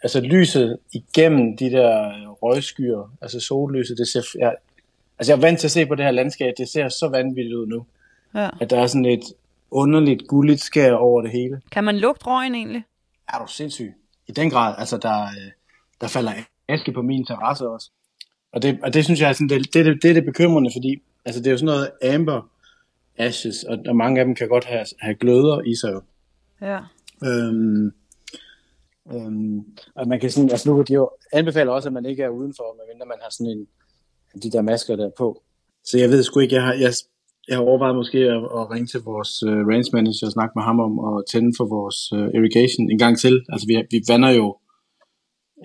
altså 0.03 0.19
lyset 0.19 0.77
igennem 0.93 1.57
de 1.57 1.71
der 1.71 2.11
røgskyer, 2.31 3.11
altså 3.21 3.39
sollyset, 3.39 3.97
det 3.97 4.07
ser, 4.07 4.21
ja, 4.39 4.49
altså 5.19 5.33
jeg 5.33 5.37
er 5.37 5.41
vant 5.41 5.59
til 5.59 5.67
at 5.67 5.71
se 5.71 5.85
på 5.85 5.95
det 5.95 6.05
her 6.05 6.11
landskab, 6.11 6.53
det 6.57 6.69
ser 6.69 6.89
så 6.89 7.07
vanvittigt 7.07 7.55
ud 7.55 7.67
nu. 7.67 7.85
Ja. 8.35 8.49
At 8.61 8.69
der 8.69 8.79
er 8.79 8.87
sådan 8.87 9.05
et, 9.05 9.23
underligt 9.71 10.27
gulligt 10.27 10.61
skær 10.61 10.93
over 10.93 11.21
det 11.21 11.31
hele. 11.31 11.61
Kan 11.71 11.83
man 11.83 11.97
lugte 11.97 12.25
røgen 12.25 12.55
egentlig? 12.55 12.83
Er 13.33 13.39
du 13.39 13.51
sindssyg? 13.51 13.93
I 14.27 14.31
den 14.31 14.49
grad. 14.49 14.75
Altså, 14.77 14.97
der, 14.97 15.23
øh, 15.23 15.51
der 16.01 16.07
falder 16.07 16.31
aske 16.67 16.91
på 16.91 17.01
min 17.01 17.25
terrasse 17.25 17.69
også. 17.69 17.91
Og 18.53 18.61
det, 18.61 18.79
og 18.83 18.93
det 18.93 19.05
synes 19.05 19.21
jeg 19.21 19.29
er 19.29 19.33
sådan, 19.33 19.49
det, 19.49 19.73
det, 19.73 19.85
det, 19.85 20.03
det 20.03 20.09
er 20.09 20.13
det 20.13 20.25
bekymrende, 20.25 20.71
fordi 20.75 21.01
altså, 21.25 21.41
det 21.41 21.47
er 21.47 21.51
jo 21.51 21.57
sådan 21.57 21.65
noget 21.65 22.13
amber 22.13 22.49
ashes, 23.17 23.63
og, 23.63 23.77
og 23.87 23.95
mange 23.95 24.19
af 24.19 24.25
dem 24.25 24.35
kan 24.35 24.47
godt 24.47 24.65
have, 24.65 24.85
have 24.99 25.15
gløder 25.15 25.61
i 25.61 25.75
sig. 25.75 26.01
Ja. 26.61 26.79
Øhm, 27.23 27.93
øhm, 29.13 29.65
og 29.95 30.07
man 30.07 30.19
kan 30.19 30.31
sådan, 30.31 30.49
altså 30.49 30.69
nu 30.69 30.81
de 30.81 30.93
jo 30.93 31.09
anbefaler 31.33 31.71
også, 31.71 31.89
at 31.89 31.93
man 31.93 32.05
ikke 32.05 32.23
er 32.23 32.29
udenfor, 32.29 32.75
medmindre 32.77 33.05
man 33.05 33.17
har 33.21 33.29
sådan 33.29 33.51
en, 33.51 33.67
de 34.43 34.51
der 34.51 34.61
masker 34.61 34.95
der 34.95 35.09
på. 35.17 35.43
Så 35.83 35.97
jeg 35.97 36.09
ved 36.09 36.23
sgu 36.23 36.39
ikke, 36.39 36.55
jeg 36.55 36.63
har, 36.63 36.73
jeg, 36.73 36.93
jeg 37.47 37.57
har 37.57 37.63
overvejet 37.63 37.95
måske 37.95 38.17
at, 38.17 38.43
at 38.59 38.71
ringe 38.73 38.87
til 38.87 39.01
vores 39.11 39.43
uh, 39.43 39.67
range 39.71 39.89
manager 39.93 40.25
og 40.25 40.31
snakke 40.31 40.53
med 40.55 40.63
ham 40.63 40.79
om 40.79 40.93
at 41.09 41.23
tænde 41.31 41.51
for 41.57 41.65
vores 41.75 41.99
uh, 42.17 42.27
irrigation 42.37 42.91
en 42.91 42.99
gang 43.03 43.17
til. 43.23 43.35
Altså 43.49 43.65
vi, 43.69 43.73
vi 43.91 43.99
vander 44.11 44.31
jo 44.39 44.57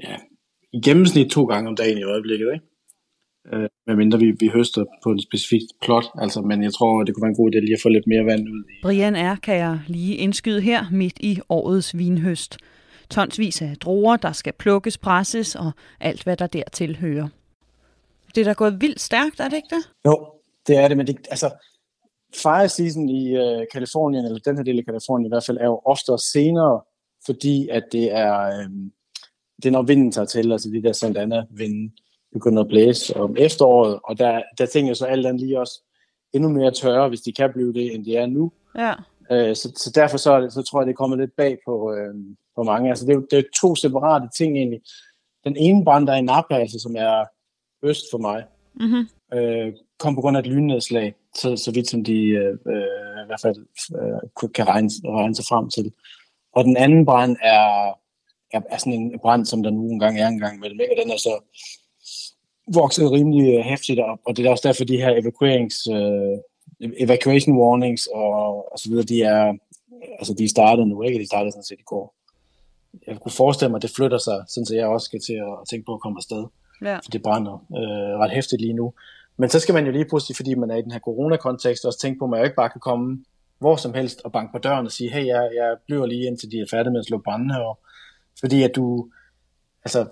ja, 0.07 0.17
i 0.73 0.79
gennemsnit 0.87 1.31
to 1.31 1.45
gange 1.45 1.69
om 1.69 1.77
dagen 1.77 1.99
i 1.99 2.03
øjeblikket, 2.03 2.49
ikke? 2.55 2.67
Uh, 3.53 3.67
medmindre 3.87 4.19
vi, 4.19 4.29
vi 4.41 4.49
høster 4.49 4.85
på 5.03 5.11
en 5.11 5.23
specifik 5.23 5.63
plot, 5.83 6.07
altså, 6.19 6.41
men 6.41 6.63
jeg 6.63 6.73
tror, 6.73 7.03
det 7.05 7.15
kunne 7.15 7.23
være 7.23 7.35
en 7.37 7.43
god 7.43 7.51
idé 7.51 7.59
lige 7.61 7.79
at 7.79 7.83
få 7.83 7.89
lidt 7.89 8.07
mere 8.07 8.25
vand 8.25 8.49
ud 8.49 8.65
i. 8.71 8.75
Brian 8.83 9.17
er, 9.17 9.37
kan 9.37 9.57
jeg 9.57 9.81
lige 9.87 10.15
indskyde 10.17 10.61
her, 10.61 10.85
midt 10.93 11.19
i 11.21 11.41
årets 11.49 11.99
vinhøst. 11.99 12.57
Tonsvis 13.11 13.63
af 13.63 13.77
druer, 13.81 14.17
der 14.17 14.33
skal 14.33 14.53
plukkes, 14.53 14.99
presses 14.99 15.55
og 15.55 15.71
alt, 16.01 16.25
hvad 16.25 16.37
der 16.37 16.47
dertil 16.47 16.97
hører. 16.97 17.29
Det 18.35 18.41
er 18.41 18.45
da 18.45 18.53
gået 18.53 18.81
vildt 18.81 19.01
stærkt, 19.01 19.41
er 19.41 19.49
det 19.49 19.57
ikke 19.57 19.75
det? 19.77 19.91
Jo, 20.07 20.36
det 20.67 20.77
er 20.77 20.89
det, 20.89 20.97
men 20.97 21.07
det, 21.07 21.29
altså, 21.31 21.51
fire 22.35 22.69
season 22.69 23.09
i 23.09 23.39
uh, 23.39 23.63
Kalifornien, 23.73 24.25
eller 24.25 24.39
den 24.39 24.57
her 24.57 24.65
del 24.65 24.79
af 24.79 24.85
Kalifornien 24.85 25.27
i 25.27 25.29
hvert 25.29 25.45
fald, 25.45 25.59
er 25.59 25.65
jo 25.65 25.81
ofte 25.85 26.13
senere, 26.33 26.81
fordi 27.27 27.69
at 27.69 27.85
det 27.93 28.13
er, 28.13 28.61
øhm, 28.61 28.93
det 29.57 29.67
er 29.67 29.71
når 29.71 29.83
vinden 29.83 30.13
tager 30.13 30.27
til, 30.27 30.53
altså 30.53 30.71
de 30.71 30.83
der 30.83 30.93
Santa 30.93 31.21
Ana-vinden 31.21 31.93
begynder 32.33 32.63
at 32.63 32.69
blæse 32.69 33.17
om 33.17 33.37
efteråret, 33.39 33.99
og 34.05 34.19
der, 34.19 34.43
der 34.59 34.67
tænker 34.67 34.89
jeg 34.89 34.97
så 34.97 35.07
alt 35.07 35.27
andet 35.27 35.41
lige 35.41 35.61
også 35.61 35.83
endnu 36.33 36.49
mere 36.49 36.71
tørre, 36.71 37.09
hvis 37.09 37.21
de 37.21 37.33
kan 37.33 37.53
blive 37.53 37.73
det, 37.73 37.95
end 37.95 38.05
de 38.05 38.17
er 38.17 38.27
nu. 38.27 38.53
Ja. 38.79 38.93
Uh, 39.31 39.55
så, 39.55 39.73
så 39.77 39.93
derfor 39.95 40.17
så, 40.17 40.49
så 40.51 40.63
tror 40.63 40.81
jeg, 40.81 40.87
det 40.87 40.93
er 40.93 40.97
kommet 40.97 41.19
lidt 41.19 41.37
bag 41.37 41.59
på, 41.67 41.95
øh, 41.95 42.15
på 42.57 42.63
mange. 42.63 42.89
Altså 42.89 43.07
det 43.07 43.15
er, 43.15 43.21
det 43.31 43.39
er 43.39 43.43
to 43.61 43.75
separate 43.75 44.29
ting 44.37 44.57
egentlig. 44.57 44.81
Den 45.45 45.57
ene 45.57 45.85
brand, 45.85 46.07
der 46.07 46.13
er 46.13 46.17
i 46.17 46.23
Napa, 46.23 46.55
altså, 46.55 46.79
som 46.79 46.97
er 46.99 47.25
øst 47.83 48.05
for 48.11 48.19
mig, 48.19 48.45
mm-hmm. 48.75 49.09
øh, 49.39 49.73
kom 49.99 50.15
på 50.15 50.21
grund 50.21 50.37
af 50.37 50.41
et 50.41 50.47
lynnedslag, 50.47 51.15
så, 51.35 51.57
så 51.57 51.73
vidt 51.73 51.89
som 51.89 52.05
de 52.05 52.19
øh, 52.23 52.59
øh, 52.67 53.25
i 53.25 53.27
hvert 53.27 53.41
fald 53.43 53.57
øh, 54.01 54.51
kan 54.55 54.69
regne, 54.69 54.91
regne 55.05 55.35
sig 55.35 55.45
frem 55.45 55.71
til. 55.71 55.93
Og 56.53 56.65
den 56.65 56.77
anden 56.77 57.07
brand 57.07 57.37
er, 57.43 57.89
er, 58.53 58.61
er 58.71 58.79
sådan 58.79 58.93
en 58.93 59.19
brand, 59.23 59.47
som 59.47 59.63
der 59.63 59.71
nu 59.71 59.91
engang 59.91 60.21
er 60.21 60.29
engang 60.29 60.61
mellem. 60.61 60.81
Ikke? 60.81 61.03
Den 61.03 61.11
er 61.11 61.17
så 61.17 61.43
vokset 62.75 63.13
rimelig 63.13 63.65
hæftigt 63.65 64.01
op, 64.01 64.19
og 64.27 64.37
det 64.37 64.47
er 64.47 64.51
også 64.51 64.69
derfor, 64.69 64.85
de 64.85 64.97
her 64.97 65.11
evakuerings, 65.11 65.77
øh, 65.87 66.39
evacuation 66.81 67.59
warnings 67.59 68.07
og, 68.07 68.73
og 68.73 68.79
så 68.79 68.89
videre, 68.89 69.05
de 69.05 69.23
er, 69.23 69.53
altså 70.19 70.35
de 70.35 70.49
startet 70.49 70.89
nu, 70.89 71.03
ikke? 71.03 71.19
De 71.19 71.27
startede 71.27 71.53
sådan 71.53 71.65
set 71.65 71.81
i 71.81 71.83
går. 71.87 72.15
Jeg 73.07 73.21
kunne 73.21 73.33
forestille 73.33 73.71
mig, 73.71 73.79
at 73.79 73.83
det 73.83 73.97
flytter 73.97 74.19
sig, 74.19 74.45
sådan 74.49 74.67
så 74.67 74.75
jeg 74.75 74.87
også 74.87 75.05
skal 75.05 75.21
til 75.21 75.35
at 75.35 75.69
tænke 75.71 75.87
på 75.87 75.95
at 75.95 76.01
komme 76.01 76.19
afsted. 76.19 76.45
Ja. 76.83 76.97
For 76.97 77.11
det 77.13 77.23
brænder 77.23 77.53
øh, 77.53 78.19
ret 78.21 78.31
hæftigt 78.31 78.61
lige 78.61 78.73
nu. 78.73 78.93
Men 79.37 79.51
så 79.51 79.61
skal 79.61 79.75
man 79.75 79.87
jo 79.87 79.93
lige 79.93 80.09
pludselig, 80.09 80.37
fordi 80.37 80.55
man 80.55 80.71
er 80.71 80.77
i 80.77 80.83
den 80.83 80.93
her 80.93 80.99
corona-kontekst, 80.99 81.85
også 81.85 81.99
tænke 81.99 82.19
på, 82.19 82.25
at 82.25 82.31
man 82.31 82.41
jo 82.41 82.45
ikke 82.45 82.57
bare 82.57 82.71
kan 82.71 82.81
komme 82.81 83.25
hvor 83.59 83.77
som 83.77 83.95
helst 83.95 84.21
og 84.25 84.33
banke 84.33 84.53
på 84.53 84.59
døren 84.59 84.87
og 84.87 84.93
sige, 84.93 85.11
hey, 85.11 85.27
jeg, 85.27 85.51
jeg 85.55 85.77
bliver 85.87 86.07
lige 86.07 86.27
indtil 86.27 86.51
de 86.51 86.61
er 86.61 86.67
færdige 86.71 86.93
med 86.93 87.01
at 87.01 87.07
slå 87.07 87.19
branden 87.19 87.51
her. 87.51 87.79
Fordi 88.41 88.63
at 88.63 88.77
du, 88.77 89.11
altså, 89.85 90.07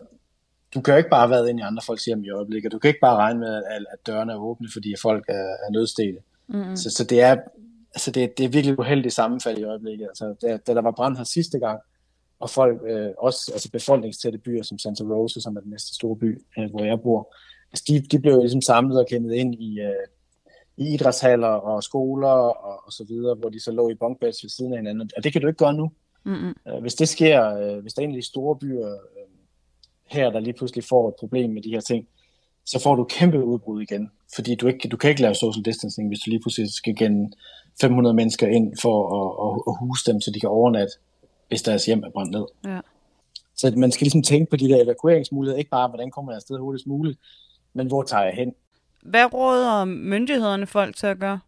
du 0.74 0.80
kan 0.80 0.94
jo 0.94 0.98
ikke 0.98 1.10
bare 1.10 1.30
være 1.30 1.50
ind 1.50 1.58
i 1.60 1.62
andre 1.62 1.82
folks 1.86 2.04
hjem 2.04 2.24
i 2.24 2.30
øjeblikket. 2.30 2.72
Du 2.72 2.78
kan 2.78 2.88
ikke 2.88 3.00
bare 3.00 3.16
regne 3.16 3.40
med, 3.40 3.54
at, 3.54 3.84
at 3.92 4.06
dørene 4.06 4.32
er 4.32 4.36
åbne, 4.36 4.68
fordi 4.72 4.94
folk 5.02 5.24
er, 5.28 5.56
er 5.66 5.70
nødstede. 5.70 6.18
Mm. 6.48 6.76
Så, 6.76 6.90
så 6.90 7.04
det 7.04 7.20
er, 7.20 7.36
altså 7.94 8.10
det, 8.10 8.38
det 8.38 8.44
er 8.44 8.48
virkelig 8.48 8.78
uheldigt 8.78 9.14
sammenfald 9.14 9.58
i 9.58 9.64
øjeblikket. 9.64 10.06
Altså, 10.06 10.34
da, 10.42 10.56
da 10.56 10.74
der 10.74 10.82
var 10.82 10.90
brand 10.90 11.16
her 11.16 11.24
sidste 11.24 11.58
gang, 11.58 11.80
og 12.40 12.50
folk, 12.50 12.82
øh, 12.86 13.10
også 13.18 13.50
altså 13.52 13.70
befolkningstætte 13.70 14.38
byer 14.38 14.62
som 14.62 14.78
Santa 14.78 15.04
Rosa, 15.04 15.40
som 15.40 15.56
er 15.56 15.60
den 15.60 15.70
næste 15.70 15.94
store 15.94 16.16
by, 16.16 16.42
øh, 16.58 16.70
hvor 16.70 16.84
jeg 16.84 17.00
bor, 17.00 17.34
altså 17.74 17.84
de, 17.88 18.00
de 18.00 18.18
blev 18.18 18.32
jo 18.32 18.40
ligesom 18.40 18.60
samlet 18.60 18.98
og 18.98 19.06
kendet 19.06 19.32
ind 19.34 19.54
i, 19.54 19.80
øh, 19.80 20.06
i 20.76 20.94
idrætshaller 20.94 21.48
og 21.48 21.82
skoler 21.82 22.28
og, 22.28 22.86
og 22.86 22.92
så 22.92 23.04
videre, 23.04 23.34
hvor 23.34 23.48
de 23.48 23.60
så 23.60 23.72
lå 23.72 23.88
i 23.88 23.94
bunkbeds 23.94 24.42
ved 24.42 24.50
siden 24.50 24.72
af 24.72 24.78
hinanden. 24.78 25.10
Og 25.16 25.24
det 25.24 25.32
kan 25.32 25.40
du 25.40 25.46
ikke 25.46 25.64
gøre 25.64 25.74
nu. 25.74 25.90
Mm-hmm. 26.24 26.54
Hvis 26.80 26.94
det 26.94 27.08
sker, 27.08 27.56
øh, 27.56 27.78
hvis 27.82 27.94
der 27.94 28.02
er 28.02 28.06
en 28.06 28.14
af 28.14 28.22
de 28.22 28.26
store 28.26 28.56
byer 28.56 28.92
øh, 28.92 29.28
her, 30.06 30.30
der 30.30 30.40
lige 30.40 30.52
pludselig 30.52 30.84
får 30.84 31.08
et 31.08 31.14
problem 31.18 31.50
med 31.50 31.62
de 31.62 31.70
her 31.70 31.80
ting, 31.80 32.08
så 32.64 32.80
får 32.82 32.94
du 32.94 33.04
kæmpe 33.04 33.44
udbrud 33.44 33.82
igen. 33.82 34.10
Fordi 34.34 34.54
du, 34.54 34.66
ikke, 34.66 34.88
du 34.88 34.96
kan 34.96 35.10
ikke 35.10 35.22
lave 35.22 35.34
social 35.34 35.64
distancing, 35.64 36.08
hvis 36.08 36.20
du 36.20 36.30
lige 36.30 36.40
pludselig 36.40 36.72
skal 36.72 36.96
gennem 36.96 37.32
500 37.80 38.14
mennesker 38.14 38.46
ind 38.46 38.76
for 38.82 38.96
at, 39.20 39.28
at, 39.46 39.62
at 39.68 39.74
huse 39.80 40.12
dem, 40.12 40.20
så 40.20 40.30
de 40.30 40.40
kan 40.40 40.48
overnatte, 40.48 40.94
hvis 41.48 41.62
deres 41.62 41.86
hjem 41.86 42.02
er 42.02 42.10
brændt 42.10 42.32
ned. 42.32 42.46
Ja. 42.64 42.80
Så 43.56 43.72
man 43.76 43.92
skal 43.92 44.04
ligesom 44.04 44.22
tænke 44.22 44.50
på 44.50 44.56
de 44.56 44.68
der 44.68 44.84
evakueringsmuligheder, 44.84 45.58
ikke 45.58 45.70
bare, 45.70 45.88
hvordan 45.88 46.10
kommer 46.10 46.32
jeg 46.32 46.36
afsted 46.36 46.58
hurtigst 46.58 46.86
muligt, 46.86 47.18
men 47.74 47.86
hvor 47.86 48.02
tager 48.02 48.24
jeg 48.24 48.34
hen? 48.34 48.54
Hvad 49.02 49.34
råder 49.34 49.84
myndighederne 49.84 50.66
folk 50.66 50.96
til 50.96 51.06
at 51.06 51.18
gøre? 51.18 51.40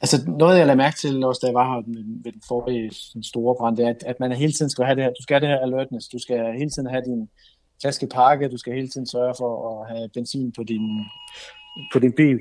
Altså 0.00 0.16
noget, 0.26 0.58
jeg 0.58 0.66
lagde 0.66 0.76
mærke 0.76 0.96
til 0.96 1.24
også, 1.24 1.38
da 1.42 1.46
jeg 1.46 1.54
var 1.54 1.74
her 1.74 1.82
ved 2.24 2.32
den 2.32 2.42
forrige 2.48 2.94
sådan 2.94 3.22
store 3.22 3.54
brand, 3.54 3.76
det 3.76 3.84
er, 3.84 3.90
at, 3.90 4.02
at 4.06 4.20
man 4.20 4.32
hele 4.32 4.52
tiden 4.52 4.70
skal 4.70 4.84
have 4.84 4.96
det 4.96 5.04
her, 5.04 5.10
du 5.10 5.22
skal 5.22 5.34
have 5.34 5.40
det 5.40 5.48
her 5.48 5.66
alertness, 5.66 6.08
du 6.08 6.18
skal 6.18 6.52
hele 6.52 6.70
tiden 6.70 6.88
have 6.88 7.02
din 7.04 7.28
flaske 7.80 8.06
pakke, 8.06 8.48
du 8.48 8.56
skal 8.56 8.72
hele 8.72 8.88
tiden 8.88 9.06
sørge 9.06 9.34
for 9.38 9.82
at 9.82 9.88
have 9.88 10.08
benzin 10.08 10.52
på 10.52 10.62
din, 10.62 11.04
på 11.92 11.98
din 11.98 12.12
bil. 12.12 12.40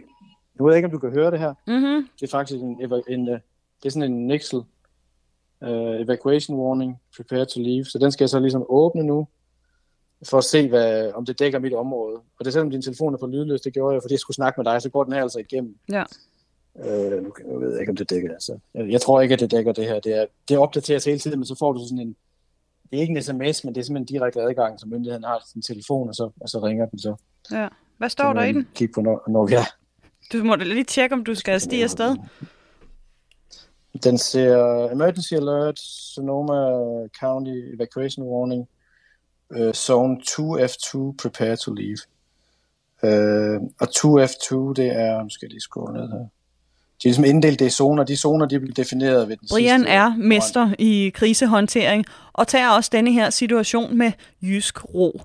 Nu 0.55 0.65
ved 0.65 0.73
jeg 0.73 0.77
ikke, 0.77 0.85
om 0.85 0.91
du 0.91 0.99
kan 0.99 1.09
høre 1.09 1.31
det 1.31 1.39
her. 1.39 1.53
Mm-hmm. 1.67 2.07
Det 2.19 2.27
er 2.27 2.31
faktisk 2.31 2.59
en, 2.61 2.81
en, 2.81 3.03
en 3.07 3.27
det 3.27 3.89
er 3.89 3.89
sådan 3.89 4.11
en 4.11 4.27
Nixel 4.27 4.59
uh, 5.61 6.01
evacuation 6.01 6.57
warning, 6.57 6.99
prepare 7.17 7.45
to 7.45 7.59
leave. 7.59 7.85
Så 7.85 7.97
den 7.99 8.11
skal 8.11 8.23
jeg 8.23 8.29
så 8.29 8.39
ligesom 8.39 8.65
åbne 8.69 9.03
nu, 9.03 9.27
for 10.29 10.37
at 10.37 10.43
se, 10.43 10.69
hvad, 10.69 11.11
om 11.13 11.25
det 11.25 11.39
dækker 11.39 11.59
mit 11.59 11.73
område. 11.73 12.15
Og 12.15 12.39
det 12.39 12.47
er 12.47 12.51
selvom 12.51 12.69
din 12.69 12.81
telefon 12.81 13.13
er 13.13 13.17
på 13.17 13.27
lydløs, 13.27 13.61
det 13.61 13.73
gjorde 13.73 13.93
jeg, 13.93 14.01
fordi 14.01 14.13
jeg 14.13 14.19
skulle 14.19 14.35
snakke 14.35 14.61
med 14.61 14.71
dig, 14.71 14.81
så 14.81 14.89
går 14.89 15.03
den 15.03 15.13
her 15.13 15.21
altså 15.21 15.39
igennem. 15.39 15.75
Ja. 15.91 16.03
Øh, 16.85 17.23
nu, 17.23 17.33
nu 17.45 17.59
ved 17.59 17.71
jeg 17.71 17.79
ikke, 17.79 17.89
om 17.89 17.95
det 17.95 18.09
dækker. 18.09 18.33
Altså. 18.33 18.59
Jeg, 18.73 18.89
jeg 18.89 19.01
tror 19.01 19.21
ikke, 19.21 19.33
at 19.33 19.39
det 19.39 19.51
dækker 19.51 19.71
det 19.71 19.85
her. 19.85 19.99
Det, 19.99 20.13
er, 20.21 20.25
det 20.49 20.57
opdateres 20.57 21.05
hele 21.05 21.19
tiden, 21.19 21.39
men 21.39 21.45
så 21.45 21.55
får 21.59 21.73
du 21.73 21.79
sådan 21.87 21.99
en... 21.99 22.15
Det 22.91 22.97
er 22.97 23.01
ikke 23.01 23.11
en 23.11 23.21
sms, 23.21 23.63
men 23.63 23.75
det 23.75 23.81
er 23.81 23.85
simpelthen 23.85 23.97
en 23.97 24.05
direkte 24.05 24.41
adgang, 24.41 24.79
som 24.79 24.89
myndigheden 24.89 25.23
har 25.23 25.39
til 25.39 25.49
sin 25.51 25.61
telefon, 25.61 26.09
og 26.09 26.15
så, 26.15 26.29
og 26.41 26.49
så 26.49 26.59
ringer 26.59 26.85
den 26.85 26.99
så. 26.99 27.15
Ja. 27.51 27.67
Hvad 27.97 28.09
står 28.09 28.33
der 28.33 28.43
i 28.43 28.51
den? 28.51 28.67
Kig 28.75 28.89
på, 28.95 29.01
når, 29.01 29.23
når 29.27 29.45
vi 29.45 29.53
er. 29.53 29.75
Du 30.33 30.43
må 30.43 30.55
da 30.55 30.63
lige 30.63 30.83
tjekke, 30.83 31.15
om 31.15 31.23
du 31.23 31.35
skal 31.35 31.61
stige 31.61 31.83
afsted. 31.83 32.15
Den 34.03 34.17
ser 34.17 34.57
Emergency 34.91 35.33
Alert, 35.33 35.79
Sonoma 35.79 36.53
County 37.19 37.75
Evacuation 37.75 38.25
Warning, 38.25 38.67
uh, 39.55 39.73
Zone 39.73 40.17
2F2, 40.29 41.15
Prepare 41.21 41.55
to 41.55 41.73
Leave. 41.73 41.97
Uh, 43.03 43.61
og 43.79 43.87
2F2, 43.87 44.73
det 44.73 44.87
er, 44.87 45.23
nu 45.23 45.29
skal 45.29 45.45
jeg 45.45 45.51
lige 45.51 45.61
scrolle 45.61 45.99
ned 45.99 46.09
her. 46.09 46.27
De 47.03 47.07
er 47.07 47.09
ligesom 47.09 47.25
inddelt 47.25 47.59
det 47.59 47.65
i 47.65 47.69
zoner. 47.69 48.03
De 48.03 48.17
zoner, 48.17 48.45
de 48.45 48.59
bliver 48.59 48.73
defineret 48.73 49.29
ved 49.29 49.37
den 49.37 49.47
Brian 49.51 49.79
sidste 49.79 49.91
er 49.91 50.15
mester 50.17 50.73
i 50.79 51.11
krisehåndtering 51.13 52.05
og 52.33 52.47
tager 52.47 52.69
også 52.69 52.89
denne 52.93 53.11
her 53.11 53.29
situation 53.29 53.97
med 53.97 54.11
jysk 54.41 54.93
ro. 54.95 55.21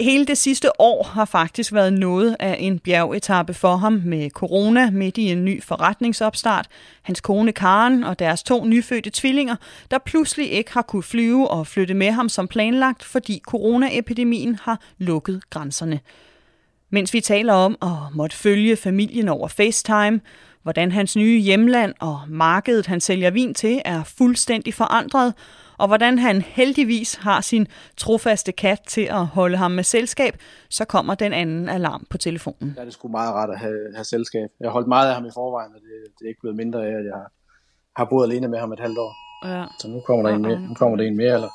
Hele 0.00 0.24
det 0.24 0.38
sidste 0.38 0.80
år 0.80 1.02
har 1.02 1.24
faktisk 1.24 1.72
været 1.72 1.92
noget 1.92 2.36
af 2.40 2.56
en 2.58 2.78
bjergetappe 2.78 3.54
for 3.54 3.76
ham 3.76 4.02
med 4.04 4.30
corona 4.30 4.90
midt 4.90 5.18
i 5.18 5.22
en 5.22 5.44
ny 5.44 5.62
forretningsopstart. 5.62 6.66
Hans 7.02 7.20
kone 7.20 7.52
Karen 7.52 8.04
og 8.04 8.18
deres 8.18 8.42
to 8.42 8.64
nyfødte 8.64 9.10
tvillinger, 9.14 9.56
der 9.90 9.98
pludselig 9.98 10.50
ikke 10.50 10.72
har 10.72 10.82
kunne 10.82 11.02
flyve 11.02 11.50
og 11.50 11.66
flytte 11.66 11.94
med 11.94 12.10
ham 12.10 12.28
som 12.28 12.48
planlagt, 12.48 13.04
fordi 13.04 13.40
coronaepidemien 13.46 14.58
har 14.62 14.80
lukket 14.98 15.42
grænserne. 15.50 16.00
Mens 16.90 17.14
vi 17.14 17.20
taler 17.20 17.52
om 17.52 17.76
at 17.82 18.14
måtte 18.14 18.36
følge 18.36 18.76
familien 18.76 19.28
over 19.28 19.48
FaceTime, 19.48 20.20
hvordan 20.62 20.92
hans 20.92 21.16
nye 21.16 21.40
hjemland 21.40 21.94
og 22.00 22.20
markedet, 22.28 22.86
han 22.86 23.00
sælger 23.00 23.30
vin 23.30 23.54
til, 23.54 23.82
er 23.84 24.04
fuldstændig 24.04 24.74
forandret, 24.74 25.34
og 25.78 25.86
hvordan 25.86 26.18
han 26.18 26.42
heldigvis 26.42 27.14
har 27.14 27.40
sin 27.40 27.66
trofaste 27.96 28.52
kat 28.52 28.80
til 28.86 29.00
at 29.10 29.26
holde 29.26 29.56
ham 29.56 29.70
med 29.70 29.84
selskab, 29.84 30.36
så 30.70 30.84
kommer 30.84 31.14
den 31.14 31.32
anden 31.32 31.68
alarm 31.68 32.06
på 32.10 32.18
telefonen. 32.18 32.72
Der 32.74 32.80
er 32.80 32.84
det 32.84 32.92
sgu 32.92 33.08
meget 33.08 33.34
rart 33.34 33.50
at 33.50 33.58
have, 33.58 33.94
have 33.94 34.04
selskab. 34.04 34.50
Jeg 34.60 34.66
har 34.68 34.72
holdt 34.72 34.88
meget 34.88 35.08
af 35.08 35.14
ham 35.14 35.26
i 35.26 35.30
forvejen, 35.34 35.72
og 35.74 35.80
det, 35.80 36.12
det 36.18 36.24
er 36.24 36.28
ikke 36.28 36.40
blevet 36.40 36.56
mindre 36.56 36.86
af, 36.86 36.92
at 36.98 37.04
jeg 37.04 37.14
har, 37.14 37.30
har 37.96 38.04
boet 38.04 38.26
alene 38.26 38.48
med 38.48 38.58
ham 38.58 38.72
et 38.72 38.80
halvt 38.80 38.98
år. 38.98 39.12
Ja. 39.44 39.64
Så 39.80 39.88
nu 39.88 40.00
kommer 40.00 40.28
der 40.28 40.36
en 40.36 40.42
mere, 40.42 40.60
nu 40.60 40.74
kommer 40.74 40.96
der 40.96 41.04
en 41.04 41.16
mere, 41.16 41.34
eller? 41.34 41.50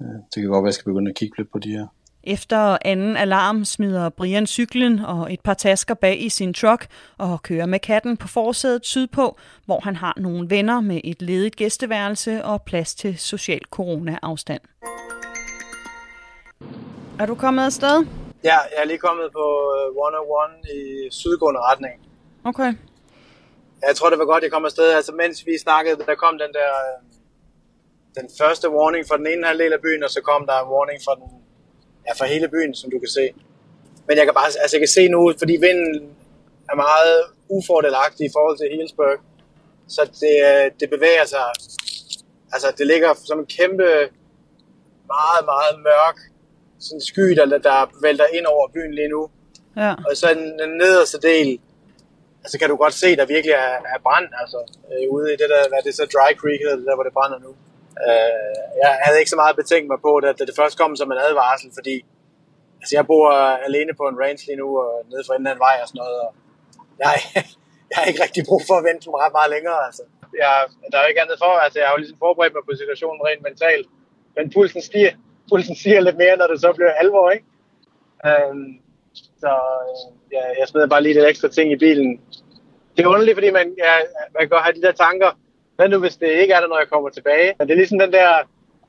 Ja, 0.00 0.04
det 0.04 0.34
kan 0.34 0.44
godt 0.44 0.62
være, 0.62 0.68
at 0.68 0.72
jeg 0.72 0.74
skal 0.74 0.90
begynde 0.92 1.10
at 1.10 1.16
kigge 1.16 1.38
lidt 1.38 1.52
på 1.52 1.58
de 1.58 1.70
her. 1.70 1.86
Efter 2.24 2.78
anden 2.84 3.16
alarm 3.16 3.64
smider 3.64 4.08
Brian 4.08 4.46
cyklen 4.46 4.98
og 4.98 5.32
et 5.32 5.40
par 5.40 5.54
tasker 5.54 5.94
bag 5.94 6.22
i 6.22 6.28
sin 6.28 6.54
truck 6.54 6.86
og 7.18 7.42
kører 7.42 7.66
med 7.66 7.78
katten 7.78 8.16
på 8.16 8.28
forsædet 8.28 8.86
sydpå, 8.86 9.36
hvor 9.64 9.80
han 9.80 9.96
har 9.96 10.14
nogle 10.16 10.50
venner 10.50 10.80
med 10.80 11.00
et 11.04 11.22
ledigt 11.22 11.56
gæsteværelse 11.56 12.44
og 12.44 12.62
plads 12.62 12.94
til 12.94 13.18
social 13.18 13.60
corona-afstand. 13.70 14.60
Er 17.20 17.26
du 17.26 17.34
kommet 17.34 17.64
afsted? 17.64 18.06
Ja, 18.44 18.58
jeg 18.74 18.82
er 18.82 18.84
lige 18.84 18.98
kommet 18.98 19.28
på 19.32 19.46
101 19.88 20.74
i 20.78 21.08
sydgående 21.10 21.60
retning. 21.60 21.94
Okay. 22.44 22.72
Jeg 23.88 23.96
tror, 23.96 24.10
det 24.10 24.18
var 24.18 24.24
godt, 24.24 24.42
jeg 24.42 24.52
kom 24.52 24.64
afsted. 24.64 24.92
Altså, 24.92 25.12
mens 25.12 25.46
vi 25.46 25.58
snakkede, 25.58 25.96
der 26.06 26.14
kom 26.14 26.38
den 26.38 26.52
der... 26.58 26.70
øh, 26.86 27.04
Den 28.18 28.28
første 28.40 28.66
warning 28.70 29.04
for 29.08 29.16
den 29.20 29.26
ene 29.32 29.46
halvdel 29.46 29.72
af 29.72 29.80
byen, 29.86 30.02
og 30.06 30.10
så 30.10 30.20
kom 30.30 30.46
der 30.46 30.56
en 30.62 30.68
warning 30.74 31.00
for 31.06 31.14
den 31.20 31.28
ja, 32.08 32.12
for 32.18 32.24
hele 32.24 32.48
byen, 32.48 32.74
som 32.74 32.90
du 32.90 32.98
kan 32.98 33.08
se. 33.08 33.30
Men 34.06 34.16
jeg 34.16 34.24
kan 34.24 34.34
bare 34.34 34.46
altså 34.46 34.76
jeg 34.76 34.80
kan 34.80 34.88
se 34.98 35.08
nu, 35.08 35.32
fordi 35.38 35.52
vinden 35.52 36.16
er 36.70 36.76
meget 36.76 37.16
ufordelagtig 37.48 38.26
i 38.26 38.34
forhold 38.36 38.58
til 38.58 38.68
Healdsburg, 38.74 39.18
så 39.88 40.02
det, 40.22 40.36
øh, 40.50 40.70
det 40.80 40.90
bevæger 40.90 41.26
sig, 41.34 41.46
altså 42.52 42.68
det 42.78 42.86
ligger 42.86 43.10
som 43.28 43.38
en 43.38 43.46
kæmpe, 43.46 43.88
meget, 45.16 45.42
meget 45.52 45.74
mørk 45.88 46.18
sådan 46.78 47.00
sky, 47.00 47.26
der, 47.38 47.46
der 47.58 47.78
vælter 48.02 48.26
ind 48.36 48.46
over 48.46 48.68
byen 48.74 48.94
lige 48.94 49.08
nu. 49.08 49.30
Ja. 49.76 49.92
Og 50.08 50.16
så 50.20 50.26
den, 50.34 50.58
den 50.58 50.72
nederste 50.82 51.18
del, 51.30 51.60
altså 52.42 52.58
kan 52.58 52.68
du 52.68 52.76
godt 52.76 52.94
se, 52.94 53.16
der 53.16 53.26
virkelig 53.26 53.52
er, 53.52 53.74
er 53.94 53.98
brand, 54.02 54.28
altså 54.42 54.58
øh, 54.90 55.04
ude 55.14 55.26
i 55.34 55.36
det 55.40 55.48
der, 55.54 55.68
hvad 55.68 55.82
det 55.84 55.94
så 55.94 56.04
Dry 56.14 56.30
Creek 56.40 56.60
hedder, 56.60 56.76
det 56.76 56.86
der, 56.86 56.94
hvor 56.94 57.06
det 57.08 57.12
brænder 57.18 57.38
nu. 57.38 57.52
Øh, 58.06 58.54
jeg 58.82 58.90
havde 59.04 59.18
ikke 59.20 59.34
så 59.34 59.40
meget 59.42 59.56
betænkt 59.60 59.88
mig 59.92 60.00
på, 60.06 60.12
det, 60.22 60.38
da 60.38 60.44
det 60.48 60.58
først 60.60 60.78
kom 60.78 60.96
som 60.96 61.12
en 61.12 61.24
advarsel, 61.26 61.70
fordi 61.78 61.96
altså, 62.80 62.92
jeg 62.98 63.04
bor 63.12 63.26
alene 63.68 63.92
på 64.00 64.04
en 64.08 64.20
ranch 64.22 64.42
lige 64.48 64.60
nu, 64.62 64.68
og 64.84 64.90
nede 65.10 65.24
for 65.26 65.32
enden 65.34 65.50
af 65.50 65.54
en 65.54 65.64
vej 65.66 65.76
og 65.82 65.88
sådan 65.88 66.00
noget, 66.02 66.18
og 66.24 66.30
jeg, 67.02 67.12
jeg 67.88 67.96
har 67.98 68.04
ikke 68.10 68.22
rigtig 68.26 68.42
brug 68.48 68.62
for 68.68 68.76
at 68.78 68.86
vente 68.88 69.10
meget, 69.18 69.32
meget 69.38 69.50
længere. 69.56 69.80
Altså. 69.88 70.02
Jeg, 70.42 70.52
der 70.90 70.96
er 70.98 71.02
jo 71.04 71.10
ikke 71.12 71.24
andet 71.24 71.38
for, 71.44 71.52
altså 71.64 71.76
jeg 71.78 71.86
har 71.86 71.94
jo 71.94 72.02
ligesom 72.02 72.22
forberedt 72.24 72.54
mig 72.54 72.64
på 72.66 72.74
situationen 72.82 73.20
rent 73.26 73.42
mentalt, 73.48 73.86
men 74.36 74.44
pulsen 74.54 74.82
stiger, 74.88 75.12
pulsen 75.50 75.76
stiger 75.80 76.00
lidt 76.00 76.18
mere, 76.22 76.36
når 76.36 76.46
det 76.46 76.60
så 76.60 76.70
bliver 76.76 76.92
alvor, 77.02 77.30
ikke? 77.36 77.46
Øhm, 78.28 78.70
så 79.42 79.52
øh, 79.88 79.96
ja, 80.34 80.42
jeg 80.58 80.68
smed 80.68 80.88
bare 80.88 81.02
lige 81.02 81.14
lidt 81.14 81.26
ekstra 81.26 81.48
ting 81.48 81.72
i 81.72 81.82
bilen. 81.84 82.10
Det 82.94 83.04
er 83.04 83.08
underligt, 83.08 83.36
fordi 83.36 83.50
man, 83.50 83.66
ja, 83.84 83.92
man 84.34 84.40
kan 84.40 84.48
godt 84.48 84.64
have 84.66 84.76
de 84.78 84.86
der 84.86 84.92
tanker, 84.92 85.30
hvad 85.78 85.88
nu 85.88 85.98
hvis 85.98 86.16
det 86.16 86.28
ikke 86.42 86.52
er 86.54 86.60
der, 86.60 86.68
når 86.68 86.78
jeg 86.78 86.88
kommer 86.92 87.08
tilbage? 87.08 87.54
Men 87.58 87.68
det 87.68 87.72
er 87.74 87.78
ligesom 87.82 87.98
den 87.98 88.12
der, 88.12 88.28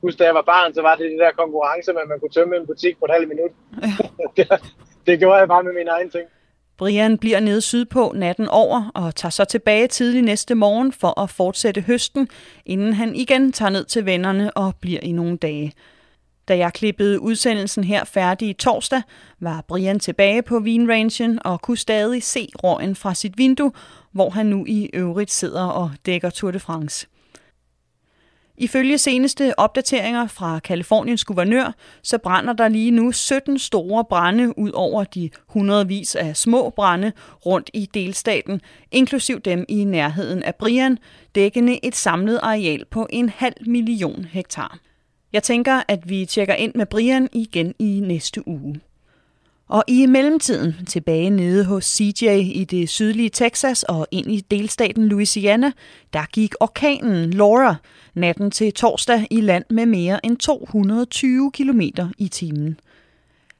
husk 0.02 0.18
da 0.18 0.24
jeg 0.24 0.34
var 0.34 0.42
barn, 0.42 0.74
så 0.74 0.82
var 0.82 0.94
det 0.94 1.10
de 1.10 1.18
der 1.24 1.30
konkurrence, 1.42 1.92
med 1.92 2.00
at 2.02 2.08
man 2.08 2.20
kunne 2.20 2.30
tømme 2.30 2.56
en 2.56 2.66
butik 2.66 2.98
på 2.98 3.04
et 3.04 3.10
halvt 3.10 3.28
minut. 3.28 3.52
det, 4.36 4.46
det 5.06 5.18
gjorde 5.18 5.38
jeg 5.38 5.48
bare 5.48 5.62
med 5.62 5.72
min 5.72 5.88
egen 5.88 6.10
ting. 6.10 6.26
Brian 6.78 7.18
bliver 7.18 7.40
nede 7.40 7.60
sydpå 7.60 8.12
natten 8.16 8.48
over 8.48 8.90
og 8.94 9.14
tager 9.14 9.30
så 9.30 9.44
tilbage 9.44 9.86
tidlig 9.86 10.22
næste 10.22 10.54
morgen 10.54 10.92
for 10.92 11.20
at 11.20 11.30
fortsætte 11.30 11.80
høsten, 11.80 12.28
inden 12.66 12.92
han 12.92 13.14
igen 13.14 13.52
tager 13.52 13.70
ned 13.70 13.84
til 13.84 14.06
vennerne 14.06 14.56
og 14.56 14.72
bliver 14.80 15.00
i 15.02 15.12
nogle 15.12 15.36
dage. 15.36 15.72
Da 16.48 16.56
jeg 16.56 16.72
klippede 16.72 17.20
udsendelsen 17.20 17.84
her 17.84 18.04
færdig 18.04 18.48
i 18.48 18.52
torsdag, 18.52 19.02
var 19.40 19.64
Brian 19.68 20.00
tilbage 20.00 20.42
på 20.42 20.58
vinrangen 20.58 21.38
og 21.44 21.62
kunne 21.62 21.76
stadig 21.76 22.22
se 22.22 22.48
røgen 22.62 22.96
fra 22.96 23.14
sit 23.14 23.38
vindue, 23.38 23.72
hvor 24.12 24.30
han 24.30 24.46
nu 24.46 24.64
i 24.66 24.90
øvrigt 24.94 25.30
sidder 25.30 25.64
og 25.64 25.90
dækker 26.06 26.30
Tour 26.30 26.50
de 26.50 26.60
France. 26.60 27.06
Ifølge 28.60 28.98
seneste 28.98 29.58
opdateringer 29.58 30.26
fra 30.26 30.58
Kaliforniens 30.58 31.24
guvernør, 31.24 31.74
så 32.02 32.18
brænder 32.18 32.52
der 32.52 32.68
lige 32.68 32.90
nu 32.90 33.12
17 33.12 33.58
store 33.58 34.04
brænde 34.04 34.58
ud 34.58 34.70
over 34.70 35.04
de 35.04 35.30
hundredvis 35.46 36.14
af 36.14 36.36
små 36.36 36.70
brænde 36.70 37.12
rundt 37.46 37.70
i 37.74 37.88
delstaten, 37.94 38.60
inklusiv 38.92 39.40
dem 39.40 39.64
i 39.68 39.84
nærheden 39.84 40.42
af 40.42 40.54
Brian, 40.54 40.98
dækkende 41.34 41.86
et 41.86 41.96
samlet 41.96 42.40
areal 42.42 42.84
på 42.84 43.06
en 43.10 43.28
halv 43.28 43.68
million 43.68 44.24
hektar. 44.24 44.78
Jeg 45.32 45.42
tænker, 45.42 45.82
at 45.88 46.08
vi 46.08 46.26
tjekker 46.26 46.54
ind 46.54 46.74
med 46.74 46.86
Brian 46.86 47.28
igen 47.32 47.74
i 47.78 48.00
næste 48.00 48.48
uge. 48.48 48.80
Og 49.70 49.84
i 49.86 50.06
mellemtiden 50.06 50.86
tilbage 50.86 51.30
nede 51.30 51.64
hos 51.64 51.84
CJ 51.84 52.24
i 52.54 52.64
det 52.64 52.88
sydlige 52.88 53.28
Texas 53.28 53.82
og 53.82 54.06
ind 54.10 54.32
i 54.32 54.40
delstaten 54.40 55.08
Louisiana, 55.08 55.72
der 56.12 56.24
gik 56.32 56.54
orkanen 56.60 57.30
Laura 57.30 57.74
natten 58.14 58.50
til 58.50 58.72
torsdag 58.72 59.26
i 59.30 59.40
land 59.40 59.64
med 59.70 59.86
mere 59.86 60.26
end 60.26 60.36
220 60.36 61.50
km 61.52 61.80
i 62.18 62.28
timen. 62.28 62.80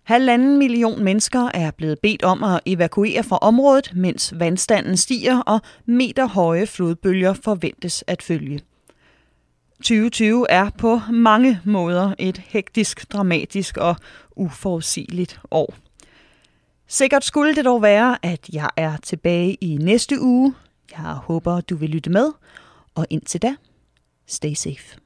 Halvanden 0.03 0.59
million 0.59 1.05
mennesker 1.05 1.51
er 1.55 1.71
blevet 1.71 1.99
bedt 1.99 2.23
om 2.23 2.45
at 2.45 2.61
evakuere 2.67 3.23
fra 3.23 3.39
området, 3.43 3.93
mens 3.95 4.35
vandstanden 4.37 4.97
stiger 4.97 5.41
og 5.41 5.61
meterhøje 5.87 6.67
flodbølger 6.67 7.33
forventes 7.33 8.05
at 8.07 8.23
følge. 8.23 8.61
2020 9.83 10.51
er 10.51 10.71
på 10.79 11.01
mange 11.13 11.61
måder 11.65 12.15
et 12.19 12.39
hektisk, 12.39 13.13
dramatisk 13.13 13.77
og 13.77 13.97
uforudsigeligt 14.37 15.41
år. 15.51 15.75
Sikkert 16.93 17.25
skulle 17.25 17.55
det 17.55 17.65
dog 17.65 17.83
være, 17.83 18.19
at 18.23 18.49
jeg 18.53 18.71
er 18.77 18.97
tilbage 18.97 19.55
i 19.55 19.77
næste 19.77 20.21
uge. 20.21 20.55
Jeg 20.93 21.15
håber, 21.15 21.61
du 21.61 21.77
vil 21.77 21.91
lytte 21.91 22.11
med, 22.11 22.33
og 22.95 23.07
indtil 23.11 23.43
da, 23.43 23.57
stay 24.27 24.55
safe. 24.55 24.97